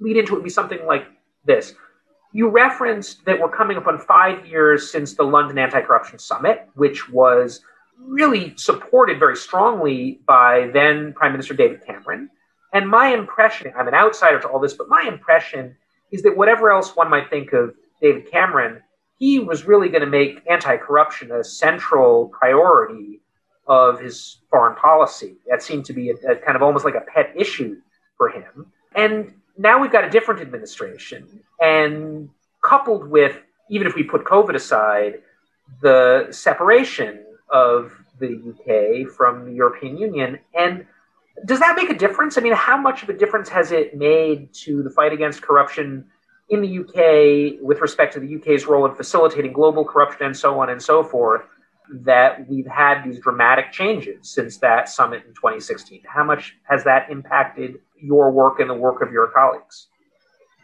lead 0.00 0.16
into 0.16 0.32
it 0.32 0.36
would 0.36 0.44
be 0.44 0.50
something 0.50 0.84
like 0.86 1.06
this. 1.44 1.74
You 2.32 2.48
referenced 2.48 3.24
that 3.24 3.40
we're 3.40 3.50
coming 3.50 3.76
up 3.76 3.86
on 3.86 3.98
five 3.98 4.46
years 4.46 4.90
since 4.90 5.14
the 5.14 5.22
London 5.22 5.58
Anti 5.58 5.80
Corruption 5.80 6.18
Summit, 6.18 6.68
which 6.74 7.08
was 7.08 7.60
really 8.06 8.54
supported 8.56 9.18
very 9.18 9.36
strongly 9.36 10.20
by 10.26 10.70
then 10.72 11.12
Prime 11.12 11.32
Minister 11.32 11.54
David 11.54 11.84
Cameron. 11.86 12.30
And 12.72 12.88
my 12.88 13.08
impression, 13.08 13.72
I'm 13.76 13.88
an 13.88 13.94
outsider 13.94 14.40
to 14.40 14.48
all 14.48 14.60
this, 14.60 14.74
but 14.74 14.88
my 14.88 15.04
impression 15.06 15.76
is 16.10 16.22
that 16.22 16.36
whatever 16.36 16.70
else 16.70 16.94
one 16.94 17.10
might 17.10 17.30
think 17.30 17.52
of 17.52 17.74
David 18.00 18.30
Cameron, 18.30 18.82
he 19.18 19.38
was 19.38 19.64
really 19.64 19.88
going 19.88 20.02
to 20.02 20.06
make 20.08 20.42
anti 20.48 20.76
corruption 20.76 21.30
a 21.32 21.44
central 21.44 22.28
priority 22.28 23.20
of 23.66 24.00
his 24.00 24.38
foreign 24.50 24.76
policy. 24.76 25.36
That 25.48 25.62
seemed 25.62 25.84
to 25.86 25.92
be 25.92 26.10
a, 26.10 26.14
a, 26.14 26.36
kind 26.36 26.56
of 26.56 26.62
almost 26.62 26.84
like 26.84 26.94
a 26.94 27.02
pet 27.02 27.32
issue 27.36 27.76
for 28.16 28.28
him. 28.28 28.66
And 28.94 29.34
now 29.56 29.80
we've 29.80 29.92
got 29.92 30.04
a 30.04 30.10
different 30.10 30.40
administration. 30.40 31.42
And 31.60 32.30
coupled 32.64 33.08
with, 33.08 33.36
even 33.68 33.86
if 33.86 33.94
we 33.94 34.02
put 34.02 34.24
COVID 34.24 34.54
aside, 34.54 35.22
the 35.82 36.28
separation 36.30 37.24
of 37.50 37.92
the 38.18 38.28
UK 38.28 39.10
from 39.10 39.44
the 39.46 39.52
European 39.52 39.96
Union. 39.96 40.38
And 40.54 40.86
Does 41.46 41.60
that 41.60 41.76
make 41.76 41.90
a 41.90 41.94
difference? 41.94 42.36
I 42.38 42.42
mean, 42.42 42.52
how 42.52 42.76
much 42.76 43.02
of 43.02 43.08
a 43.08 43.12
difference 43.12 43.48
has 43.48 43.72
it 43.72 43.96
made 43.96 44.52
to 44.64 44.82
the 44.82 44.90
fight 44.90 45.12
against 45.12 45.42
corruption 45.42 46.04
in 46.48 46.60
the 46.60 46.78
UK 46.80 47.62
with 47.62 47.80
respect 47.80 48.12
to 48.14 48.20
the 48.20 48.36
UK's 48.36 48.66
role 48.66 48.84
in 48.86 48.94
facilitating 48.94 49.52
global 49.52 49.84
corruption 49.84 50.26
and 50.26 50.36
so 50.36 50.60
on 50.60 50.70
and 50.70 50.82
so 50.82 51.02
forth? 51.02 51.42
That 51.92 52.48
we've 52.48 52.68
had 52.68 53.02
these 53.02 53.18
dramatic 53.18 53.72
changes 53.72 54.30
since 54.30 54.58
that 54.58 54.88
summit 54.88 55.24
in 55.26 55.34
2016. 55.34 56.02
How 56.06 56.22
much 56.22 56.56
has 56.68 56.84
that 56.84 57.10
impacted 57.10 57.80
your 58.00 58.30
work 58.30 58.60
and 58.60 58.70
the 58.70 58.74
work 58.74 59.02
of 59.02 59.10
your 59.10 59.26
colleagues? 59.28 59.88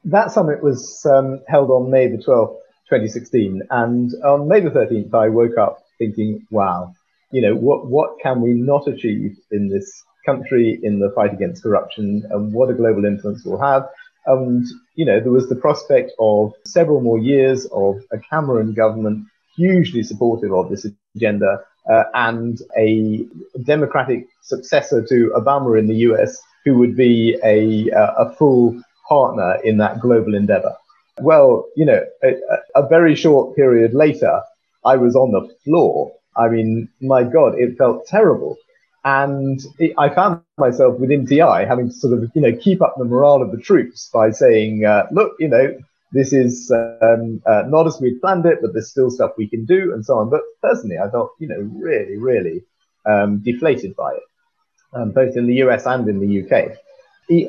That 0.05 0.31
summit 0.31 0.63
was 0.63 1.05
um, 1.05 1.41
held 1.49 1.71
on 1.71 1.91
May 1.91 2.07
the 2.07 2.19
12th, 2.19 2.59
2016. 2.89 3.63
And 3.71 4.13
on 4.25 4.47
May 4.47 4.61
the 4.61 4.71
13th, 4.71 5.13
I 5.15 5.29
woke 5.29 5.59
up 5.59 5.86
thinking, 5.99 6.47
wow, 6.51 6.95
you 7.33 7.43
know, 7.43 7.55
what, 7.55 7.87
what 7.87 8.19
can 8.23 8.41
we 8.41 8.53
not 8.53 8.87
achieve 8.87 9.37
in 9.51 9.69
this 9.69 10.03
country 10.25 10.79
in 10.83 10.99
the 10.99 11.11
fight 11.15 11.33
against 11.33 11.63
corruption 11.63 12.25
and 12.31 12.53
what 12.53 12.71
a 12.71 12.75
global 12.75 13.05
influence 13.05 13.45
we'll 13.45 13.59
have? 13.59 13.89
And, 14.27 14.67
you 14.95 15.05
know, 15.05 15.21
there 15.21 15.33
was 15.33 15.49
the 15.49 15.55
prospect 15.55 16.13
of 16.19 16.53
several 16.65 17.01
more 17.01 17.19
years 17.19 17.67
of 17.67 18.03
a 18.13 18.19
Cameron 18.19 18.75
government 18.75 19.27
hugely 19.55 20.03
supportive 20.03 20.53
of 20.53 20.69
this 20.69 20.87
agenda 21.15 21.61
uh, 21.91 22.05
and 22.15 22.61
a 22.77 23.25
democratic 23.63 24.27
successor 24.43 25.05
to 25.07 25.33
Obama 25.37 25.79
in 25.79 25.87
the 25.87 25.95
US 26.11 26.41
who 26.65 26.79
would 26.79 26.97
be 26.97 27.39
a, 27.45 27.89
a 27.95 28.35
full 28.35 28.81
partner 29.09 29.59
in 29.63 29.79
that 29.79 30.01
global 30.01 30.35
endeavor. 30.35 30.75
Well, 31.21 31.67
you 31.77 31.87
know, 31.87 32.05
a, 32.23 32.35
a 32.75 32.89
very 32.89 33.15
short 33.15 33.57
period 33.57 33.95
later, 33.95 34.43
I 34.87 34.97
was 34.97 35.17
on 35.17 35.33
the 35.33 35.55
floor. 35.65 36.13
I 36.37 36.49
mean, 36.49 36.89
my 37.01 37.25
God, 37.25 37.59
it 37.59 37.77
felt 37.77 38.07
terrible. 38.07 38.57
And 39.05 39.61
it, 39.79 39.95
I 39.99 40.09
found 40.09 40.43
myself 40.59 40.99
within 40.99 41.27
TI 41.27 41.65
having 41.69 41.89
to 41.89 41.95
sort 41.95 42.15
of, 42.15 42.31
you 42.35 42.43
know, 42.43 42.57
keep 42.57 42.83
up 42.83 42.95
the 42.97 43.05
morale 43.05 43.43
of 43.43 43.53
the 43.53 43.61
troops 43.61 44.11
by 44.13 44.31
saying, 44.31 44.85
uh, 44.85 45.07
look, 45.13 45.37
you 45.39 45.49
know, 45.49 45.77
this 46.13 46.33
is 46.33 46.71
um, 46.71 47.43
uh, 47.47 47.65
not 47.69 47.87
as 47.87 48.01
we'd 48.01 48.21
planned 48.21 48.47
it, 48.47 48.59
but 48.63 48.73
there's 48.73 48.91
still 48.91 49.11
stuff 49.11 49.33
we 49.37 49.49
can 49.49 49.65
do 49.65 49.93
and 49.93 50.05
so 50.05 50.19
on. 50.19 50.31
But 50.31 50.43
personally, 50.63 50.99
I 50.99 51.11
felt, 51.11 51.33
you 51.39 51.49
know, 51.49 51.59
really, 51.59 52.17
really 52.17 52.65
um, 53.05 53.39
deflated 53.39 53.95
by 53.97 54.13
it, 54.13 54.23
um, 54.93 55.13
both 55.13 55.37
in 55.37 55.47
the 55.47 55.57
US 55.67 55.87
and 55.87 56.09
in 56.09 56.21
the 56.21 56.43
UK 56.43 56.77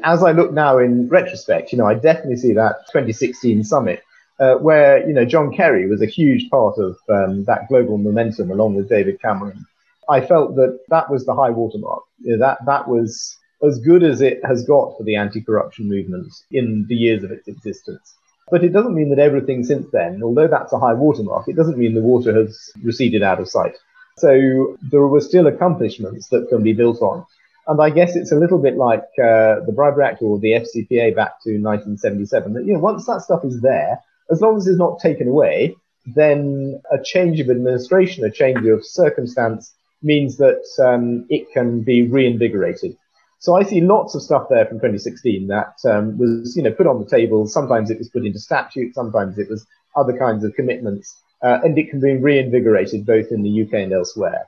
as 0.04 0.24
I 0.24 0.32
look 0.32 0.52
now 0.52 0.80
in 0.80 1.08
retrospect, 1.08 1.72
you 1.72 1.78
know, 1.78 1.86
I 1.86 1.94
definitely 1.94 2.38
see 2.38 2.54
that 2.54 2.88
2016 2.88 3.64
summit 3.64 4.02
uh, 4.40 4.56
where, 4.56 5.08
you 5.08 5.14
know, 5.14 5.26
John 5.26 5.54
Kerry 5.56 5.88
was 5.88 6.02
a 6.02 6.08
huge 6.08 6.50
part 6.50 6.78
of 6.78 6.98
um, 7.10 7.46
that 7.46 7.68
global 7.68 7.98
momentum 7.98 8.52
along 8.52 8.76
with 8.76 8.90
David 8.90 9.22
Cameron. 9.22 9.66
I 10.10 10.22
felt 10.22 10.56
that 10.56 10.80
that 10.90 11.10
was 11.10 11.26
the 11.26 11.36
high 11.36 11.50
watermark. 11.50 12.04
You 12.20 12.34
know, 12.34 12.40
that, 12.40 12.66
that 12.66 12.88
was 12.88 13.38
as 13.64 13.80
good 13.80 14.04
as 14.04 14.22
it 14.22 14.44
has 14.46 14.64
got 14.64 14.96
for 14.98 15.04
the 15.04 15.16
anti-corruption 15.16 15.90
movement 15.90 16.32
in 16.52 16.86
the 16.88 16.96
years 16.96 17.24
of 17.24 17.32
its 17.32 17.48
existence. 17.48 18.14
But 18.50 18.64
it 18.64 18.70
doesn't 18.70 18.96
mean 18.96 19.10
that 19.10 19.20
everything 19.20 19.64
since 19.64 19.88
then, 19.92 20.24
although 20.24 20.48
that's 20.48 20.72
a 20.72 20.80
high 20.80 20.94
watermark, 20.94 21.48
it 21.48 21.56
doesn't 21.56 21.78
mean 21.78 21.96
the 21.96 22.02
water 22.02 22.34
has 22.34 22.72
receded 22.82 23.24
out 23.24 23.42
of 23.42 23.50
sight. 23.50 23.76
So 24.18 24.78
there 24.82 25.06
were 25.06 25.22
still 25.22 25.48
accomplishments 25.48 26.30
that 26.30 26.48
can 26.50 26.64
be 26.64 26.74
built 26.74 27.02
on. 27.02 27.26
And 27.68 27.82
I 27.82 27.90
guess 27.90 28.16
it's 28.16 28.32
a 28.32 28.38
little 28.38 28.58
bit 28.58 28.78
like 28.78 29.04
uh, 29.20 29.60
the 29.66 29.74
Bribery 29.76 30.06
Act 30.06 30.22
or 30.22 30.40
the 30.40 30.54
FCPA 30.54 31.14
back 31.14 31.44
to 31.44 31.60
1977. 31.60 32.54
That 32.54 32.66
you 32.66 32.74
know, 32.74 32.80
once 32.80 33.06
that 33.06 33.22
stuff 33.22 33.44
is 33.44 33.60
there, 33.60 34.00
as 34.30 34.41
long 34.41 34.57
as 34.57 34.67
it's 34.67 34.78
not 34.78 34.99
taken 34.99 35.28
away, 35.28 35.75
then 36.15 36.82
a 36.91 36.97
change 37.03 37.39
of 37.39 37.49
administration, 37.49 38.23
a 38.23 38.32
change 38.32 38.65
of 38.65 38.86
circumstance 38.86 39.73
means 40.01 40.38
that 40.38 40.63
um, 40.80 41.25
it 41.30 41.51
can 41.51 41.82
be 41.82 42.03
reinvigorated. 42.03 42.95
So 43.39 43.55
I 43.55 43.63
see 43.63 43.82
lots 43.82 44.15
of 44.15 44.23
stuff 44.23 44.47
there 44.49 44.65
from 44.65 44.78
2016 44.78 45.47
that 45.47 45.75
um, 45.86 46.17
was, 46.17 46.55
you 46.55 46.63
know, 46.63 46.71
put 46.71 46.88
on 46.88 47.03
the 47.03 47.09
table. 47.09 47.47
Sometimes 47.47 47.91
it 47.91 47.99
was 47.99 48.09
put 48.09 48.25
into 48.25 48.39
statute, 48.39 48.95
sometimes 48.95 49.38
it 49.38 49.49
was 49.49 49.65
other 49.95 50.17
kinds 50.17 50.43
of 50.43 50.53
commitments, 50.55 51.15
uh, 51.43 51.59
and 51.63 51.78
it 51.78 51.89
can 51.89 51.99
be 51.99 52.17
reinvigorated 52.17 53.05
both 53.05 53.32
in 53.32 53.43
the 53.43 53.63
UK 53.63 53.73
and 53.73 53.93
elsewhere. 53.93 54.47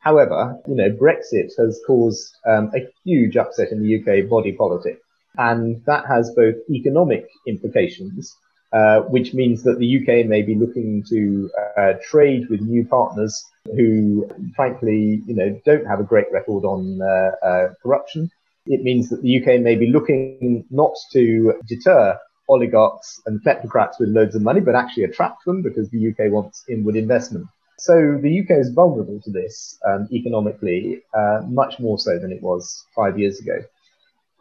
However, 0.00 0.58
you 0.68 0.74
know, 0.74 0.90
Brexit 0.90 1.50
has 1.58 1.80
caused 1.86 2.36
um, 2.46 2.70
a 2.74 2.86
huge 3.04 3.36
upset 3.36 3.72
in 3.72 3.82
the 3.82 3.96
UK 3.98 4.28
body 4.28 4.52
politic, 4.52 5.00
and 5.36 5.84
that 5.86 6.06
has 6.06 6.32
both 6.34 6.54
economic 6.70 7.28
implications, 7.46 8.36
uh, 8.72 9.00
which 9.02 9.34
means 9.34 9.62
that 9.62 9.78
the 9.78 9.98
UK 9.98 10.26
may 10.26 10.42
be 10.42 10.54
looking 10.54 11.02
to 11.08 11.50
uh, 11.78 11.92
trade 12.02 12.48
with 12.48 12.60
new 12.60 12.84
partners 12.84 13.44
who, 13.74 14.28
frankly, 14.54 15.22
you 15.26 15.34
know, 15.34 15.60
don't 15.64 15.86
have 15.86 16.00
a 16.00 16.04
great 16.04 16.26
record 16.32 16.64
on 16.64 17.00
uh, 17.02 17.46
uh 17.46 17.68
corruption. 17.82 18.30
It 18.66 18.82
means 18.82 19.08
that 19.10 19.22
the 19.22 19.40
UK 19.40 19.60
may 19.60 19.76
be 19.76 19.86
looking 19.86 20.64
not 20.70 20.94
to 21.12 21.54
deter 21.68 22.18
oligarchs 22.48 23.20
and 23.26 23.42
kleptocrats 23.42 23.98
with 23.98 24.10
loads 24.10 24.34
of 24.34 24.42
money, 24.42 24.60
but 24.60 24.74
actually 24.74 25.04
attract 25.04 25.44
them 25.44 25.62
because 25.62 25.88
the 25.90 26.08
UK 26.08 26.32
wants 26.32 26.64
inward 26.68 26.96
investment. 26.96 27.46
So 27.78 28.18
the 28.22 28.40
UK 28.40 28.58
is 28.58 28.70
vulnerable 28.70 29.20
to 29.22 29.30
this 29.30 29.78
um, 29.86 30.08
economically, 30.12 31.02
uh, 31.14 31.42
much 31.46 31.78
more 31.78 31.98
so 31.98 32.18
than 32.18 32.32
it 32.32 32.42
was 32.42 32.86
five 32.94 33.18
years 33.18 33.38
ago. 33.38 33.58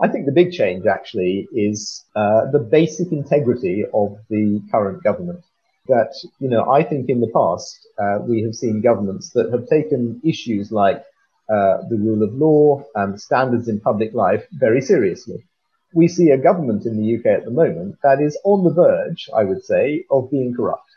I 0.01 0.09
think 0.09 0.25
the 0.25 0.33
big 0.33 0.51
change 0.51 0.85
actually 0.85 1.47
is 1.53 2.03
uh, 2.15 2.51
the 2.51 2.59
basic 2.59 3.11
integrity 3.11 3.85
of 3.93 4.17
the 4.29 4.61
current 4.69 5.01
government. 5.03 5.43
That, 5.87 6.13
you 6.39 6.49
know, 6.49 6.69
I 6.69 6.83
think 6.83 7.09
in 7.09 7.21
the 7.21 7.31
past, 7.33 7.87
uh, 7.97 8.19
we 8.21 8.41
have 8.43 8.55
seen 8.55 8.81
governments 8.81 9.29
that 9.31 9.51
have 9.51 9.67
taken 9.67 10.19
issues 10.23 10.71
like 10.71 10.97
uh, 11.47 11.77
the 11.89 11.97
rule 11.97 12.23
of 12.23 12.33
law 12.33 12.83
and 12.95 13.21
standards 13.21 13.67
in 13.69 13.79
public 13.79 14.13
life 14.13 14.43
very 14.51 14.81
seriously. 14.81 15.45
We 15.93 16.07
see 16.07 16.31
a 16.31 16.37
government 16.37 16.85
in 16.85 16.97
the 16.97 17.15
UK 17.15 17.27
at 17.27 17.45
the 17.45 17.51
moment 17.51 17.97
that 18.03 18.19
is 18.19 18.37
on 18.43 18.63
the 18.63 18.73
verge, 18.73 19.29
I 19.33 19.43
would 19.43 19.63
say, 19.63 20.05
of 20.11 20.29
being 20.31 20.53
corrupt. 20.55 20.89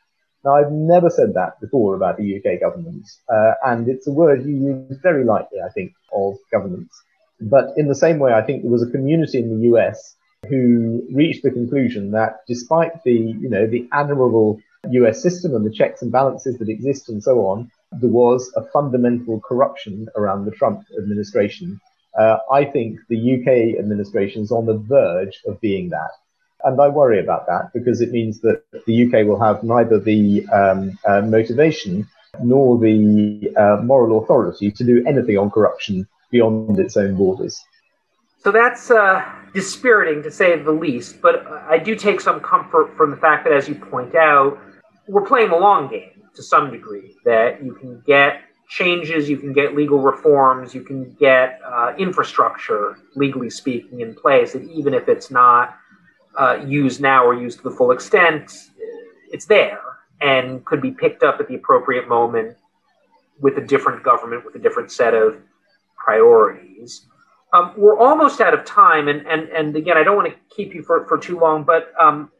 Now, 0.44 0.54
I've 0.56 0.72
never 0.72 1.10
said 1.10 1.34
that 1.34 1.60
before 1.60 1.94
about 1.94 2.16
the 2.16 2.38
UK 2.38 2.60
government, 2.60 3.06
uh, 3.28 3.52
and 3.64 3.88
it's 3.88 4.08
a 4.08 4.12
word 4.12 4.44
you 4.46 4.56
use 4.88 4.98
very 5.02 5.24
lightly, 5.24 5.58
I 5.64 5.70
think, 5.70 5.92
of 6.12 6.36
governments. 6.50 7.00
But 7.40 7.72
in 7.76 7.88
the 7.88 7.94
same 7.94 8.18
way, 8.18 8.32
I 8.32 8.42
think 8.42 8.62
there 8.62 8.70
was 8.70 8.82
a 8.82 8.90
community 8.90 9.38
in 9.38 9.60
the 9.60 9.68
US 9.68 10.16
who 10.48 11.04
reached 11.12 11.42
the 11.42 11.50
conclusion 11.50 12.10
that 12.12 12.40
despite 12.46 13.02
the, 13.04 13.12
you 13.12 13.48
know, 13.48 13.66
the 13.66 13.88
admirable 13.92 14.60
US 14.90 15.22
system 15.22 15.54
and 15.54 15.64
the 15.64 15.72
checks 15.72 16.02
and 16.02 16.12
balances 16.12 16.58
that 16.58 16.68
exist 16.68 17.08
and 17.08 17.22
so 17.22 17.46
on, 17.46 17.70
there 17.92 18.10
was 18.10 18.52
a 18.56 18.64
fundamental 18.72 19.40
corruption 19.40 20.08
around 20.16 20.44
the 20.44 20.50
Trump 20.50 20.84
administration. 20.98 21.80
Uh, 22.18 22.38
I 22.50 22.64
think 22.64 22.98
the 23.08 23.34
UK 23.34 23.78
administration 23.78 24.42
is 24.42 24.52
on 24.52 24.66
the 24.66 24.78
verge 24.78 25.40
of 25.46 25.60
being 25.60 25.90
that. 25.90 26.10
And 26.64 26.80
I 26.80 26.88
worry 26.88 27.20
about 27.20 27.46
that 27.46 27.72
because 27.72 28.00
it 28.00 28.10
means 28.10 28.40
that 28.40 28.62
the 28.86 29.06
UK 29.06 29.26
will 29.26 29.38
have 29.38 29.62
neither 29.62 30.00
the 30.00 30.46
um, 30.48 30.98
uh, 31.06 31.20
motivation 31.20 32.08
nor 32.42 32.78
the 32.78 33.52
uh, 33.56 33.82
moral 33.82 34.22
authority 34.22 34.70
to 34.72 34.84
do 34.84 35.04
anything 35.06 35.38
on 35.38 35.50
corruption 35.50 36.06
beyond 36.30 36.78
its 36.78 36.96
own 36.96 37.16
borders. 37.16 37.60
So 38.38 38.52
that's 38.52 38.90
uh, 38.90 39.24
dispiriting 39.52 40.22
to 40.22 40.30
say 40.30 40.56
the 40.56 40.70
least, 40.70 41.20
but 41.20 41.46
I 41.46 41.78
do 41.78 41.96
take 41.96 42.20
some 42.20 42.40
comfort 42.40 42.96
from 42.96 43.10
the 43.10 43.16
fact 43.16 43.44
that, 43.44 43.52
as 43.52 43.68
you 43.68 43.74
point 43.74 44.14
out, 44.14 44.58
we're 45.08 45.26
playing 45.26 45.50
the 45.50 45.56
long 45.56 45.90
game 45.90 46.22
to 46.34 46.42
some 46.42 46.70
degree, 46.70 47.16
that 47.24 47.62
you 47.64 47.74
can 47.74 48.00
get 48.06 48.42
changes, 48.68 49.28
you 49.28 49.38
can 49.38 49.52
get 49.52 49.74
legal 49.74 49.98
reforms, 49.98 50.74
you 50.74 50.82
can 50.82 51.10
get 51.14 51.60
uh, 51.66 51.94
infrastructure, 51.98 52.98
legally 53.16 53.50
speaking, 53.50 54.00
in 54.00 54.14
place, 54.14 54.54
and 54.54 54.70
even 54.70 54.94
if 54.94 55.08
it's 55.08 55.30
not 55.30 55.76
uh, 56.38 56.58
used 56.64 57.00
now 57.00 57.24
or 57.24 57.34
used 57.34 57.58
to 57.58 57.64
the 57.64 57.74
full 57.74 57.90
extent, 57.90 58.52
it's 59.32 59.46
there 59.46 59.80
and 60.20 60.64
could 60.64 60.80
be 60.80 60.90
picked 60.90 61.22
up 61.22 61.40
at 61.40 61.48
the 61.48 61.54
appropriate 61.54 62.08
moment 62.08 62.56
with 63.40 63.56
a 63.56 63.60
different 63.60 64.02
government 64.02 64.44
with 64.44 64.54
a 64.54 64.58
different 64.58 64.90
set 64.90 65.14
of 65.14 65.36
priorities. 66.08 67.06
Um, 67.52 67.74
we're 67.76 67.98
almost 67.98 68.40
out 68.40 68.54
of 68.54 68.64
time, 68.64 69.08
and, 69.08 69.26
and, 69.26 69.48
and 69.50 69.76
again, 69.76 69.98
I 69.98 70.02
don't 70.02 70.16
want 70.16 70.32
to 70.32 70.38
keep 70.54 70.74
you 70.74 70.82
for, 70.82 71.06
for 71.06 71.18
too 71.18 71.38
long, 71.38 71.64
but 71.64 71.92
um, 72.00 72.30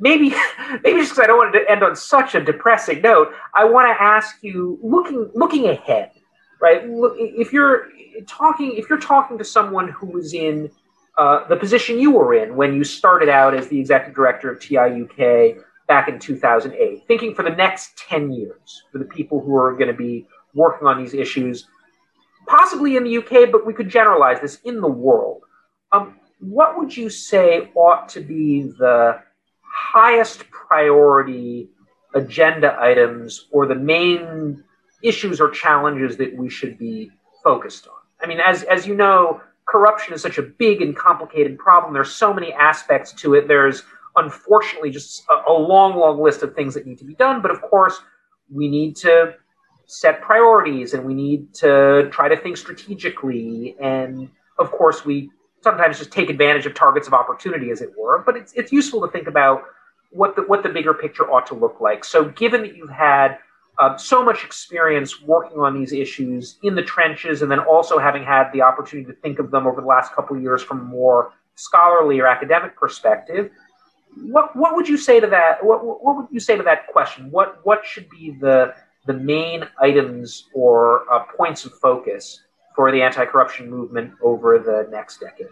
maybe 0.00 0.30
maybe 0.82 1.00
just 1.00 1.12
because 1.12 1.18
I 1.18 1.26
don't 1.26 1.36
want 1.36 1.52
to 1.52 1.70
end 1.70 1.82
on 1.82 1.94
such 1.94 2.34
a 2.34 2.40
depressing 2.42 3.02
note, 3.02 3.28
I 3.54 3.66
want 3.66 3.86
to 3.94 4.02
ask 4.02 4.42
you, 4.42 4.78
looking 4.82 5.30
looking 5.34 5.68
ahead, 5.68 6.12
right? 6.60 6.80
If 6.84 7.52
you're 7.52 7.88
talking 8.26 8.76
if 8.76 8.88
you're 8.88 9.00
talking 9.00 9.36
to 9.36 9.44
someone 9.44 9.88
who 9.88 10.06
was 10.06 10.32
in 10.32 10.70
uh, 11.18 11.46
the 11.48 11.56
position 11.56 11.98
you 11.98 12.12
were 12.12 12.32
in 12.32 12.56
when 12.56 12.74
you 12.74 12.82
started 12.82 13.28
out 13.28 13.52
as 13.54 13.68
the 13.68 13.78
executive 13.78 14.14
director 14.14 14.50
of 14.50 14.58
TIUK 14.58 15.62
back 15.86 16.08
in 16.08 16.18
2008, 16.18 17.02
thinking 17.06 17.34
for 17.34 17.42
the 17.42 17.50
next 17.64 17.98
10 18.08 18.32
years 18.32 18.84
for 18.90 18.98
the 18.98 19.04
people 19.04 19.40
who 19.40 19.54
are 19.56 19.72
going 19.72 19.88
to 19.88 20.00
be 20.08 20.26
working 20.54 20.86
on 20.86 21.02
these 21.02 21.12
issues, 21.12 21.66
possibly 22.48 22.96
in 22.96 23.04
the 23.04 23.18
UK, 23.18 23.52
but 23.52 23.66
we 23.66 23.74
could 23.74 23.88
generalize 23.88 24.40
this 24.40 24.58
in 24.64 24.80
the 24.80 24.88
world. 24.88 25.42
Um, 25.92 26.18
what 26.40 26.78
would 26.78 26.96
you 26.96 27.10
say 27.10 27.70
ought 27.74 28.08
to 28.10 28.20
be 28.20 28.62
the 28.62 29.20
highest 29.62 30.50
priority 30.50 31.68
agenda 32.14 32.76
items 32.80 33.46
or 33.50 33.66
the 33.66 33.74
main 33.74 34.64
issues 35.02 35.40
or 35.40 35.50
challenges 35.50 36.16
that 36.16 36.34
we 36.34 36.48
should 36.48 36.78
be 36.78 37.10
focused 37.44 37.86
on? 37.86 37.94
I 38.20 38.26
mean, 38.26 38.40
as, 38.40 38.64
as 38.64 38.86
you 38.86 38.94
know, 38.94 39.40
corruption 39.68 40.14
is 40.14 40.22
such 40.22 40.38
a 40.38 40.42
big 40.42 40.82
and 40.82 40.96
complicated 40.96 41.58
problem. 41.58 41.92
There's 41.92 42.12
so 42.12 42.32
many 42.32 42.52
aspects 42.52 43.12
to 43.14 43.34
it. 43.34 43.46
There's 43.46 43.82
unfortunately 44.16 44.90
just 44.90 45.24
a, 45.28 45.50
a 45.50 45.52
long, 45.52 45.96
long 45.96 46.20
list 46.20 46.42
of 46.42 46.54
things 46.54 46.74
that 46.74 46.86
need 46.86 46.98
to 46.98 47.04
be 47.04 47.14
done. 47.14 47.42
But 47.42 47.50
of 47.50 47.60
course, 47.60 48.00
we 48.50 48.68
need 48.68 48.96
to 48.96 49.34
set 49.88 50.20
priorities 50.20 50.92
and 50.92 51.02
we 51.04 51.14
need 51.14 51.52
to 51.54 52.08
try 52.12 52.28
to 52.28 52.36
think 52.36 52.58
strategically. 52.58 53.74
And 53.80 54.28
of 54.58 54.70
course, 54.70 55.04
we 55.04 55.30
sometimes 55.62 55.98
just 55.98 56.12
take 56.12 56.28
advantage 56.30 56.66
of 56.66 56.74
targets 56.74 57.08
of 57.08 57.14
opportunity, 57.14 57.70
as 57.70 57.80
it 57.80 57.90
were. 57.98 58.22
But 58.24 58.36
it's 58.36 58.52
it's 58.52 58.70
useful 58.70 59.00
to 59.00 59.08
think 59.08 59.26
about 59.26 59.64
what 60.10 60.36
the 60.36 60.42
what 60.42 60.62
the 60.62 60.68
bigger 60.68 60.94
picture 60.94 61.28
ought 61.30 61.46
to 61.46 61.54
look 61.54 61.80
like. 61.80 62.04
So, 62.04 62.26
given 62.26 62.60
that 62.62 62.76
you've 62.76 62.90
had 62.90 63.38
uh, 63.78 63.96
so 63.96 64.22
much 64.22 64.44
experience 64.44 65.22
working 65.22 65.58
on 65.58 65.74
these 65.74 65.92
issues 65.92 66.58
in 66.62 66.74
the 66.74 66.82
trenches, 66.82 67.40
and 67.40 67.50
then 67.50 67.60
also 67.60 67.98
having 67.98 68.24
had 68.24 68.52
the 68.52 68.60
opportunity 68.60 69.10
to 69.10 69.18
think 69.20 69.38
of 69.38 69.50
them 69.50 69.66
over 69.66 69.80
the 69.80 69.86
last 69.86 70.12
couple 70.12 70.36
of 70.36 70.42
years 70.42 70.62
from 70.62 70.80
a 70.80 70.84
more 70.84 71.32
scholarly 71.54 72.20
or 72.20 72.26
academic 72.26 72.76
perspective, 72.76 73.50
what 74.16 74.54
what 74.54 74.76
would 74.76 74.86
you 74.86 74.98
say 74.98 75.18
to 75.18 75.26
that? 75.28 75.64
What 75.64 75.84
what 76.04 76.16
would 76.16 76.26
you 76.30 76.40
say 76.40 76.58
to 76.58 76.62
that 76.64 76.88
question? 76.88 77.30
What 77.30 77.64
what 77.64 77.86
should 77.86 78.10
be 78.10 78.36
the 78.38 78.74
the 79.06 79.14
main 79.14 79.64
items 79.80 80.48
or 80.52 81.02
uh, 81.12 81.24
points 81.36 81.64
of 81.64 81.72
focus 81.80 82.40
for 82.74 82.92
the 82.92 83.02
anti-corruption 83.02 83.70
movement 83.70 84.12
over 84.22 84.58
the 84.58 84.88
next 84.90 85.20
decade? 85.20 85.48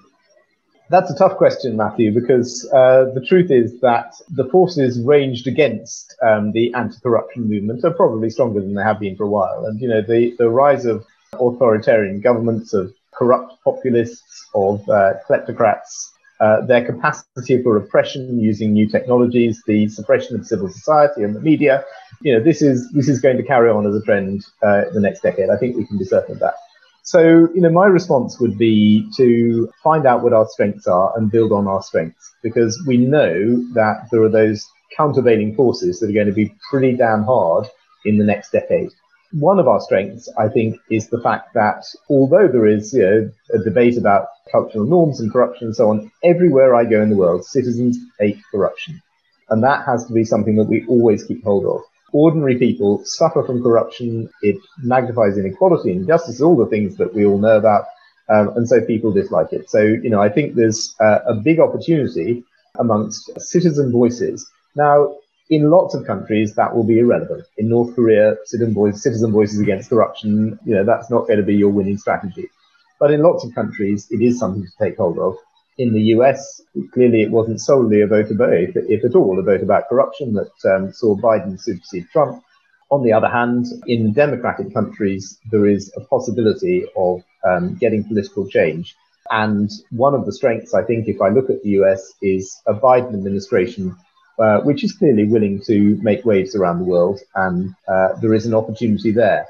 That's 0.89 1.11
a 1.11 1.17
tough 1.17 1.37
question, 1.37 1.77
Matthew, 1.77 2.15
because 2.15 2.69
uh, 2.73 3.07
the 3.13 3.25
truth 3.27 3.51
is 3.51 3.81
that 3.81 4.15
the 4.31 4.45
forces 4.45 5.01
ranged 5.01 5.49
against 5.49 6.15
um, 6.23 6.53
the 6.53 6.73
anti-corruption 6.75 7.49
movement 7.49 7.85
are 7.85 7.93
probably 7.93 8.31
stronger 8.31 8.61
than 8.61 8.75
they 8.75 8.83
have 8.83 9.01
been 9.01 9.17
for 9.17 9.25
a 9.25 9.29
while. 9.29 9.67
And 9.67 9.81
you 9.81 9.89
know, 9.89 10.01
the 10.01 10.37
the 10.39 10.49
rise 10.49 10.85
of 10.85 11.05
authoritarian 11.33 12.21
governments, 12.21 12.73
of 12.73 12.95
corrupt 13.13 13.55
populists, 13.65 14.47
of 14.55 14.89
uh, 14.89 15.15
kleptocrats, 15.29 16.11
uh, 16.41 16.65
their 16.67 16.85
capacity 16.85 17.63
for 17.63 17.73
repression 17.73 18.39
using 18.39 18.73
new 18.73 18.89
technologies, 18.89 19.63
the 19.67 19.89
suppression 19.89 20.37
of 20.37 20.47
civil 20.47 20.69
society 20.69 21.23
and 21.23 21.35
the 21.35 21.41
media. 21.41 21.85
You 22.21 22.35
know, 22.35 22.45
this 22.45 22.63
is 22.63 22.91
this 22.93 23.09
is 23.09 23.21
going 23.21 23.37
to 23.37 23.43
carry 23.43 23.71
on 23.71 23.87
as 23.87 23.95
a 23.95 24.03
trend 24.03 24.45
uh, 24.63 24.85
the 24.93 25.01
next 25.01 25.21
decade. 25.21 25.51
I 25.51 25.57
think 25.57 25.77
we 25.77 25.87
can 25.87 25.99
be 25.99 26.05
certain 26.05 26.35
of 26.35 26.41
that. 26.41 26.55
So, 27.03 27.49
you 27.55 27.61
know, 27.61 27.71
my 27.71 27.87
response 27.87 28.41
would 28.41 28.59
be 28.59 29.09
to 29.17 29.71
find 29.83 30.07
out 30.07 30.25
what 30.25 30.33
our 30.33 30.47
strengths 30.49 30.89
are 30.89 31.17
and 31.17 31.31
build 31.31 31.53
on 31.53 31.69
our 31.69 31.81
strengths, 31.81 32.35
because 32.43 32.83
we 32.87 32.97
know 32.97 33.63
that 33.75 34.09
there 34.11 34.23
are 34.23 34.29
those 34.29 34.67
countervailing 34.97 35.55
forces 35.55 36.01
that 36.01 36.11
are 36.11 36.13
going 36.13 36.27
to 36.27 36.33
be 36.33 36.53
pretty 36.69 36.97
damn 36.97 37.23
hard 37.23 37.69
in 38.05 38.19
the 38.19 38.25
next 38.25 38.51
decade. 38.51 38.91
One 39.33 39.59
of 39.59 39.69
our 39.69 39.81
strengths, 39.81 40.29
I 40.39 40.49
think, 40.49 40.79
is 40.91 41.09
the 41.09 41.21
fact 41.21 41.55
that 41.55 41.85
although 42.09 42.49
there 42.49 42.67
is 42.67 42.93
you 42.95 43.03
know, 43.03 43.31
a 43.55 43.59
debate 43.59 43.99
about 43.99 44.29
cultural 44.51 44.85
norms 44.85 45.21
and 45.21 45.33
corruption 45.33 45.69
and 45.69 45.77
so 45.77 45.91
on, 45.91 46.11
everywhere 46.23 46.75
I 46.75 46.85
go 46.85 47.03
in 47.03 47.11
the 47.11 47.17
world, 47.17 47.45
citizens 47.45 47.99
hate 48.19 48.39
corruption. 48.51 49.03
And 49.49 49.63
that 49.63 49.85
has 49.87 50.07
to 50.07 50.13
be 50.13 50.25
something 50.25 50.57
that 50.57 50.65
we 50.65 50.87
always 50.87 51.25
keep 51.25 51.45
hold 51.45 51.67
of 51.67 51.83
ordinary 52.13 52.59
people 52.59 53.03
suffer 53.05 53.43
from 53.43 53.63
corruption. 53.63 54.31
It 54.43 54.57
magnifies 54.79 55.37
inequality 55.37 55.91
and 55.93 56.01
injustice, 56.03 56.41
all 56.41 56.57
the 56.57 56.67
things 56.67 56.97
that 56.97 57.15
we 57.15 57.27
all 57.27 57.39
know 57.39 57.57
about. 57.59 57.85
Um, 58.29 58.49
and 58.57 58.69
so 58.69 58.81
people 58.81 59.13
dislike 59.13 59.53
it. 59.53 59.71
So, 59.71 59.81
you 59.81 60.11
know, 60.11 60.21
I 60.21 60.29
think 60.29 60.55
there's 60.55 60.95
uh, 61.01 61.21
a 61.29 61.35
big 61.35 61.61
opportunity 61.61 62.45
amongst 62.79 63.31
citizen 63.41 63.93
voices. 63.93 64.49
Now, 64.75 65.17
in 65.49 65.71
lots 65.71 65.95
of 65.95 66.07
countries, 66.07 66.55
that 66.55 66.75
will 66.75 66.85
be 66.85 66.99
irrelevant. 66.99 67.45
In 67.57 67.69
North 67.69 67.95
Korea, 67.95 68.37
citizen, 68.45 68.75
voice, 68.75 69.03
citizen 69.03 69.33
voices 69.33 69.61
against 69.61 69.91
corruption, 69.91 70.59
you 70.65 70.75
know, 70.75 70.85
that's 70.85 71.11
not 71.11 71.27
going 71.27 71.39
to 71.39 71.45
be 71.47 71.55
your 71.55 71.71
winning 71.71 71.99
strategy. 71.99 72.49
But 72.99 73.11
in 73.11 73.23
lots 73.23 73.45
of 73.45 73.55
countries, 73.55 74.09
it 74.11 74.23
is 74.23 74.39
something 74.39 74.65
to 74.65 74.73
take 74.79 74.97
hold 74.97 75.19
of 75.19 75.37
in 75.79 75.93
the 75.93 76.03
US, 76.17 76.63
clearly 76.93 77.23
it 77.23 77.31
wasn't 77.31 77.61
solely 77.61 78.01
a 78.01 78.07
vote 78.07 78.31
about, 78.31 78.53
if, 78.55 78.77
if 78.77 79.05
at 79.05 79.15
all, 79.15 79.39
a 79.39 79.43
vote 79.43 79.63
about 79.63 79.89
corruption 79.89 80.35
that 80.35 80.75
um, 80.75 80.93
saw 80.93 81.17
Biden 81.17 81.61
supersede 81.61 82.09
Trump. 82.11 82.43
On 82.91 83.03
the 83.03 83.13
other 83.13 83.29
hand, 83.29 83.67
in 83.87 84.13
democratic 84.13 84.73
countries, 84.73 85.39
there 85.51 85.67
is 85.67 85.93
a 85.97 86.01
possibility 86.01 86.87
of 86.97 87.23
um, 87.45 87.75
getting 87.75 88.05
political 88.05 88.49
change. 88.49 88.97
And 89.31 89.71
one 89.91 90.15
of 90.15 90.25
the 90.25 90.33
strengths, 90.33 90.73
I 90.73 90.85
think, 90.85 91.09
if 91.09 91.21
I 91.21 91.29
look 91.29 91.51
at 91.51 91.63
the 91.63 91.71
US, 91.81 92.15
is 92.23 92.61
a 92.67 92.73
Biden 92.73 93.13
administration, 93.15 93.97
uh, 94.39 94.61
which 94.61 94.85
is 94.85 94.93
clearly 94.93 95.25
willing 95.25 95.61
to 95.67 95.99
make 96.03 96.25
waves 96.25 96.55
around 96.55 96.79
the 96.79 96.85
world. 96.85 97.21
And 97.35 97.75
uh, 97.89 98.09
there 98.21 98.35
is 98.35 98.47
an 98.47 98.55
opportunity 98.55 99.11
there. 99.11 99.47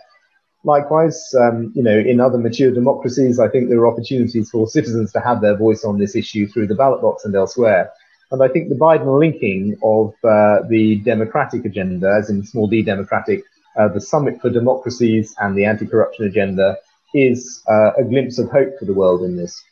Likewise, 0.64 1.32
um, 1.38 1.72
you 1.76 1.82
know, 1.82 1.96
in 1.96 2.18
other 2.20 2.38
mature 2.38 2.72
democracies, 2.72 3.38
I 3.38 3.48
think 3.48 3.68
there 3.68 3.78
are 3.78 3.86
opportunities 3.86 4.50
for 4.50 4.66
citizens 4.66 5.12
to 5.12 5.20
have 5.20 5.40
their 5.40 5.56
voice 5.56 5.84
on 5.84 5.98
this 5.98 6.16
issue 6.16 6.48
through 6.48 6.66
the 6.66 6.74
ballot 6.74 7.00
box 7.02 7.24
and 7.24 7.34
elsewhere. 7.34 7.92
And 8.32 8.42
I 8.42 8.48
think 8.48 8.68
the 8.68 8.74
Biden 8.74 9.20
linking 9.20 9.76
of 9.84 10.12
uh, 10.24 10.66
the 10.68 10.96
democratic 11.04 11.64
agenda, 11.64 12.16
as 12.18 12.30
in 12.30 12.44
small 12.44 12.66
d 12.66 12.82
democratic, 12.82 13.44
uh, 13.78 13.88
the 13.88 14.00
Summit 14.00 14.40
for 14.40 14.50
Democracies 14.50 15.34
and 15.38 15.56
the 15.56 15.64
anti-corruption 15.64 16.26
agenda 16.26 16.76
is 17.14 17.62
uh, 17.68 17.92
a 17.96 18.02
glimpse 18.02 18.38
of 18.38 18.50
hope 18.50 18.76
for 18.78 18.84
the 18.84 18.94
world 18.94 19.22
in 19.22 19.36
this. 19.36 19.62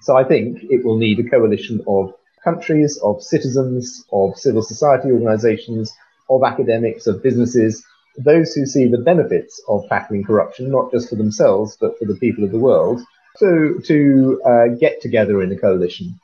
So 0.00 0.16
I 0.16 0.24
think 0.24 0.64
it 0.64 0.84
will 0.84 0.96
need 0.96 1.20
a 1.20 1.30
coalition 1.30 1.84
of 1.86 2.14
countries, 2.42 2.98
of 3.02 3.22
citizens, 3.22 4.04
of 4.12 4.36
civil 4.36 4.62
society 4.62 5.10
organizations, 5.10 5.92
of 6.28 6.42
academics, 6.44 7.06
of 7.06 7.22
businesses, 7.22 7.84
those 8.16 8.54
who 8.54 8.66
see 8.66 8.86
the 8.86 8.98
benefits 8.98 9.62
of 9.68 9.88
tackling 9.88 10.24
corruption, 10.24 10.70
not 10.70 10.90
just 10.90 11.08
for 11.08 11.16
themselves, 11.16 11.76
but 11.80 11.98
for 11.98 12.04
the 12.04 12.16
people 12.16 12.44
of 12.44 12.52
the 12.52 12.58
world, 12.58 13.00
to, 13.38 13.80
to 13.84 14.40
uh, 14.44 14.68
get 14.78 15.00
together 15.00 15.42
in 15.42 15.52
a 15.52 15.58
coalition. 15.58 16.18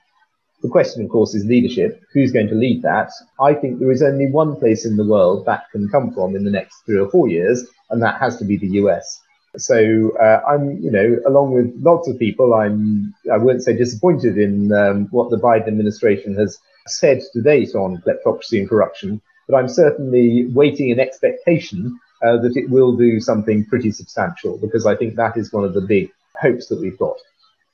The 0.62 0.68
question, 0.68 1.04
of 1.04 1.10
course, 1.10 1.34
is 1.34 1.44
leadership. 1.44 2.02
Who's 2.12 2.32
going 2.32 2.48
to 2.48 2.54
lead 2.54 2.82
that? 2.82 3.10
I 3.40 3.54
think 3.54 3.78
there 3.78 3.92
is 3.92 4.02
only 4.02 4.30
one 4.30 4.56
place 4.56 4.84
in 4.86 4.96
the 4.96 5.04
world 5.04 5.46
that 5.46 5.70
can 5.70 5.88
come 5.88 6.12
from 6.12 6.34
in 6.34 6.44
the 6.44 6.50
next 6.50 6.80
three 6.86 6.98
or 6.98 7.10
four 7.10 7.28
years, 7.28 7.64
and 7.90 8.02
that 8.02 8.20
has 8.20 8.36
to 8.38 8.44
be 8.44 8.56
the 8.56 8.78
US. 8.82 9.20
So 9.56 10.16
uh, 10.18 10.40
I'm, 10.48 10.78
you 10.82 10.90
know, 10.90 11.18
along 11.26 11.52
with 11.52 11.74
lots 11.80 12.08
of 12.08 12.18
people, 12.18 12.54
I'm, 12.54 13.14
I 13.32 13.36
won't 13.38 13.62
say 13.62 13.76
disappointed 13.76 14.36
in 14.38 14.72
um, 14.72 15.06
what 15.10 15.30
the 15.30 15.38
Biden 15.38 15.68
administration 15.68 16.34
has 16.36 16.58
said 16.86 17.20
to 17.32 17.42
date 17.42 17.74
on 17.74 18.02
kleptocracy 18.06 18.60
and 18.60 18.68
corruption 18.68 19.20
but 19.48 19.56
I'm 19.56 19.68
certainly 19.68 20.46
waiting 20.46 20.90
in 20.90 21.00
expectation 21.00 21.98
uh, 22.24 22.38
that 22.38 22.56
it 22.56 22.70
will 22.70 22.96
do 22.96 23.20
something 23.20 23.64
pretty 23.64 23.92
substantial 23.92 24.58
because 24.58 24.86
I 24.86 24.96
think 24.96 25.16
that 25.16 25.36
is 25.36 25.52
one 25.52 25.64
of 25.64 25.74
the 25.74 25.80
big 25.80 26.10
hopes 26.40 26.66
that 26.68 26.80
we've 26.80 26.98
got. 26.98 27.16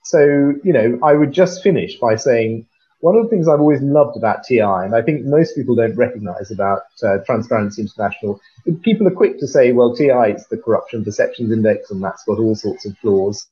So, 0.04 0.20
you 0.62 0.72
know, 0.72 0.98
I 1.02 1.14
would 1.14 1.32
just 1.32 1.62
finish 1.62 1.96
by 1.98 2.16
saying 2.16 2.66
one 3.02 3.16
of 3.16 3.24
the 3.24 3.30
things 3.30 3.48
I've 3.48 3.58
always 3.58 3.82
loved 3.82 4.16
about 4.16 4.44
TI, 4.44 4.60
and 4.60 4.94
I 4.94 5.02
think 5.02 5.24
most 5.24 5.56
people 5.56 5.74
don't 5.74 5.96
recognize 5.96 6.52
about 6.52 6.82
uh, 7.02 7.18
Transparency 7.26 7.82
International, 7.82 8.40
people 8.82 9.08
are 9.08 9.14
quick 9.22 9.40
to 9.40 9.48
say, 9.48 9.72
well, 9.72 9.92
TI 9.92 10.34
is 10.36 10.46
the 10.46 10.56
Corruption 10.56 11.04
Perceptions 11.04 11.50
Index, 11.50 11.90
and 11.90 12.00
that's 12.00 12.22
got 12.22 12.38
all 12.38 12.54
sorts 12.54 12.86
of 12.86 12.96
flaws. 12.98 13.44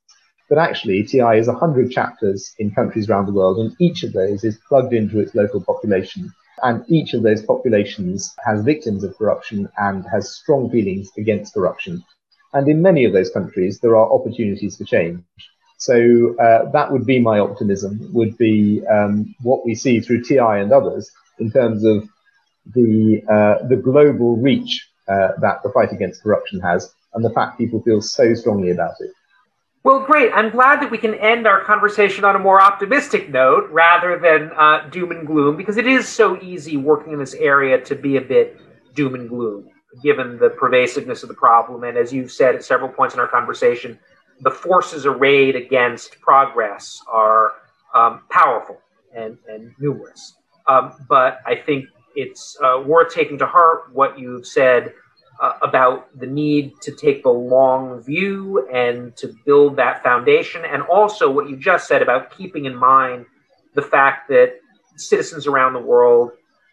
But 0.48 0.58
actually, 0.58 1.02
TI 1.02 1.38
is 1.38 1.48
100 1.48 1.90
chapters 1.90 2.54
in 2.60 2.70
countries 2.70 3.10
around 3.10 3.26
the 3.26 3.32
world, 3.32 3.58
and 3.58 3.74
each 3.80 4.04
of 4.04 4.12
those 4.12 4.44
is 4.44 4.56
plugged 4.68 4.92
into 4.92 5.18
its 5.18 5.34
local 5.34 5.60
population. 5.60 6.32
And 6.62 6.84
each 6.88 7.12
of 7.14 7.24
those 7.24 7.42
populations 7.42 8.32
has 8.46 8.62
victims 8.62 9.02
of 9.02 9.18
corruption 9.18 9.68
and 9.78 10.06
has 10.12 10.32
strong 10.32 10.70
feelings 10.70 11.10
against 11.18 11.54
corruption. 11.54 12.04
And 12.52 12.68
in 12.68 12.82
many 12.82 13.04
of 13.04 13.12
those 13.12 13.30
countries, 13.30 13.80
there 13.80 13.96
are 13.96 14.12
opportunities 14.12 14.76
for 14.76 14.84
change. 14.84 15.24
So 15.80 16.36
uh, 16.38 16.70
that 16.72 16.92
would 16.92 17.06
be 17.06 17.20
my 17.20 17.38
optimism, 17.38 18.12
would 18.12 18.36
be 18.36 18.82
um, 18.86 19.34
what 19.40 19.64
we 19.64 19.74
see 19.74 20.00
through 20.00 20.22
TI 20.22 20.38
and 20.38 20.72
others 20.72 21.10
in 21.38 21.50
terms 21.50 21.84
of 21.84 22.06
the, 22.74 23.22
uh, 23.26 23.66
the 23.66 23.76
global 23.76 24.36
reach 24.36 24.86
uh, 25.08 25.28
that 25.40 25.62
the 25.62 25.70
fight 25.70 25.90
against 25.90 26.22
corruption 26.22 26.60
has 26.60 26.94
and 27.14 27.24
the 27.24 27.30
fact 27.30 27.58
people 27.58 27.82
feel 27.82 28.02
so 28.02 28.34
strongly 28.34 28.70
about 28.70 28.92
it. 29.00 29.10
Well, 29.82 30.04
great. 30.04 30.30
I'm 30.34 30.50
glad 30.50 30.82
that 30.82 30.90
we 30.90 30.98
can 30.98 31.14
end 31.14 31.46
our 31.46 31.64
conversation 31.64 32.26
on 32.26 32.36
a 32.36 32.38
more 32.38 32.60
optimistic 32.60 33.30
note 33.30 33.70
rather 33.70 34.18
than 34.18 34.50
uh, 34.54 34.86
doom 34.90 35.10
and 35.10 35.26
gloom, 35.26 35.56
because 35.56 35.78
it 35.78 35.86
is 35.86 36.06
so 36.06 36.38
easy 36.42 36.76
working 36.76 37.14
in 37.14 37.18
this 37.18 37.32
area 37.32 37.80
to 37.86 37.94
be 37.94 38.18
a 38.18 38.20
bit 38.20 38.60
doom 38.94 39.14
and 39.14 39.30
gloom, 39.30 39.70
given 40.02 40.38
the 40.38 40.50
pervasiveness 40.50 41.22
of 41.22 41.30
the 41.30 41.34
problem. 41.34 41.84
And 41.84 41.96
as 41.96 42.12
you've 42.12 42.30
said 42.30 42.54
at 42.54 42.62
several 42.62 42.90
points 42.90 43.14
in 43.14 43.20
our 43.20 43.28
conversation, 43.28 43.98
the 44.40 44.50
forces 44.50 45.06
arrayed 45.06 45.56
against 45.56 46.20
progress 46.20 47.02
are 47.10 47.52
um, 47.94 48.22
powerful 48.30 48.78
and, 49.14 49.38
and 49.48 49.74
numerous. 49.78 50.34
Um, 50.66 50.92
but 51.08 51.40
I 51.46 51.56
think 51.56 51.86
it's 52.14 52.56
uh, 52.62 52.82
worth 52.84 53.12
taking 53.12 53.38
to 53.38 53.46
heart 53.46 53.92
what 53.92 54.18
you've 54.18 54.46
said 54.46 54.92
uh, 55.40 55.52
about 55.62 56.16
the 56.18 56.26
need 56.26 56.72
to 56.82 56.92
take 56.92 57.22
the 57.22 57.30
long 57.30 58.02
view 58.02 58.68
and 58.72 59.16
to 59.16 59.34
build 59.46 59.76
that 59.76 60.02
foundation, 60.02 60.64
and 60.64 60.82
also 60.82 61.30
what 61.30 61.48
you 61.48 61.56
just 61.56 61.88
said 61.88 62.02
about 62.02 62.36
keeping 62.36 62.66
in 62.66 62.76
mind 62.76 63.26
the 63.74 63.82
fact 63.82 64.28
that 64.28 64.60
citizens 64.96 65.46
around 65.46 65.72
the 65.72 65.80
world 65.80 66.32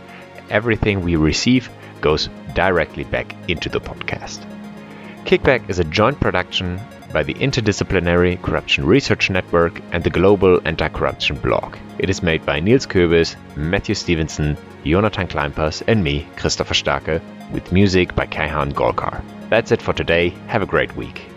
Everything 0.49 1.01
we 1.01 1.15
receive 1.15 1.69
goes 2.01 2.29
directly 2.53 3.03
back 3.03 3.35
into 3.49 3.69
the 3.69 3.81
podcast. 3.81 4.45
Kickback 5.25 5.69
is 5.69 5.79
a 5.79 5.83
joint 5.85 6.19
production 6.19 6.79
by 7.13 7.23
the 7.23 7.35
Interdisciplinary 7.35 8.41
Corruption 8.41 8.85
Research 8.85 9.29
Network 9.29 9.79
and 9.91 10.03
the 10.03 10.09
Global 10.09 10.59
Anti-Corruption 10.65 11.37
Blog. 11.37 11.77
It 11.99 12.09
is 12.09 12.23
made 12.23 12.45
by 12.45 12.59
Nils 12.59 12.87
Köbis, 12.87 13.35
Matthew 13.55 13.95
Stephenson, 13.95 14.57
Jonathan 14.83 15.27
Kleinpass, 15.27 15.83
and 15.87 16.03
me, 16.03 16.27
Christopher 16.35 16.73
Starke, 16.73 17.21
with 17.51 17.71
music 17.71 18.15
by 18.15 18.25
Kaihan 18.25 18.73
Golkar. 18.73 19.21
That's 19.49 19.71
it 19.71 19.81
for 19.81 19.93
today. 19.93 20.29
Have 20.47 20.63
a 20.63 20.65
great 20.65 20.95
week. 20.95 21.29